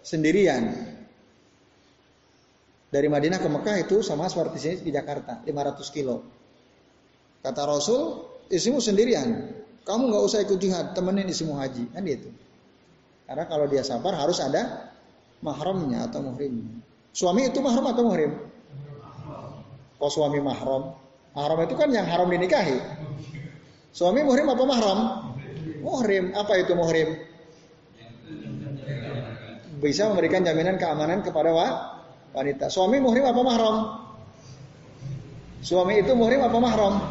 sendirian. 0.07 0.95
Dari 2.87 3.11
Madinah 3.11 3.43
ke 3.43 3.49
Mekah 3.51 3.75
itu 3.83 3.99
sama 3.99 4.31
seperti 4.31 4.57
sini 4.63 4.75
di 4.87 4.91
Jakarta, 4.95 5.43
500 5.43 5.91
kilo. 5.91 6.23
Kata 7.43 7.67
Rasul, 7.67 8.23
isimu 8.47 8.79
sendirian. 8.79 9.51
Kamu 9.83 10.07
nggak 10.07 10.23
usah 10.23 10.39
ikut 10.47 10.55
jihad, 10.55 10.95
temenin 10.95 11.27
isimu 11.27 11.59
haji. 11.59 11.91
Kan 11.91 12.07
gitu. 12.07 12.31
Karena 13.27 13.43
kalau 13.43 13.67
dia 13.67 13.83
safar 13.83 14.15
harus 14.15 14.39
ada 14.39 14.95
mahramnya 15.43 16.07
atau 16.07 16.23
muhrimnya. 16.23 16.86
Suami 17.17 17.49
itu 17.49 17.57
mahram 17.65 17.81
atau 17.89 18.05
muhrim? 18.05 18.29
Kok 19.97 20.11
suami 20.13 20.37
mahram? 20.37 20.93
Mahram 21.33 21.59
itu 21.65 21.73
kan 21.73 21.89
yang 21.89 22.05
haram 22.05 22.29
dinikahi. 22.29 22.77
Suami 23.89 24.21
muhrim 24.21 24.45
apa 24.53 24.61
mahram? 24.69 24.99
Muhrim. 25.81 26.37
Apa 26.37 26.61
itu 26.61 26.77
muhrim? 26.77 27.17
Bisa 29.81 30.13
memberikan 30.13 30.45
jaminan 30.45 30.77
keamanan 30.77 31.25
kepada 31.25 31.49
wa 31.49 31.67
wanita. 32.37 32.69
Suami 32.69 33.01
muhrim 33.01 33.25
apa 33.25 33.41
mahram? 33.41 33.77
Suami 35.65 36.05
itu 36.05 36.13
muhrim 36.13 36.45
apa 36.45 36.57
mahram? 36.61 37.01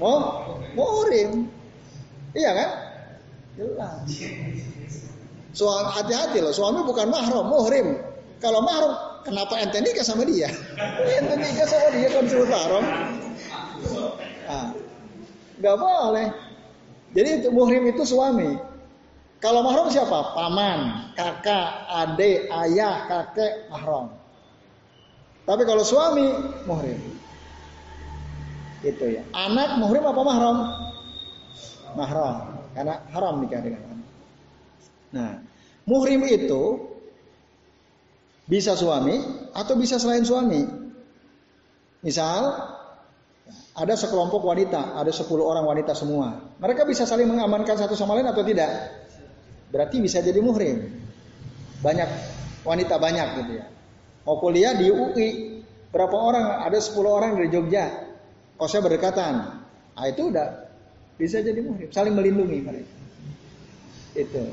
Oh, 0.00 0.56
muhrim. 0.72 1.52
Iya 2.32 2.50
kan? 2.56 2.70
Jelas. 3.60 4.08
Hati-hati 6.00 6.40
loh, 6.40 6.56
suami 6.56 6.80
bukan 6.80 7.12
mahram, 7.12 7.52
muhrim. 7.52 8.08
Kalau 8.42 8.58
mahram, 8.66 9.22
kenapa 9.22 9.54
ente 9.62 9.78
nikah 9.78 10.02
sama 10.02 10.26
dia? 10.26 10.50
ente 11.22 11.34
nikah 11.38 11.66
sama 11.70 11.88
dia 11.94 12.08
kan 12.10 12.22
disebut 12.26 12.48
mahram. 12.50 12.84
Nah, 14.50 14.68
gak 15.62 15.76
boleh. 15.78 16.28
Jadi 17.14 17.46
muhrim 17.54 17.86
itu 17.86 18.02
suami. 18.02 18.58
Kalau 19.38 19.62
mahram 19.62 19.86
siapa? 19.86 20.34
Paman, 20.34 21.14
kakak, 21.14 21.86
adik, 21.86 22.50
ayah, 22.66 23.06
kakek, 23.06 23.70
mahram. 23.70 24.10
Tapi 25.46 25.62
kalau 25.62 25.86
suami 25.86 26.26
muhrim. 26.66 26.98
Itu 28.82 29.06
ya. 29.06 29.22
Anak 29.34 29.78
muhrim 29.78 30.02
apa 30.02 30.20
mahram? 30.22 30.58
Mahram. 31.94 32.36
Karena 32.74 32.94
haram 33.14 33.34
nikah 33.38 33.60
dengan 33.62 33.82
anak. 33.86 34.10
Nah, 35.12 35.32
muhrim 35.86 36.26
itu 36.26 36.91
bisa 38.46 38.74
suami 38.74 39.18
atau 39.54 39.74
bisa 39.78 39.98
selain 39.98 40.26
suami. 40.26 40.62
Misal 42.02 42.40
ada 43.72 43.94
sekelompok 43.96 44.42
wanita, 44.44 44.98
ada 44.98 45.08
10 45.08 45.32
orang 45.40 45.64
wanita 45.64 45.96
semua. 45.96 46.52
Mereka 46.60 46.84
bisa 46.84 47.08
saling 47.08 47.30
mengamankan 47.30 47.78
satu 47.78 47.96
sama 47.96 48.18
lain 48.18 48.28
atau 48.28 48.44
tidak? 48.44 48.68
Berarti 49.72 50.02
bisa 50.02 50.20
jadi 50.20 50.42
muhrim. 50.44 50.92
Banyak 51.80 52.08
wanita 52.68 53.00
banyak 53.00 53.28
gitu 53.42 53.52
ya. 53.62 53.66
Mau 54.28 54.38
kuliah 54.38 54.76
di 54.76 54.92
UI, 54.92 55.28
berapa 55.90 56.14
orang? 56.14 56.68
Ada 56.68 56.78
10 56.78 57.00
orang 57.08 57.30
dari 57.40 57.48
Jogja. 57.48 57.86
Kosnya 58.60 58.84
berdekatan. 58.84 59.34
Nah, 59.96 60.06
itu 60.06 60.30
udah 60.30 60.48
bisa 61.16 61.40
jadi 61.40 61.58
muhrim, 61.64 61.88
saling 61.90 62.14
melindungi 62.14 62.58
mereka. 62.62 62.94
Itu. 64.12 64.44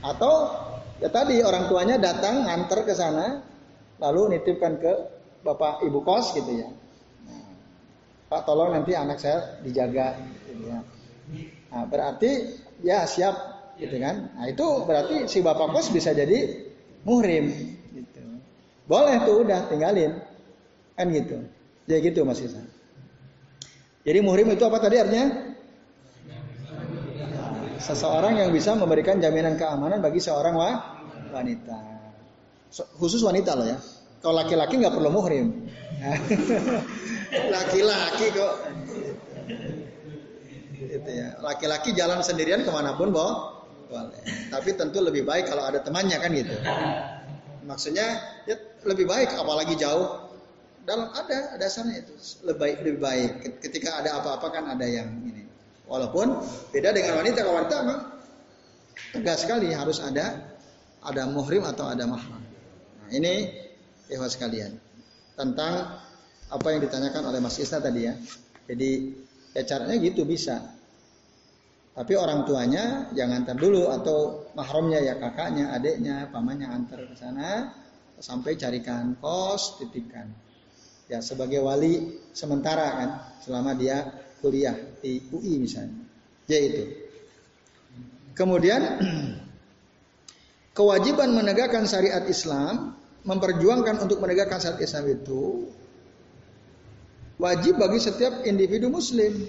Atau 0.00 0.54
ya 0.98 1.08
tadi 1.10 1.42
orang 1.42 1.70
tuanya 1.70 1.96
datang 1.98 2.46
nganter 2.46 2.86
ke 2.86 2.94
sana, 2.94 3.42
lalu 3.98 4.38
nitipkan 4.38 4.78
ke 4.78 4.92
bapak 5.42 5.82
ibu 5.86 6.02
kos 6.02 6.34
gitu 6.34 6.62
ya. 6.62 6.68
Nah, 7.26 7.50
Pak 8.28 8.42
tolong 8.46 8.74
nanti 8.74 8.92
anak 8.94 9.18
saya 9.22 9.62
dijaga. 9.62 10.18
Gitu 10.46 10.68
ya. 10.68 10.78
Nah, 11.70 11.84
berarti 11.86 12.30
ya 12.82 13.06
siap 13.06 13.58
gitu 13.78 13.96
kan. 14.02 14.34
Nah 14.34 14.46
itu 14.50 14.66
berarti 14.84 15.30
si 15.30 15.38
bapak 15.40 15.70
kos 15.70 15.94
bisa 15.94 16.10
jadi 16.10 16.66
muhrim. 17.06 17.50
Gitu. 17.94 18.22
Boleh 18.90 19.22
tuh 19.22 19.46
udah 19.46 19.70
tinggalin 19.70 20.18
kan 20.98 21.06
gitu. 21.14 21.38
Jadi 21.86 22.10
gitu 22.10 22.26
Mas 22.26 22.42
Isa. 22.42 22.60
Jadi 24.02 24.18
muhrim 24.20 24.50
itu 24.50 24.64
apa 24.66 24.78
tadi 24.82 24.98
artinya? 24.98 25.56
Seseorang 27.78 28.42
yang 28.42 28.50
bisa 28.50 28.74
memberikan 28.74 29.22
jaminan 29.22 29.54
keamanan 29.54 30.02
bagi 30.02 30.18
seorang 30.18 30.54
wanita. 31.30 31.78
Khusus 32.98 33.22
wanita 33.24 33.54
loh 33.54 33.66
ya. 33.66 33.78
Kalau 34.18 34.34
laki-laki 34.34 34.82
nggak 34.82 34.94
perlu 34.94 35.10
muhrim. 35.14 35.70
Laki-laki 37.54 38.26
kok. 38.34 38.54
Itu 40.78 41.10
ya. 41.10 41.38
Laki-laki 41.38 41.94
jalan 41.94 42.20
sendirian 42.20 42.66
ke 42.66 42.70
mana 42.74 42.98
pun 42.98 43.14
boh 43.14 43.58
boleh. 43.88 44.20
Tapi 44.52 44.76
tentu 44.76 45.00
lebih 45.00 45.24
baik 45.24 45.48
kalau 45.48 45.64
ada 45.64 45.80
temannya 45.80 46.18
kan 46.20 46.30
gitu. 46.34 46.56
Maksudnya 47.64 48.06
ya 48.44 48.56
lebih 48.84 49.08
baik 49.08 49.32
apalagi 49.32 49.76
jauh. 49.76 50.28
Dalam 50.88 51.12
ada 51.12 51.60
dasarnya 51.60 52.00
itu 52.00 52.16
lebih 52.48 52.58
baik 52.60 52.76
lebih 52.84 53.00
baik. 53.00 53.30
Ketika 53.60 54.00
ada 54.00 54.20
apa-apa 54.20 54.48
kan 54.52 54.64
ada 54.72 54.86
yang. 54.88 55.08
Walaupun 55.88 56.44
beda 56.70 56.92
dengan 56.92 57.24
wanita 57.24 57.40
kalau 57.40 57.56
wanita 57.64 57.76
memang 57.80 58.00
tegas 59.16 59.48
sekali 59.48 59.72
harus 59.72 60.04
ada 60.04 60.36
ada 61.00 61.24
muhrim 61.24 61.64
atau 61.64 61.88
ada 61.88 62.04
mahram. 62.04 62.42
Nah, 63.00 63.08
ini 63.08 63.48
ikhwas 64.12 64.36
sekalian 64.36 64.76
tentang 65.32 65.96
apa 66.48 66.66
yang 66.72 66.80
ditanyakan 66.84 67.32
oleh 67.32 67.40
Mas 67.40 67.56
Isna 67.56 67.80
tadi 67.80 68.04
ya. 68.04 68.14
Jadi 68.68 68.90
ya 69.56 69.62
caranya 69.64 69.96
gitu 69.96 70.28
bisa. 70.28 70.60
Tapi 71.96 72.14
orang 72.14 72.46
tuanya 72.46 73.10
jangan 73.10 73.42
antar 73.42 73.58
dulu 73.58 73.90
atau 73.90 74.46
mahramnya 74.54 75.02
ya 75.02 75.14
kakaknya, 75.18 75.74
adiknya, 75.74 76.30
pamannya 76.30 76.70
antar 76.70 77.02
ke 77.10 77.16
sana 77.18 77.74
sampai 78.22 78.54
carikan 78.54 79.18
kos, 79.18 79.82
titipkan. 79.82 80.30
Ya 81.10 81.24
sebagai 81.24 81.64
wali 81.64 82.20
sementara 82.36 82.86
kan 83.02 83.10
selama 83.42 83.74
dia 83.74 84.04
kuliah 84.38 84.74
di 85.02 85.22
UI 85.30 85.58
misalnya. 85.62 86.04
Ya 86.48 86.58
itu. 86.58 86.84
Kemudian 88.38 88.80
kewajiban 90.78 91.34
menegakkan 91.34 91.84
syariat 91.84 92.22
Islam, 92.30 92.94
memperjuangkan 93.26 93.98
untuk 93.98 94.22
menegakkan 94.22 94.62
syariat 94.62 94.82
Islam 94.82 95.04
itu 95.10 95.66
wajib 97.38 97.78
bagi 97.78 97.98
setiap 97.98 98.46
individu 98.46 98.90
muslim. 98.90 99.46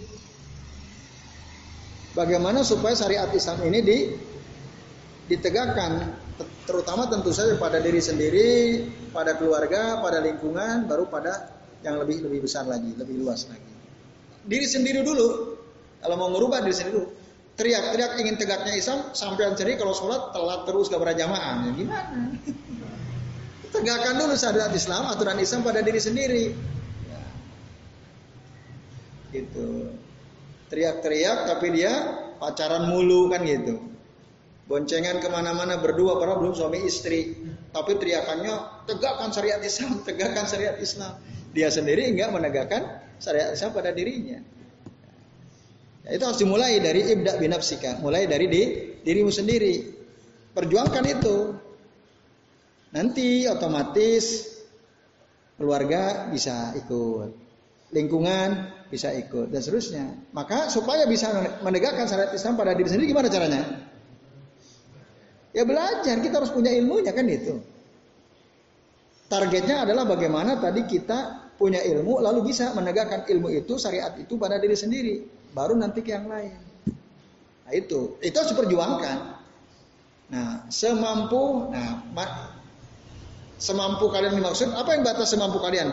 Bagaimana 2.18 2.66
supaya 2.66 2.98
syariat 2.98 3.30
Islam 3.30 3.62
ini 3.70 3.80
di, 3.86 3.98
ditegakkan 5.30 6.10
terutama 6.66 7.06
tentu 7.10 7.30
saja 7.30 7.54
pada 7.62 7.78
diri 7.78 8.02
sendiri, 8.02 8.52
pada 9.14 9.38
keluarga, 9.38 10.02
pada 10.02 10.18
lingkungan, 10.18 10.90
baru 10.90 11.06
pada 11.06 11.54
yang 11.86 12.02
lebih 12.02 12.26
lebih 12.26 12.50
besar 12.50 12.66
lagi, 12.66 12.92
lebih 12.98 13.22
luas 13.22 13.46
lagi. 13.50 13.79
Diri 14.50 14.66
sendiri 14.66 15.06
dulu. 15.06 15.56
Kalau 16.02 16.16
mau 16.18 16.30
merubah 16.34 16.66
diri 16.66 16.74
sendiri 16.74 16.94
dulu. 16.98 17.10
Teriak-teriak 17.60 18.12
ingin 18.24 18.36
tegaknya 18.40 18.74
Islam, 18.74 19.12
sampai 19.12 19.52
ceri 19.54 19.76
kalau 19.76 19.92
sholat 19.92 20.32
telat 20.32 20.64
terus 20.64 20.88
gak 20.88 21.04
berjamaah. 21.04 21.68
Ya, 21.68 21.72
gimana? 21.76 22.32
Tegakkan 23.76 24.16
dulu 24.18 24.34
syariat 24.34 24.72
Islam, 24.74 25.12
aturan 25.12 25.38
Islam 25.38 25.62
pada 25.62 25.84
diri 25.84 26.02
sendiri. 26.02 26.44
Ya. 27.06 27.22
Gitu 29.36 29.94
teriak-teriak 30.70 31.50
tapi 31.50 31.68
dia 31.74 31.94
pacaran 32.38 32.88
mulu 32.88 33.28
kan 33.34 33.44
gitu. 33.44 33.82
Boncengan 34.70 35.18
ke 35.18 35.34
mana-mana 35.34 35.82
berdua 35.82 36.22
padahal 36.22 36.46
belum 36.46 36.54
suami 36.54 36.86
istri. 36.86 37.34
Tapi 37.74 37.98
teriakannya 37.98 38.86
tegakkan 38.86 39.34
syariat 39.34 39.62
Islam, 39.66 40.02
tegakkan 40.08 40.46
syariat 40.46 40.78
Islam. 40.78 41.18
Dia 41.58 41.74
sendiri 41.74 42.06
enggak 42.06 42.30
menegakkan 42.30 43.02
syariat 43.20 43.54
pada 43.76 43.92
dirinya. 43.92 44.40
Ya, 46.08 46.10
itu 46.16 46.24
harus 46.24 46.40
dimulai 46.40 46.80
dari 46.80 47.06
ibda 47.06 47.38
binafsika, 47.38 48.00
mulai 48.00 48.26
dari 48.26 48.48
di, 48.48 48.62
dirimu 49.04 49.30
sendiri. 49.30 50.00
Perjuangkan 50.56 51.06
itu. 51.06 51.38
Nanti 52.90 53.46
otomatis 53.46 54.50
keluarga 55.60 56.32
bisa 56.34 56.74
ikut. 56.74 57.52
Lingkungan 57.94 58.50
bisa 58.90 59.14
ikut 59.14 59.54
dan 59.54 59.62
seterusnya. 59.62 60.06
Maka 60.34 60.74
supaya 60.74 61.06
bisa 61.06 61.30
menegakkan 61.62 62.10
syariat 62.10 62.34
Islam 62.34 62.58
pada 62.58 62.74
diri 62.74 62.90
sendiri 62.90 63.14
gimana 63.14 63.30
caranya? 63.30 63.62
Ya 65.54 65.66
belajar, 65.66 66.18
kita 66.22 66.42
harus 66.42 66.54
punya 66.54 66.74
ilmunya 66.74 67.14
kan 67.14 67.26
itu. 67.30 67.62
Targetnya 69.30 69.86
adalah 69.86 70.10
bagaimana 70.10 70.58
tadi 70.58 70.90
kita 70.90 71.39
punya 71.60 71.84
ilmu 71.84 72.24
lalu 72.24 72.56
bisa 72.56 72.72
menegakkan 72.72 73.28
ilmu 73.28 73.52
itu 73.52 73.76
syariat 73.76 74.16
itu 74.16 74.40
pada 74.40 74.56
diri 74.56 74.80
sendiri, 74.80 75.16
baru 75.52 75.76
nanti 75.76 76.00
ke 76.00 76.16
yang 76.16 76.32
lain. 76.32 76.56
Nah 77.68 77.72
itu, 77.76 78.16
itu 78.24 78.34
harus 78.34 78.56
diperjuangkan. 78.56 79.18
Nah 80.32 80.66
semampu, 80.72 81.68
nah 81.70 82.08
semampu 83.60 84.08
kalian 84.08 84.40
dimaksud 84.40 84.72
apa 84.72 84.96
yang 84.96 85.04
batas 85.04 85.36
semampu 85.36 85.60
kalian? 85.60 85.92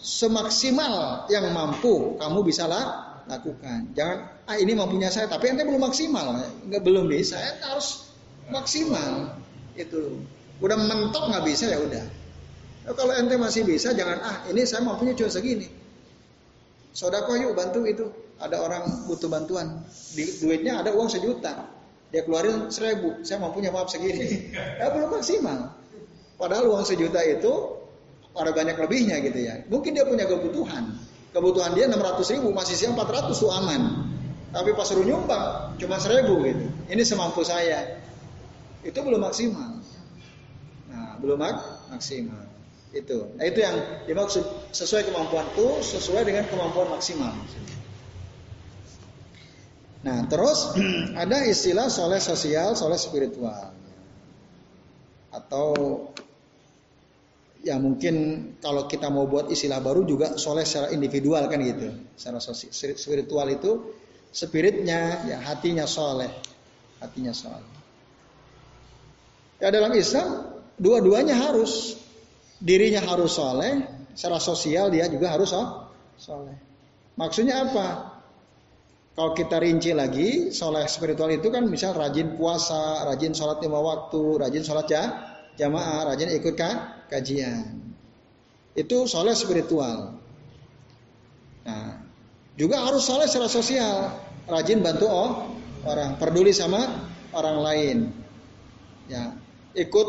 semaksimal 0.00 1.26
yang 1.32 1.50
mampu 1.50 2.14
kamu 2.20 2.46
bisa 2.46 2.68
lakukan. 3.26 3.90
Jangan 3.96 4.46
ah 4.46 4.56
ini 4.60 4.76
mampunya 4.76 5.10
saya 5.10 5.26
tapi 5.26 5.50
ente 5.50 5.64
belum 5.64 5.82
maksimal, 5.82 6.38
nggak 6.68 6.82
belum 6.84 7.10
bisa, 7.10 7.40
ente 7.40 7.64
harus 7.66 8.12
maksimal 8.52 9.34
itu. 9.74 10.20
Udah 10.62 10.78
mentok 10.78 11.32
nggak 11.32 11.44
bisa 11.44 11.68
ya 11.68 11.78
udah. 11.80 12.04
Nah, 12.86 12.94
kalau 12.94 13.12
ente 13.18 13.34
masih 13.34 13.66
bisa 13.66 13.90
jangan 13.90 14.22
ah 14.22 14.36
ini 14.46 14.62
saya 14.62 14.86
mampunya 14.86 15.18
cuma 15.18 15.26
segini. 15.26 15.66
Sodako 16.94 17.34
yuk 17.34 17.58
bantu 17.58 17.82
itu. 17.82 18.06
Ada 18.36 18.62
orang 18.62 19.08
butuh 19.10 19.26
bantuan. 19.32 19.82
Di, 20.14 20.38
duitnya 20.38 20.84
ada 20.84 20.94
uang 20.94 21.10
sejuta. 21.10 21.66
Dia 22.14 22.22
keluarin 22.22 22.70
seribu. 22.70 23.26
Saya 23.26 23.42
mampunya 23.42 23.74
maaf 23.74 23.90
segini. 23.90 24.54
Ya 24.80 24.92
belum 24.94 25.18
maksimal. 25.18 25.72
Padahal 26.38 26.68
uang 26.70 26.84
sejuta 26.86 27.18
itu 27.26 27.52
ada 28.36 28.52
banyak 28.52 28.76
lebihnya 28.76 29.18
gitu 29.24 29.40
ya. 29.40 29.64
Mungkin 29.66 29.96
dia 29.96 30.04
punya 30.04 30.28
kebutuhan. 30.28 30.94
Kebutuhan 31.32 31.76
dia 31.76 31.88
600 31.88 32.32
ribu, 32.38 32.48
masih 32.52 32.76
siang 32.76 32.96
400 32.96 33.34
tuh 33.36 33.52
aman. 33.52 34.08
Tapi 34.52 34.72
pas 34.72 34.88
suruh 34.88 35.04
nyumbang 35.04 35.76
cuma 35.76 36.00
1000 36.00 36.24
gitu. 36.28 36.64
Ini 36.92 37.02
semampu 37.04 37.44
saya. 37.44 38.00
Itu 38.80 39.00
belum 39.02 39.20
maksimal. 39.20 39.80
Nah, 40.92 41.18
belum 41.20 41.36
mak 41.36 41.56
maksimal. 41.92 42.55
Itu. 42.96 43.28
Nah, 43.36 43.44
itu 43.44 43.60
yang 43.60 43.76
dimaksud 44.08 44.72
sesuai 44.72 45.12
kemampuanku, 45.12 45.84
sesuai 45.84 46.24
dengan 46.24 46.48
kemampuan 46.48 46.88
maksimal. 46.96 47.36
Nah, 50.00 50.24
terus 50.32 50.72
ada 51.22 51.44
istilah 51.44 51.92
soleh 51.92 52.22
sosial, 52.24 52.72
soleh 52.72 52.96
spiritual. 52.96 53.76
Atau 55.28 55.68
ya 57.60 57.76
mungkin 57.76 58.48
kalau 58.64 58.88
kita 58.88 59.12
mau 59.12 59.28
buat 59.28 59.52
istilah 59.52 59.84
baru 59.84 60.08
juga 60.08 60.40
soleh 60.40 60.64
secara 60.64 60.88
individual 60.96 61.44
kan 61.52 61.60
gitu. 61.60 61.92
Secara 62.16 62.40
sosial, 62.40 62.96
spiritual 62.96 63.46
itu 63.52 63.92
spiritnya, 64.32 65.20
ya 65.28 65.36
hatinya 65.44 65.84
soleh, 65.84 66.32
hatinya 67.04 67.36
soleh. 67.36 67.76
Ya 69.60 69.68
dalam 69.68 69.92
Islam 69.92 70.56
dua-duanya 70.80 71.36
harus 71.36 72.05
dirinya 72.60 73.04
harus 73.04 73.36
soleh, 73.36 73.84
secara 74.16 74.40
sosial 74.40 74.88
dia 74.88 75.08
juga 75.12 75.32
harus 75.32 75.52
soleh. 76.16 76.56
Maksudnya 77.16 77.64
apa? 77.68 78.16
Kalau 79.16 79.32
kita 79.32 79.56
rinci 79.56 79.96
lagi, 79.96 80.52
soleh 80.52 80.84
spiritual 80.84 81.32
itu 81.32 81.48
kan 81.48 81.64
misal 81.64 81.96
rajin 81.96 82.36
puasa, 82.36 83.08
rajin 83.08 83.32
sholat 83.32 83.64
lima 83.64 83.80
waktu, 83.80 84.44
rajin 84.44 84.60
sholat 84.60 84.86
ya, 84.92 85.04
jamaah, 85.56 86.12
rajin 86.12 86.28
ikut 86.36 86.52
kajian. 87.08 87.80
Itu 88.76 89.08
soleh 89.08 89.32
spiritual. 89.32 90.20
Nah, 91.64 92.04
juga 92.60 92.84
harus 92.84 93.08
soleh 93.08 93.24
secara 93.24 93.48
sosial, 93.48 94.12
rajin 94.44 94.84
bantu 94.84 95.08
oh, 95.08 95.48
orang, 95.88 96.20
peduli 96.20 96.52
sama 96.52 97.08
orang 97.32 97.56
lain. 97.64 97.98
Ya, 99.08 99.32
ikut 99.72 100.08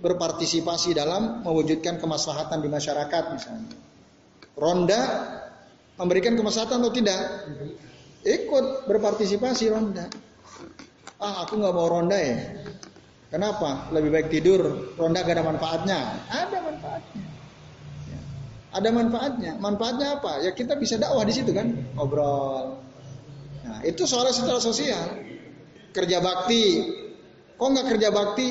berpartisipasi 0.00 0.96
dalam 0.96 1.44
mewujudkan 1.44 2.00
kemaslahatan 2.00 2.64
di 2.64 2.68
masyarakat 2.72 3.24
misalnya. 3.36 3.76
Ronda 4.56 5.00
memberikan 6.00 6.34
kemaslahatan 6.34 6.80
atau 6.80 6.92
tidak? 6.92 7.20
ikut 8.24 8.84
berpartisipasi 8.84 9.72
ronda. 9.72 10.04
Ah, 11.20 11.44
aku 11.44 11.56
nggak 11.56 11.72
mau 11.72 11.88
ronda 11.88 12.16
ya. 12.16 12.36
Kenapa? 13.30 13.88
Lebih 13.94 14.10
baik 14.10 14.28
tidur. 14.32 14.92
Ronda 14.98 15.22
gak 15.22 15.38
ada 15.38 15.46
manfaatnya. 15.46 15.98
Ada 16.26 16.58
manfaatnya. 16.66 17.24
Ya. 18.10 18.20
Ada 18.74 18.88
manfaatnya. 18.90 19.52
Manfaatnya 19.62 20.08
apa? 20.18 20.32
Ya 20.42 20.50
kita 20.50 20.74
bisa 20.74 20.98
dakwah 20.98 21.22
di 21.22 21.30
situ 21.30 21.54
kan, 21.54 21.70
ngobrol. 21.94 22.82
Nah, 23.62 23.80
itu 23.86 24.02
soalnya 24.02 24.34
secara 24.34 24.58
sosial. 24.58 25.14
Kerja 25.94 26.18
bakti. 26.18 26.90
Kok 27.54 27.68
nggak 27.70 27.86
kerja 27.94 28.08
bakti? 28.10 28.50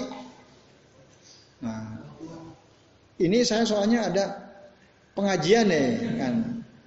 Ini 3.19 3.43
saya 3.43 3.67
soalnya 3.67 4.07
ada 4.07 4.25
pengajian 5.13 5.67
nih 5.67 5.87
kan. 6.17 6.33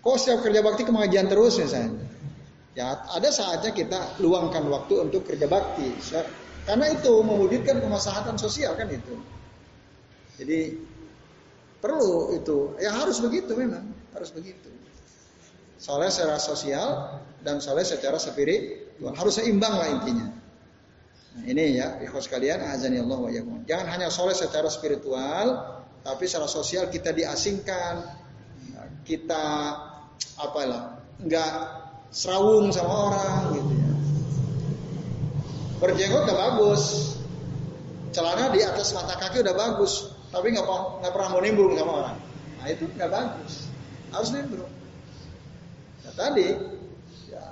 Kok 0.03 0.17
setiap 0.19 0.43
kerja 0.43 0.61
bakti 0.65 0.83
ke 0.83 0.91
pengajian 0.91 1.31
terus 1.31 1.61
misalnya? 1.61 1.95
Ya, 2.73 3.05
ada 3.05 3.29
saatnya 3.29 3.71
kita 3.77 4.19
luangkan 4.19 4.65
waktu 4.73 5.07
untuk 5.07 5.29
kerja 5.29 5.47
bakti. 5.47 5.93
Karena 6.65 6.89
itu 6.91 7.13
mewujudkan 7.23 7.79
kemaslahatan 7.85 8.41
sosial 8.41 8.73
kan 8.75 8.89
itu. 8.89 9.15
Jadi 10.41 10.81
perlu 11.79 12.33
itu. 12.35 12.75
Ya 12.81 12.97
harus 12.97 13.21
begitu 13.21 13.53
memang, 13.53 13.93
harus 14.17 14.33
begitu. 14.33 14.73
Soleh 15.77 16.09
secara 16.09 16.39
sosial 16.39 17.21
dan 17.43 17.59
soleh 17.59 17.83
secara 17.83 18.17
spiritual 18.17 19.13
harus 19.19 19.35
seimbang 19.37 19.75
lah 19.75 19.91
intinya. 19.91 20.31
Nah, 21.33 21.45
ini 21.49 21.81
ya, 21.81 21.99
ikhwas 22.05 22.29
kalian, 22.29 22.61
azani 22.61 23.01
Allah 23.01 23.19
wa. 23.19 23.31
Jangan 23.65 23.87
hanya 23.89 24.09
soleh 24.13 24.37
secara 24.37 24.69
spiritual, 24.69 25.82
tapi 26.03 26.27
secara 26.27 26.51
sosial 26.51 26.91
kita 26.91 27.15
diasingkan, 27.15 28.03
kita 29.07 29.45
apalah, 30.39 30.99
enggak 31.23 31.51
serawung 32.11 32.75
sama 32.75 32.95
orang 33.11 33.43
gitu 33.59 33.73
ya. 33.79 33.91
Berjenggot 35.83 36.23
udah 36.27 36.39
bagus, 36.39 36.83
celana 38.15 38.51
di 38.55 38.63
atas 38.63 38.95
mata 38.95 39.15
kaki 39.19 39.43
udah 39.43 39.55
bagus, 39.55 40.11
tapi 40.31 40.55
nggak 40.55 40.67
nggak 41.03 41.13
pernah 41.15 41.29
mau 41.31 41.43
nimbrung 41.43 41.75
sama 41.75 41.93
orang. 42.07 42.17
Nah 42.59 42.67
itu 42.71 42.87
nggak 42.95 43.11
bagus, 43.11 43.67
harus 44.15 44.31
nimbrung. 44.31 44.71
Nah, 46.07 46.13
tadi 46.15 46.47
ya 47.31 47.45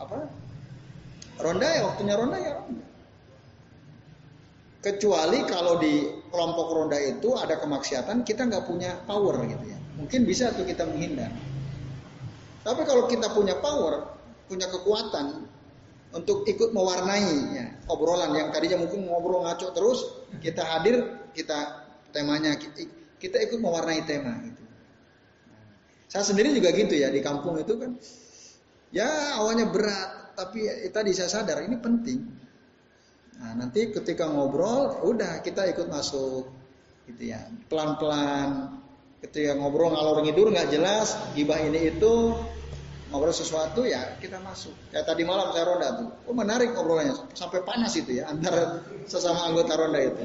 apa? 0.00 0.28
Ronda 1.36 1.68
ya 1.68 1.80
waktunya 1.84 2.14
ronda 2.16 2.38
ya 2.40 2.52
ronda. 2.56 2.86
Kecuali 4.80 5.44
kalau 5.44 5.76
di 5.76 6.15
kelompok 6.30 6.66
ronda 6.72 6.98
itu 7.00 7.34
ada 7.36 7.58
kemaksiatan, 7.60 8.22
kita 8.26 8.46
nggak 8.46 8.64
punya 8.66 8.98
power 9.04 9.42
gitu 9.46 9.64
ya. 9.66 9.78
Mungkin 9.96 10.28
bisa 10.28 10.52
tuh 10.52 10.66
kita 10.68 10.84
menghindar. 10.84 11.32
Tapi 12.66 12.82
kalau 12.82 13.06
kita 13.06 13.30
punya 13.30 13.56
power, 13.62 14.10
punya 14.50 14.66
kekuatan 14.66 15.46
untuk 16.14 16.46
ikut 16.46 16.70
mewarnai 16.74 17.34
ya, 17.54 17.66
obrolan 17.90 18.34
yang 18.34 18.48
tadinya 18.50 18.82
mungkin 18.82 19.06
ngobrol 19.06 19.46
ngaco 19.46 19.70
terus, 19.74 20.00
kita 20.42 20.62
hadir, 20.62 21.26
kita 21.34 21.86
temanya 22.10 22.56
kita 23.16 23.36
ikut 23.42 23.58
mewarnai 23.60 24.02
tema 24.06 24.34
gitu. 24.42 24.62
Saya 26.06 26.22
sendiri 26.22 26.54
juga 26.54 26.70
gitu 26.72 26.94
ya 26.94 27.10
di 27.10 27.20
kampung 27.20 27.58
itu 27.58 27.74
kan. 27.76 27.98
Ya 28.94 29.36
awalnya 29.36 29.66
berat, 29.66 30.38
tapi 30.38 30.64
ya, 30.64 30.74
tadi 30.94 31.10
saya 31.12 31.28
sadar 31.28 31.60
ini 31.66 31.76
penting. 31.76 32.22
Nah, 33.36 33.52
nanti 33.52 33.92
ketika 33.92 34.26
ngobrol, 34.32 35.04
udah 35.04 35.44
kita 35.44 35.68
ikut 35.68 35.92
masuk 35.92 36.48
gitu 37.12 37.22
ya. 37.36 37.44
Pelan-pelan 37.68 38.80
ketika 39.20 39.56
ngobrol 39.56 39.92
ngalor 39.92 40.24
ngidur 40.24 40.48
nggak 40.52 40.72
jelas, 40.72 41.16
gibah 41.36 41.60
ini 41.60 41.92
itu, 41.92 42.32
ngobrol 43.12 43.34
sesuatu 43.34 43.84
ya 43.86 44.16
kita 44.18 44.40
masuk. 44.42 44.72
Kayak 44.90 45.06
tadi 45.06 45.22
malam 45.22 45.52
saya 45.52 45.64
ronda 45.68 45.88
tuh, 46.00 46.08
oh 46.26 46.34
menarik 46.34 46.72
ngobrolnya 46.74 47.14
sampai 47.36 47.62
panas 47.62 47.92
itu 47.94 48.18
ya 48.18 48.28
antara 48.32 48.82
sesama 49.06 49.52
anggota 49.52 49.72
ronda 49.76 50.00
itu. 50.00 50.24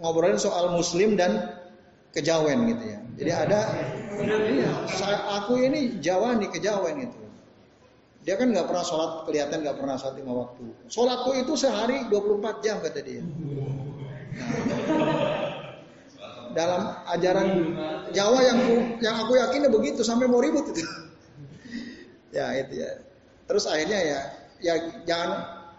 Ngobrolin 0.00 0.40
soal 0.40 0.72
muslim 0.72 1.14
dan 1.14 1.60
kejawen 2.16 2.72
gitu 2.72 2.84
ya. 2.88 2.98
Jadi 3.20 3.30
ada, 3.36 3.60
iya, 4.48 4.72
saya, 4.96 5.18
aku 5.36 5.60
ini 5.60 6.00
Jawa 6.00 6.40
nih 6.40 6.48
kejawen 6.48 7.04
gitu. 7.04 7.19
Dia 8.20 8.36
kan 8.36 8.52
nggak 8.52 8.68
pernah 8.68 8.84
sholat, 8.84 9.24
kelihatan 9.24 9.64
nggak 9.64 9.76
pernah 9.80 9.96
sholat 9.96 10.20
lima 10.20 10.32
waktu. 10.44 10.64
Sholatku 10.92 11.30
itu 11.40 11.52
sehari 11.56 12.04
24 12.12 12.60
jam 12.60 12.76
kata 12.84 13.00
dia. 13.00 13.24
Nah, 13.24 14.70
dalam 16.52 16.82
ajaran 17.10 17.48
Jawa 18.10 18.38
yang 18.42 18.58
yang 18.98 19.16
aku 19.22 19.38
yakin 19.38 19.70
begitu 19.70 20.02
sampai 20.02 20.26
mau 20.26 20.42
ribut 20.42 20.68
itu. 20.74 20.82
Ya 22.30 22.46
itu 22.54 22.78
ya. 22.78 23.02
Terus 23.50 23.66
akhirnya 23.66 23.98
ya 23.98 24.20
ya 24.62 24.74
jangan 25.02 25.30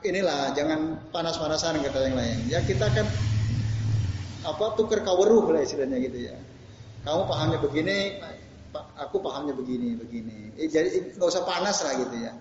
inilah 0.03 0.51
jangan 0.51 0.99
panas-panasan 1.15 1.79
kata 1.79 2.11
yang 2.11 2.19
lain. 2.19 2.37
Ya 2.51 2.59
kita 2.59 2.91
kan 2.91 3.07
apa 4.43 4.75
tuker 4.75 4.99
kaweruh 4.99 5.47
lah 5.47 5.63
istilahnya 5.63 6.03
gitu 6.03 6.27
ya. 6.27 6.35
Kamu 7.07 7.23
pahamnya 7.23 7.63
begini 7.63 8.19
aku 8.75 9.19
pahamnya 9.19 9.51
begini 9.51 9.99
begini. 9.99 10.55
Eh, 10.55 10.67
jadi 10.71 11.15
nggak 11.15 11.27
usah 11.27 11.43
panas 11.43 11.83
lah 11.83 11.93
gitu 11.99 12.15
ya. 12.15 12.31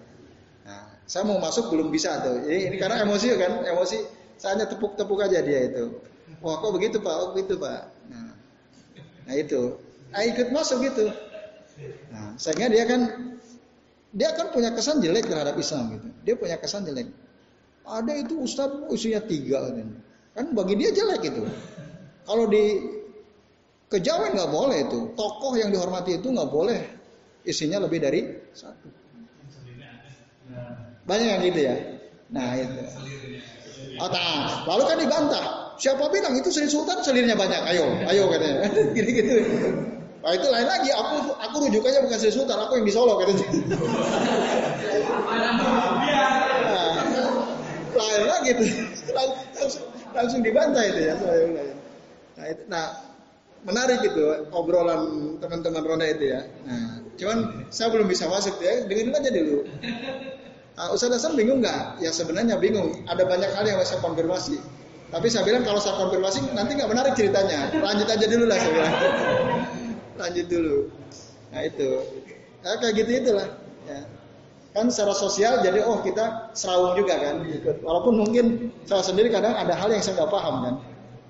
Nah 0.66 0.82
saya 1.06 1.26
mau 1.26 1.42
masuk 1.42 1.74
belum 1.74 1.90
bisa 1.90 2.22
tuh. 2.22 2.46
Ini, 2.46 2.70
ini 2.70 2.76
karena 2.78 3.02
emosi 3.02 3.26
kan 3.34 3.66
emosi. 3.66 3.98
Saya 4.40 4.56
hanya 4.56 4.72
tepuk-tepuk 4.72 5.20
aja 5.20 5.44
dia 5.44 5.68
itu. 5.68 6.00
Wah 6.40 6.56
kok 6.62 6.72
begitu 6.72 6.96
pak? 7.02 7.14
Oh 7.18 7.28
begitu 7.36 7.60
pak. 7.60 7.92
Nah, 8.08 8.32
nah 9.28 9.34
itu. 9.36 9.76
Nah, 10.10 10.22
ikut 10.24 10.48
masuk 10.54 10.80
gitu. 10.86 11.12
Nah 12.14 12.34
sehingga 12.40 12.72
dia 12.72 12.84
kan 12.88 13.00
dia 14.10 14.30
kan 14.34 14.50
punya 14.50 14.74
kesan 14.74 15.02
jelek 15.04 15.28
terhadap 15.28 15.58
Islam 15.60 15.98
gitu. 15.98 16.08
Dia 16.24 16.34
punya 16.38 16.56
kesan 16.56 16.88
jelek. 16.88 17.10
Ada 17.84 18.12
itu 18.22 18.38
ustadz 18.40 18.86
usia 18.88 19.20
tiga. 19.22 19.70
Kan 20.34 20.54
bagi 20.54 20.78
dia 20.78 20.94
jelek 20.94 21.26
itu. 21.26 21.42
Kalau 22.24 22.46
di 22.46 22.64
kejawen 23.90 24.38
nggak 24.38 24.50
boleh 24.50 24.78
itu. 24.86 24.98
Tokoh 25.18 25.52
yang 25.58 25.74
dihormati 25.74 26.16
itu 26.22 26.30
nggak 26.30 26.48
boleh 26.48 26.80
isinya 27.44 27.82
lebih 27.82 27.98
dari 28.00 28.20
satu. 28.54 28.88
Banyak 31.04 31.26
yang 31.26 31.42
gitu 31.50 31.60
ya. 31.66 31.76
Nah 32.30 32.54
itu. 32.54 32.80
Oh, 34.00 34.08
nah, 34.08 34.64
lalu 34.64 34.82
kan 34.86 34.96
dibantah. 34.96 35.44
Siapa 35.80 36.08
bilang 36.12 36.36
itu 36.36 36.48
Sri 36.52 36.68
Sultan 36.68 37.00
selirnya 37.00 37.34
banyak? 37.34 37.60
Ayo, 37.72 37.84
ayo 38.06 38.30
katanya. 38.30 38.70
Gini-gitu. 38.96 39.34
Nah 40.20 40.36
itu 40.36 40.52
lain 40.52 40.68
lagi, 40.68 40.92
aku 40.92 41.32
aku 41.32 41.56
rujukannya 41.64 42.04
bukan 42.04 42.18
Sri 42.20 42.28
Sultan, 42.28 42.60
aku 42.60 42.76
yang 42.76 42.84
di 42.84 42.92
Solo 42.92 43.16
katanya. 43.24 43.46
nah, 46.68 46.92
lain 47.96 48.22
lagi 48.28 48.50
tuh, 48.52 48.68
langsung, 49.16 49.84
langsung 50.12 50.40
dibantah 50.44 50.84
itu 50.84 51.08
ya. 51.08 51.16
Nah, 52.36 52.46
itu, 52.52 52.62
nah 52.68 53.09
menarik 53.64 54.00
itu 54.04 54.48
obrolan 54.50 55.36
teman-teman 55.40 55.82
Ronda 55.84 56.06
itu 56.08 56.32
ya. 56.32 56.40
Nah, 56.64 57.04
cuman 57.20 57.68
saya 57.68 57.92
belum 57.92 58.08
bisa 58.08 58.24
masuk 58.28 58.56
ya, 58.60 58.88
dengerin 58.88 59.12
aja 59.12 59.30
dulu. 59.30 59.58
Nah, 60.80 60.86
Ustaz 60.96 61.12
Hasan 61.12 61.36
bingung 61.36 61.60
nggak? 61.60 62.00
Ya 62.00 62.08
sebenarnya 62.08 62.56
bingung. 62.56 63.04
Ada 63.04 63.28
banyak 63.28 63.50
hal 63.52 63.64
yang 63.68 63.76
saya 63.84 64.00
konfirmasi. 64.00 64.56
Tapi 65.10 65.26
saya 65.26 65.42
bilang 65.42 65.66
kalau 65.66 65.82
saya 65.82 65.98
konfirmasi 65.98 66.54
nanti 66.56 66.78
nggak 66.78 66.88
menarik 66.88 67.12
ceritanya. 67.18 67.68
Lanjut 67.76 68.08
aja 68.08 68.26
dulu 68.30 68.44
lah 68.48 68.56
saya 68.56 68.72
bilang 68.72 68.94
lanjut 70.20 70.46
dulu. 70.52 70.78
Nah 71.50 71.60
itu, 71.66 71.88
nah, 72.62 72.76
kayak 72.78 72.94
gitu 73.00 73.10
itulah. 73.24 73.48
Ya. 73.88 74.00
Kan 74.70 74.86
secara 74.86 75.16
sosial 75.18 75.66
jadi 75.66 75.82
oh 75.82 75.98
kita 76.04 76.54
serawung 76.54 76.94
juga 76.94 77.18
kan. 77.18 77.42
Walaupun 77.82 78.22
mungkin 78.22 78.70
saya 78.86 79.02
sendiri 79.02 79.32
kadang 79.34 79.56
ada 79.56 79.74
hal 79.74 79.90
yang 79.90 79.98
saya 79.98 80.22
nggak 80.22 80.30
paham 80.30 80.54
kan. 80.62 80.74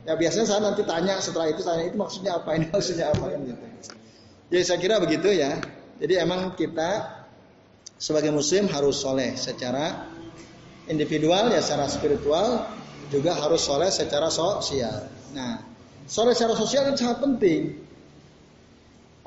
Ya 0.08 0.16
biasanya 0.16 0.46
saya 0.48 0.60
nanti 0.64 0.82
tanya 0.88 1.20
setelah 1.20 1.52
itu 1.52 1.60
tanya 1.60 1.84
itu 1.84 1.96
maksudnya 1.96 2.40
apa 2.40 2.56
ini 2.56 2.66
maksudnya 2.72 3.12
apa 3.12 3.24
kan 3.36 3.40
gitu. 3.44 3.64
Jadi 4.50 4.62
saya 4.64 4.78
kira 4.80 4.96
begitu 4.98 5.28
ya. 5.30 5.60
Jadi 6.00 6.14
emang 6.16 6.56
kita 6.56 7.20
sebagai 8.00 8.32
muslim 8.32 8.64
harus 8.72 8.96
soleh 8.96 9.36
secara 9.36 10.08
individual 10.88 11.52
ya 11.52 11.60
secara 11.60 11.84
spiritual 11.92 12.64
juga 13.12 13.36
harus 13.36 13.60
soleh 13.60 13.92
secara 13.92 14.32
sosial. 14.32 15.04
Nah, 15.36 15.60
soleh 16.08 16.32
secara 16.32 16.56
sosial 16.56 16.88
itu 16.88 17.04
sangat 17.04 17.20
penting. 17.20 17.76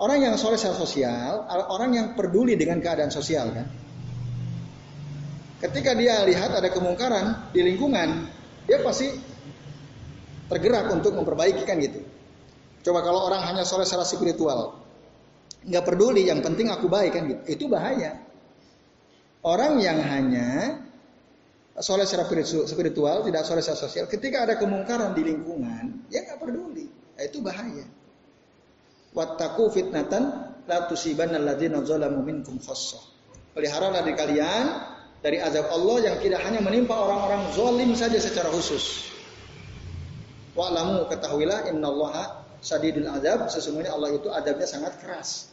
Orang 0.02 0.26
yang 0.26 0.36
soleh 0.42 0.58
secara 0.58 0.76
sosial, 0.76 1.46
orang 1.48 1.94
yang 1.94 2.08
peduli 2.18 2.58
dengan 2.58 2.82
keadaan 2.82 3.14
sosial 3.14 3.54
kan. 3.54 3.68
Ketika 5.64 5.96
dia 5.96 6.26
lihat 6.28 6.52
ada 6.52 6.68
kemungkaran 6.74 7.54
di 7.56 7.64
lingkungan, 7.64 8.28
dia 8.68 8.84
pasti 8.84 9.16
tergerak 10.54 10.94
untuk 10.94 11.18
memperbaiki 11.18 11.66
kan 11.66 11.82
gitu. 11.82 12.06
Coba 12.86 13.02
kalau 13.02 13.26
orang 13.26 13.42
hanya 13.50 13.66
soleh 13.66 13.88
secara 13.88 14.06
spiritual, 14.06 14.78
nggak 15.66 15.84
peduli, 15.88 16.30
yang 16.30 16.46
penting 16.46 16.70
aku 16.70 16.86
baik 16.86 17.18
kan 17.18 17.26
gitu, 17.26 17.42
itu 17.50 17.66
bahaya. 17.72 18.22
Orang 19.42 19.82
yang 19.82 19.98
hanya 20.04 20.78
soleh 21.80 22.06
secara 22.06 22.28
spiritual, 22.70 23.26
tidak 23.26 23.44
soleh 23.48 23.64
secara 23.64 23.80
sosial, 23.88 24.06
ketika 24.12 24.46
ada 24.46 24.60
kemungkaran 24.60 25.16
di 25.16 25.24
lingkungan, 25.26 26.06
ya 26.12 26.28
nggak 26.28 26.44
peduli, 26.44 26.92
nah, 27.16 27.24
itu 27.24 27.40
bahaya. 27.40 27.86
Wattaku 29.16 29.70
fitnatan 29.72 30.24
la 30.68 30.90
tusibanna 30.90 31.40
alladziina 31.40 31.86
zalamu 31.88 32.20
minkum 32.26 32.60
khassah. 32.60 33.00
Peliharalah 33.54 34.02
di 34.02 34.14
kalian 34.18 34.66
dari 35.22 35.38
azab 35.40 35.70
Allah 35.72 36.12
yang 36.12 36.16
tidak 36.20 36.42
hanya 36.44 36.60
menimpa 36.60 36.98
orang-orang 36.98 37.48
zalim 37.56 37.94
saja 37.96 38.18
secara 38.18 38.50
khusus. 38.50 39.13
Wa'lamu 40.54 41.10
ketahuilah 41.10 41.70
innallaha 41.74 42.46
sadidul 42.62 43.10
azab, 43.10 43.50
sesungguhnya 43.50 43.92
Allah 43.92 44.16
itu 44.16 44.30
adabnya 44.30 44.70
sangat 44.70 45.02
keras. 45.02 45.50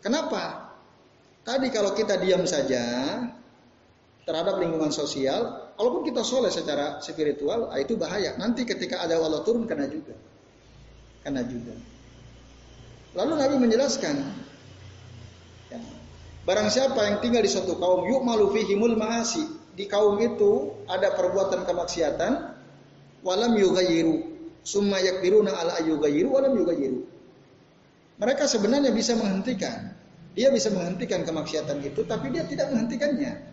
Kenapa? 0.00 0.72
Tadi 1.44 1.68
kalau 1.68 1.92
kita 1.92 2.16
diam 2.16 2.46
saja, 2.46 2.80
terhadap 4.24 4.62
lingkungan 4.62 4.94
sosial, 4.94 5.74
walaupun 5.74 6.06
kita 6.06 6.22
soleh 6.22 6.52
secara 6.52 7.02
spiritual, 7.02 7.74
ah, 7.74 7.78
itu 7.82 7.98
bahaya. 7.98 8.38
Nanti 8.38 8.62
ketika 8.62 9.02
ada 9.02 9.18
Allah 9.18 9.42
turun 9.42 9.66
kena 9.66 9.90
juga, 9.90 10.14
kena 11.26 11.42
juga. 11.42 11.74
Lalu 13.18 13.32
Nabi 13.42 13.54
menjelaskan, 13.58 14.16
ya, 15.74 15.78
barang 16.46 16.68
siapa 16.70 17.00
yang 17.10 17.16
tinggal 17.18 17.42
di 17.42 17.50
suatu 17.50 17.74
kaum, 17.74 18.06
yuk 18.06 18.22
malu 18.22 18.54
fihimul 18.54 18.94
maasi, 18.94 19.42
di 19.74 19.90
kaum 19.90 20.20
itu 20.22 20.78
ada 20.86 21.10
perbuatan 21.18 21.66
kemaksiatan, 21.66 22.49
walam 23.26 23.56
yugayiru, 23.56 24.24
summa 24.64 25.00
yakbiruna 25.00 25.52
ala 25.52 25.80
yugayiru, 25.84 26.32
walam 26.32 26.52
yugayiru. 26.56 27.04
Mereka 28.20 28.44
sebenarnya 28.44 28.92
bisa 28.92 29.16
menghentikan, 29.16 29.96
dia 30.36 30.52
bisa 30.52 30.68
menghentikan 30.68 31.24
kemaksiatan 31.24 31.80
itu, 31.80 32.04
tapi 32.04 32.28
dia 32.32 32.44
tidak 32.44 32.68
menghentikannya 32.72 33.50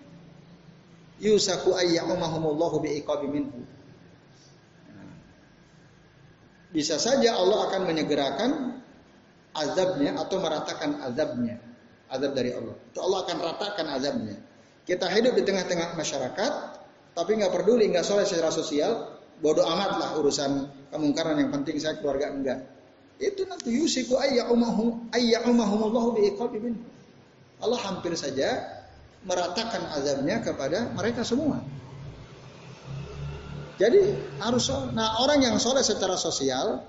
yusaku 1.18 1.74
ayyamahumullahu 1.74 2.82
biiqabi 2.82 3.28
minhu. 3.30 3.60
Bisa 6.70 7.00
saja 7.02 7.34
Allah 7.34 7.72
akan 7.72 7.82
menyegerakan 7.90 8.52
azabnya 9.56 10.20
atau 10.20 10.38
meratakan 10.38 11.02
azabnya. 11.02 11.58
Azab 12.08 12.38
dari 12.38 12.56
Allah. 12.56 12.76
Itu 12.92 13.00
Allah 13.04 13.20
akan 13.28 13.38
ratakan 13.40 13.86
azabnya. 13.92 14.38
Kita 14.88 15.12
hidup 15.12 15.36
di 15.36 15.44
tengah-tengah 15.44 16.00
masyarakat, 16.00 16.54
tapi 17.12 17.32
nggak 17.36 17.52
peduli, 17.52 17.92
nggak 17.92 18.06
soleh 18.08 18.24
secara 18.24 18.48
sosial, 18.48 19.17
bodoh 19.42 19.66
amat 19.66 19.92
lah 20.02 20.10
urusan 20.18 20.66
kemungkaran 20.90 21.38
yang 21.38 21.54
penting 21.54 21.78
saya 21.78 21.98
keluarga 22.02 22.34
enggak. 22.34 22.60
Itu 23.18 23.50
nanti 23.50 23.74
yusiku 23.74 24.18
ayyamahumullahu 24.22 26.18
biiqabi 26.18 26.58
minhu. 26.62 26.86
Allah 27.58 27.82
hampir 27.82 28.14
saja 28.14 28.62
meratakan 29.26 29.82
azabnya 29.98 30.46
kepada 30.46 30.94
mereka 30.94 31.26
semua. 31.26 31.62
Jadi 33.78 34.14
harus 34.42 34.70
nah 34.94 35.22
orang 35.22 35.42
yang 35.42 35.58
soleh 35.62 35.86
secara 35.86 36.18
sosial 36.18 36.82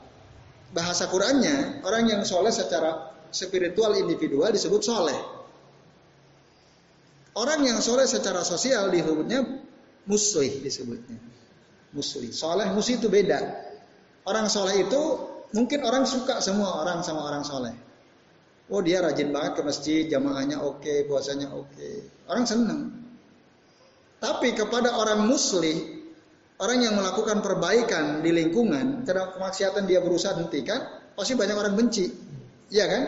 bahasa 0.73 1.09
Qurannya 1.09 1.85
orang 1.85 2.09
yang 2.09 2.23
soleh 2.25 2.53
secara 2.53 3.13
spiritual 3.29 3.97
individual 3.97 4.49
disebut 4.53 4.81
soleh. 4.85 5.17
Orang 7.37 7.65
yang 7.65 7.81
soleh 7.85 8.09
secara 8.09 8.41
sosial 8.45 8.89
disebutnya 8.89 9.45
musuh 10.09 10.49
disebutnya. 10.65 11.38
Musuh. 11.97 12.25
Soleh 12.29 12.69
musuh 12.73 13.01
itu 13.01 13.09
beda. 13.09 13.41
Orang 14.29 14.53
soleh 14.53 14.85
itu 14.85 15.03
mungkin 15.57 15.81
orang 15.85 16.05
suka 16.05 16.45
semua 16.45 16.85
orang 16.85 17.01
sama 17.01 17.25
orang 17.25 17.45
soleh. 17.45 17.73
Oh 18.69 18.85
dia 18.85 19.01
rajin 19.01 19.33
banget 19.33 19.57
ke 19.57 19.63
masjid, 19.65 20.03
jamaahnya 20.05 20.61
oke, 20.61 20.85
okay, 20.85 21.09
puasanya 21.09 21.49
oke. 21.57 21.73
Okay. 21.73 22.05
Orang 22.29 22.45
senang. 22.45 22.93
Tapi 24.21 24.53
kepada 24.53 24.93
orang 24.93 25.25
muslim, 25.25 26.05
orang 26.61 26.85
yang 26.85 26.93
melakukan 27.01 27.41
perbaikan 27.41 28.21
di 28.21 28.29
lingkungan, 28.29 29.09
karena 29.09 29.33
kemaksiatan 29.33 29.89
dia 29.89 30.05
berusaha 30.05 30.37
hentikan, 30.37 30.85
pasti 31.17 31.33
banyak 31.33 31.57
orang 31.57 31.81
benci. 31.81 32.13
Iya 32.69 32.85
kan? 32.85 33.03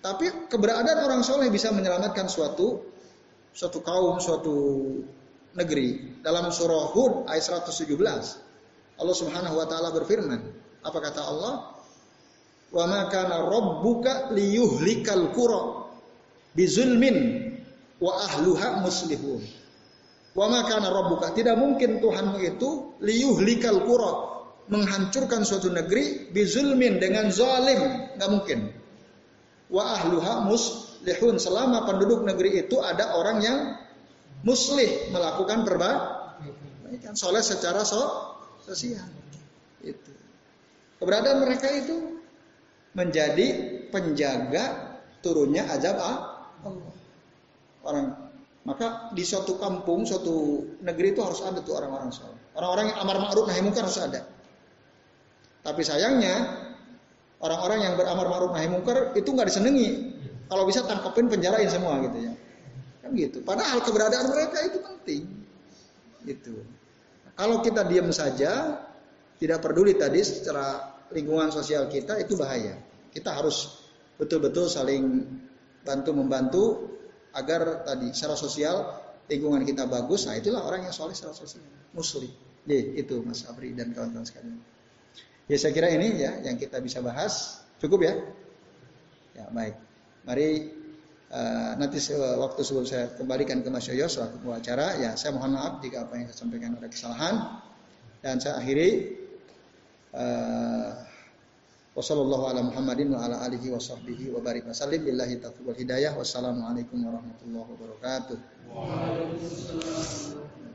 Tapi 0.00 0.48
keberadaan 0.48 1.04
orang 1.04 1.20
soleh 1.20 1.52
bisa 1.52 1.68
menyelamatkan 1.68 2.24
suatu 2.24 2.80
suatu 3.52 3.84
kaum, 3.84 4.16
suatu 4.22 4.56
negeri. 5.54 6.20
Dalam 6.20 6.50
surah 6.52 6.92
Hud 6.92 7.26
ayat 7.26 7.46
117, 7.66 7.90
Allah 9.00 9.16
Subhanahu 9.16 9.56
wa 9.56 9.66
taala 9.66 9.88
berfirman, 9.94 10.40
apa 10.84 10.98
kata 11.00 11.20
Allah? 11.24 11.54
Wa 12.70 12.84
ma 12.86 13.10
kana 13.10 13.50
rabbuka 13.50 14.30
liyuhlikal 14.30 15.34
qura 15.34 15.90
bizulmin 16.54 17.50
wa 17.98 18.12
ahluha 18.30 18.84
muslihun. 18.84 19.42
Wa 20.38 20.46
ma 20.46 20.62
kana 20.62 20.94
rabbuka 20.94 21.34
tidak 21.34 21.58
mungkin 21.58 21.98
Tuhanmu 21.98 22.38
itu 22.38 22.94
liyuhlikal 23.02 23.82
qura 23.82 24.12
menghancurkan 24.70 25.42
suatu 25.42 25.66
negeri 25.66 26.30
bizulmin 26.30 27.02
dengan 27.02 27.34
zalim, 27.34 28.14
nggak 28.14 28.30
mungkin. 28.30 28.70
Wa 29.66 29.98
ahluha 29.98 30.46
muslihun 30.46 31.42
selama 31.42 31.90
penduduk 31.90 32.22
negeri 32.22 32.62
itu 32.62 32.78
ada 32.78 33.18
orang 33.18 33.38
yang 33.42 33.58
muslih 34.46 35.12
melakukan 35.12 35.64
perbaikan 35.68 37.14
soleh 37.16 37.44
secara 37.44 37.84
so, 37.84 38.00
sosial. 38.64 39.04
Itu. 39.80 40.12
Keberadaan 41.00 41.44
mereka 41.44 41.68
itu 41.72 42.20
menjadi 42.92 43.46
penjaga 43.88 44.96
turunnya 45.24 45.64
azab 45.68 45.96
Allah. 46.00 46.92
Orang 47.80 48.30
maka 48.60 49.08
di 49.16 49.24
suatu 49.24 49.56
kampung, 49.56 50.04
suatu 50.04 50.68
negeri 50.84 51.16
itu 51.16 51.24
harus 51.24 51.40
ada 51.40 51.64
tuh 51.64 51.80
orang-orang 51.80 52.12
soleh. 52.12 52.36
Orang-orang 52.52 52.92
yang 52.92 52.98
amar 53.00 53.16
ma'ruf 53.16 53.48
nahi 53.48 53.60
munkar 53.64 53.88
harus 53.88 53.96
ada. 53.96 54.20
Tapi 55.64 55.80
sayangnya 55.80 56.60
orang-orang 57.40 57.88
yang 57.88 57.94
beramar 57.96 58.28
ma'ruf 58.28 58.52
nahi 58.52 58.68
munkar 58.68 59.16
itu 59.16 59.32
nggak 59.32 59.48
disenangi. 59.48 60.12
Kalau 60.50 60.68
bisa 60.68 60.84
tangkapin 60.84 61.30
penjarain 61.32 61.70
semua 61.72 62.04
gitu 62.04 62.18
ya. 62.20 62.32
Kan 63.00 63.10
gitu. 63.16 63.40
Padahal 63.40 63.80
keberadaan 63.80 64.28
mereka 64.28 64.58
itu 64.64 64.78
penting. 64.80 65.22
Gitu. 66.24 66.54
Kalau 67.36 67.64
kita 67.64 67.88
diam 67.88 68.12
saja, 68.12 68.84
tidak 69.40 69.64
peduli 69.64 69.96
tadi 69.96 70.20
secara 70.20 70.92
lingkungan 71.10 71.48
sosial 71.48 71.88
kita 71.88 72.20
itu 72.20 72.36
bahaya. 72.36 72.76
Kita 73.10 73.32
harus 73.32 73.88
betul-betul 74.20 74.68
saling 74.68 75.24
bantu 75.80 76.10
membantu 76.12 76.64
agar 77.32 77.88
tadi 77.88 78.12
secara 78.12 78.36
sosial 78.36 78.76
lingkungan 79.30 79.64
kita 79.64 79.88
bagus. 79.88 80.28
Nah 80.28 80.36
itulah 80.36 80.60
orang 80.66 80.84
yang 80.84 80.94
soleh 80.94 81.16
secara 81.16 81.32
sosial, 81.32 81.64
muslim. 81.96 82.28
Jadi 82.68 83.00
itu 83.00 83.24
Mas 83.24 83.48
Abri 83.48 83.72
dan 83.72 83.96
kawan-kawan 83.96 84.28
sekalian. 84.28 84.60
Ya 85.48 85.56
saya 85.58 85.72
kira 85.74 85.88
ini 85.90 86.20
ya 86.20 86.44
yang 86.44 86.60
kita 86.60 86.78
bisa 86.78 87.00
bahas. 87.00 87.64
Cukup 87.80 88.04
ya? 88.04 88.14
Ya 89.34 89.48
baik. 89.50 89.74
Mari 90.28 90.48
uh, 91.30 91.72
nanti 91.78 91.98
waktu 92.14 92.60
sebelum 92.62 92.86
saya 92.86 93.10
kembalikan 93.14 93.62
ke 93.64 93.68
Mas 93.72 93.86
Yoyo 93.88 94.06
selaku 94.06 94.50
acara 94.52 94.98
ya 95.00 95.14
saya 95.16 95.34
mohon 95.34 95.56
maaf 95.56 95.80
jika 95.82 96.06
apa 96.06 96.18
yang 96.18 96.26
saya 96.30 96.38
sampaikan 96.46 96.76
ada 96.76 96.88
kesalahan 96.90 97.34
dan 98.20 98.36
saya 98.38 98.60
akhiri 98.60 99.20
Uh, 100.10 100.90
Wassalamualaikum 106.18 106.98
warahmatullahi 106.98 107.68
wabarakatuh. 107.78 108.38
Waalaikumsalam. 108.74 110.69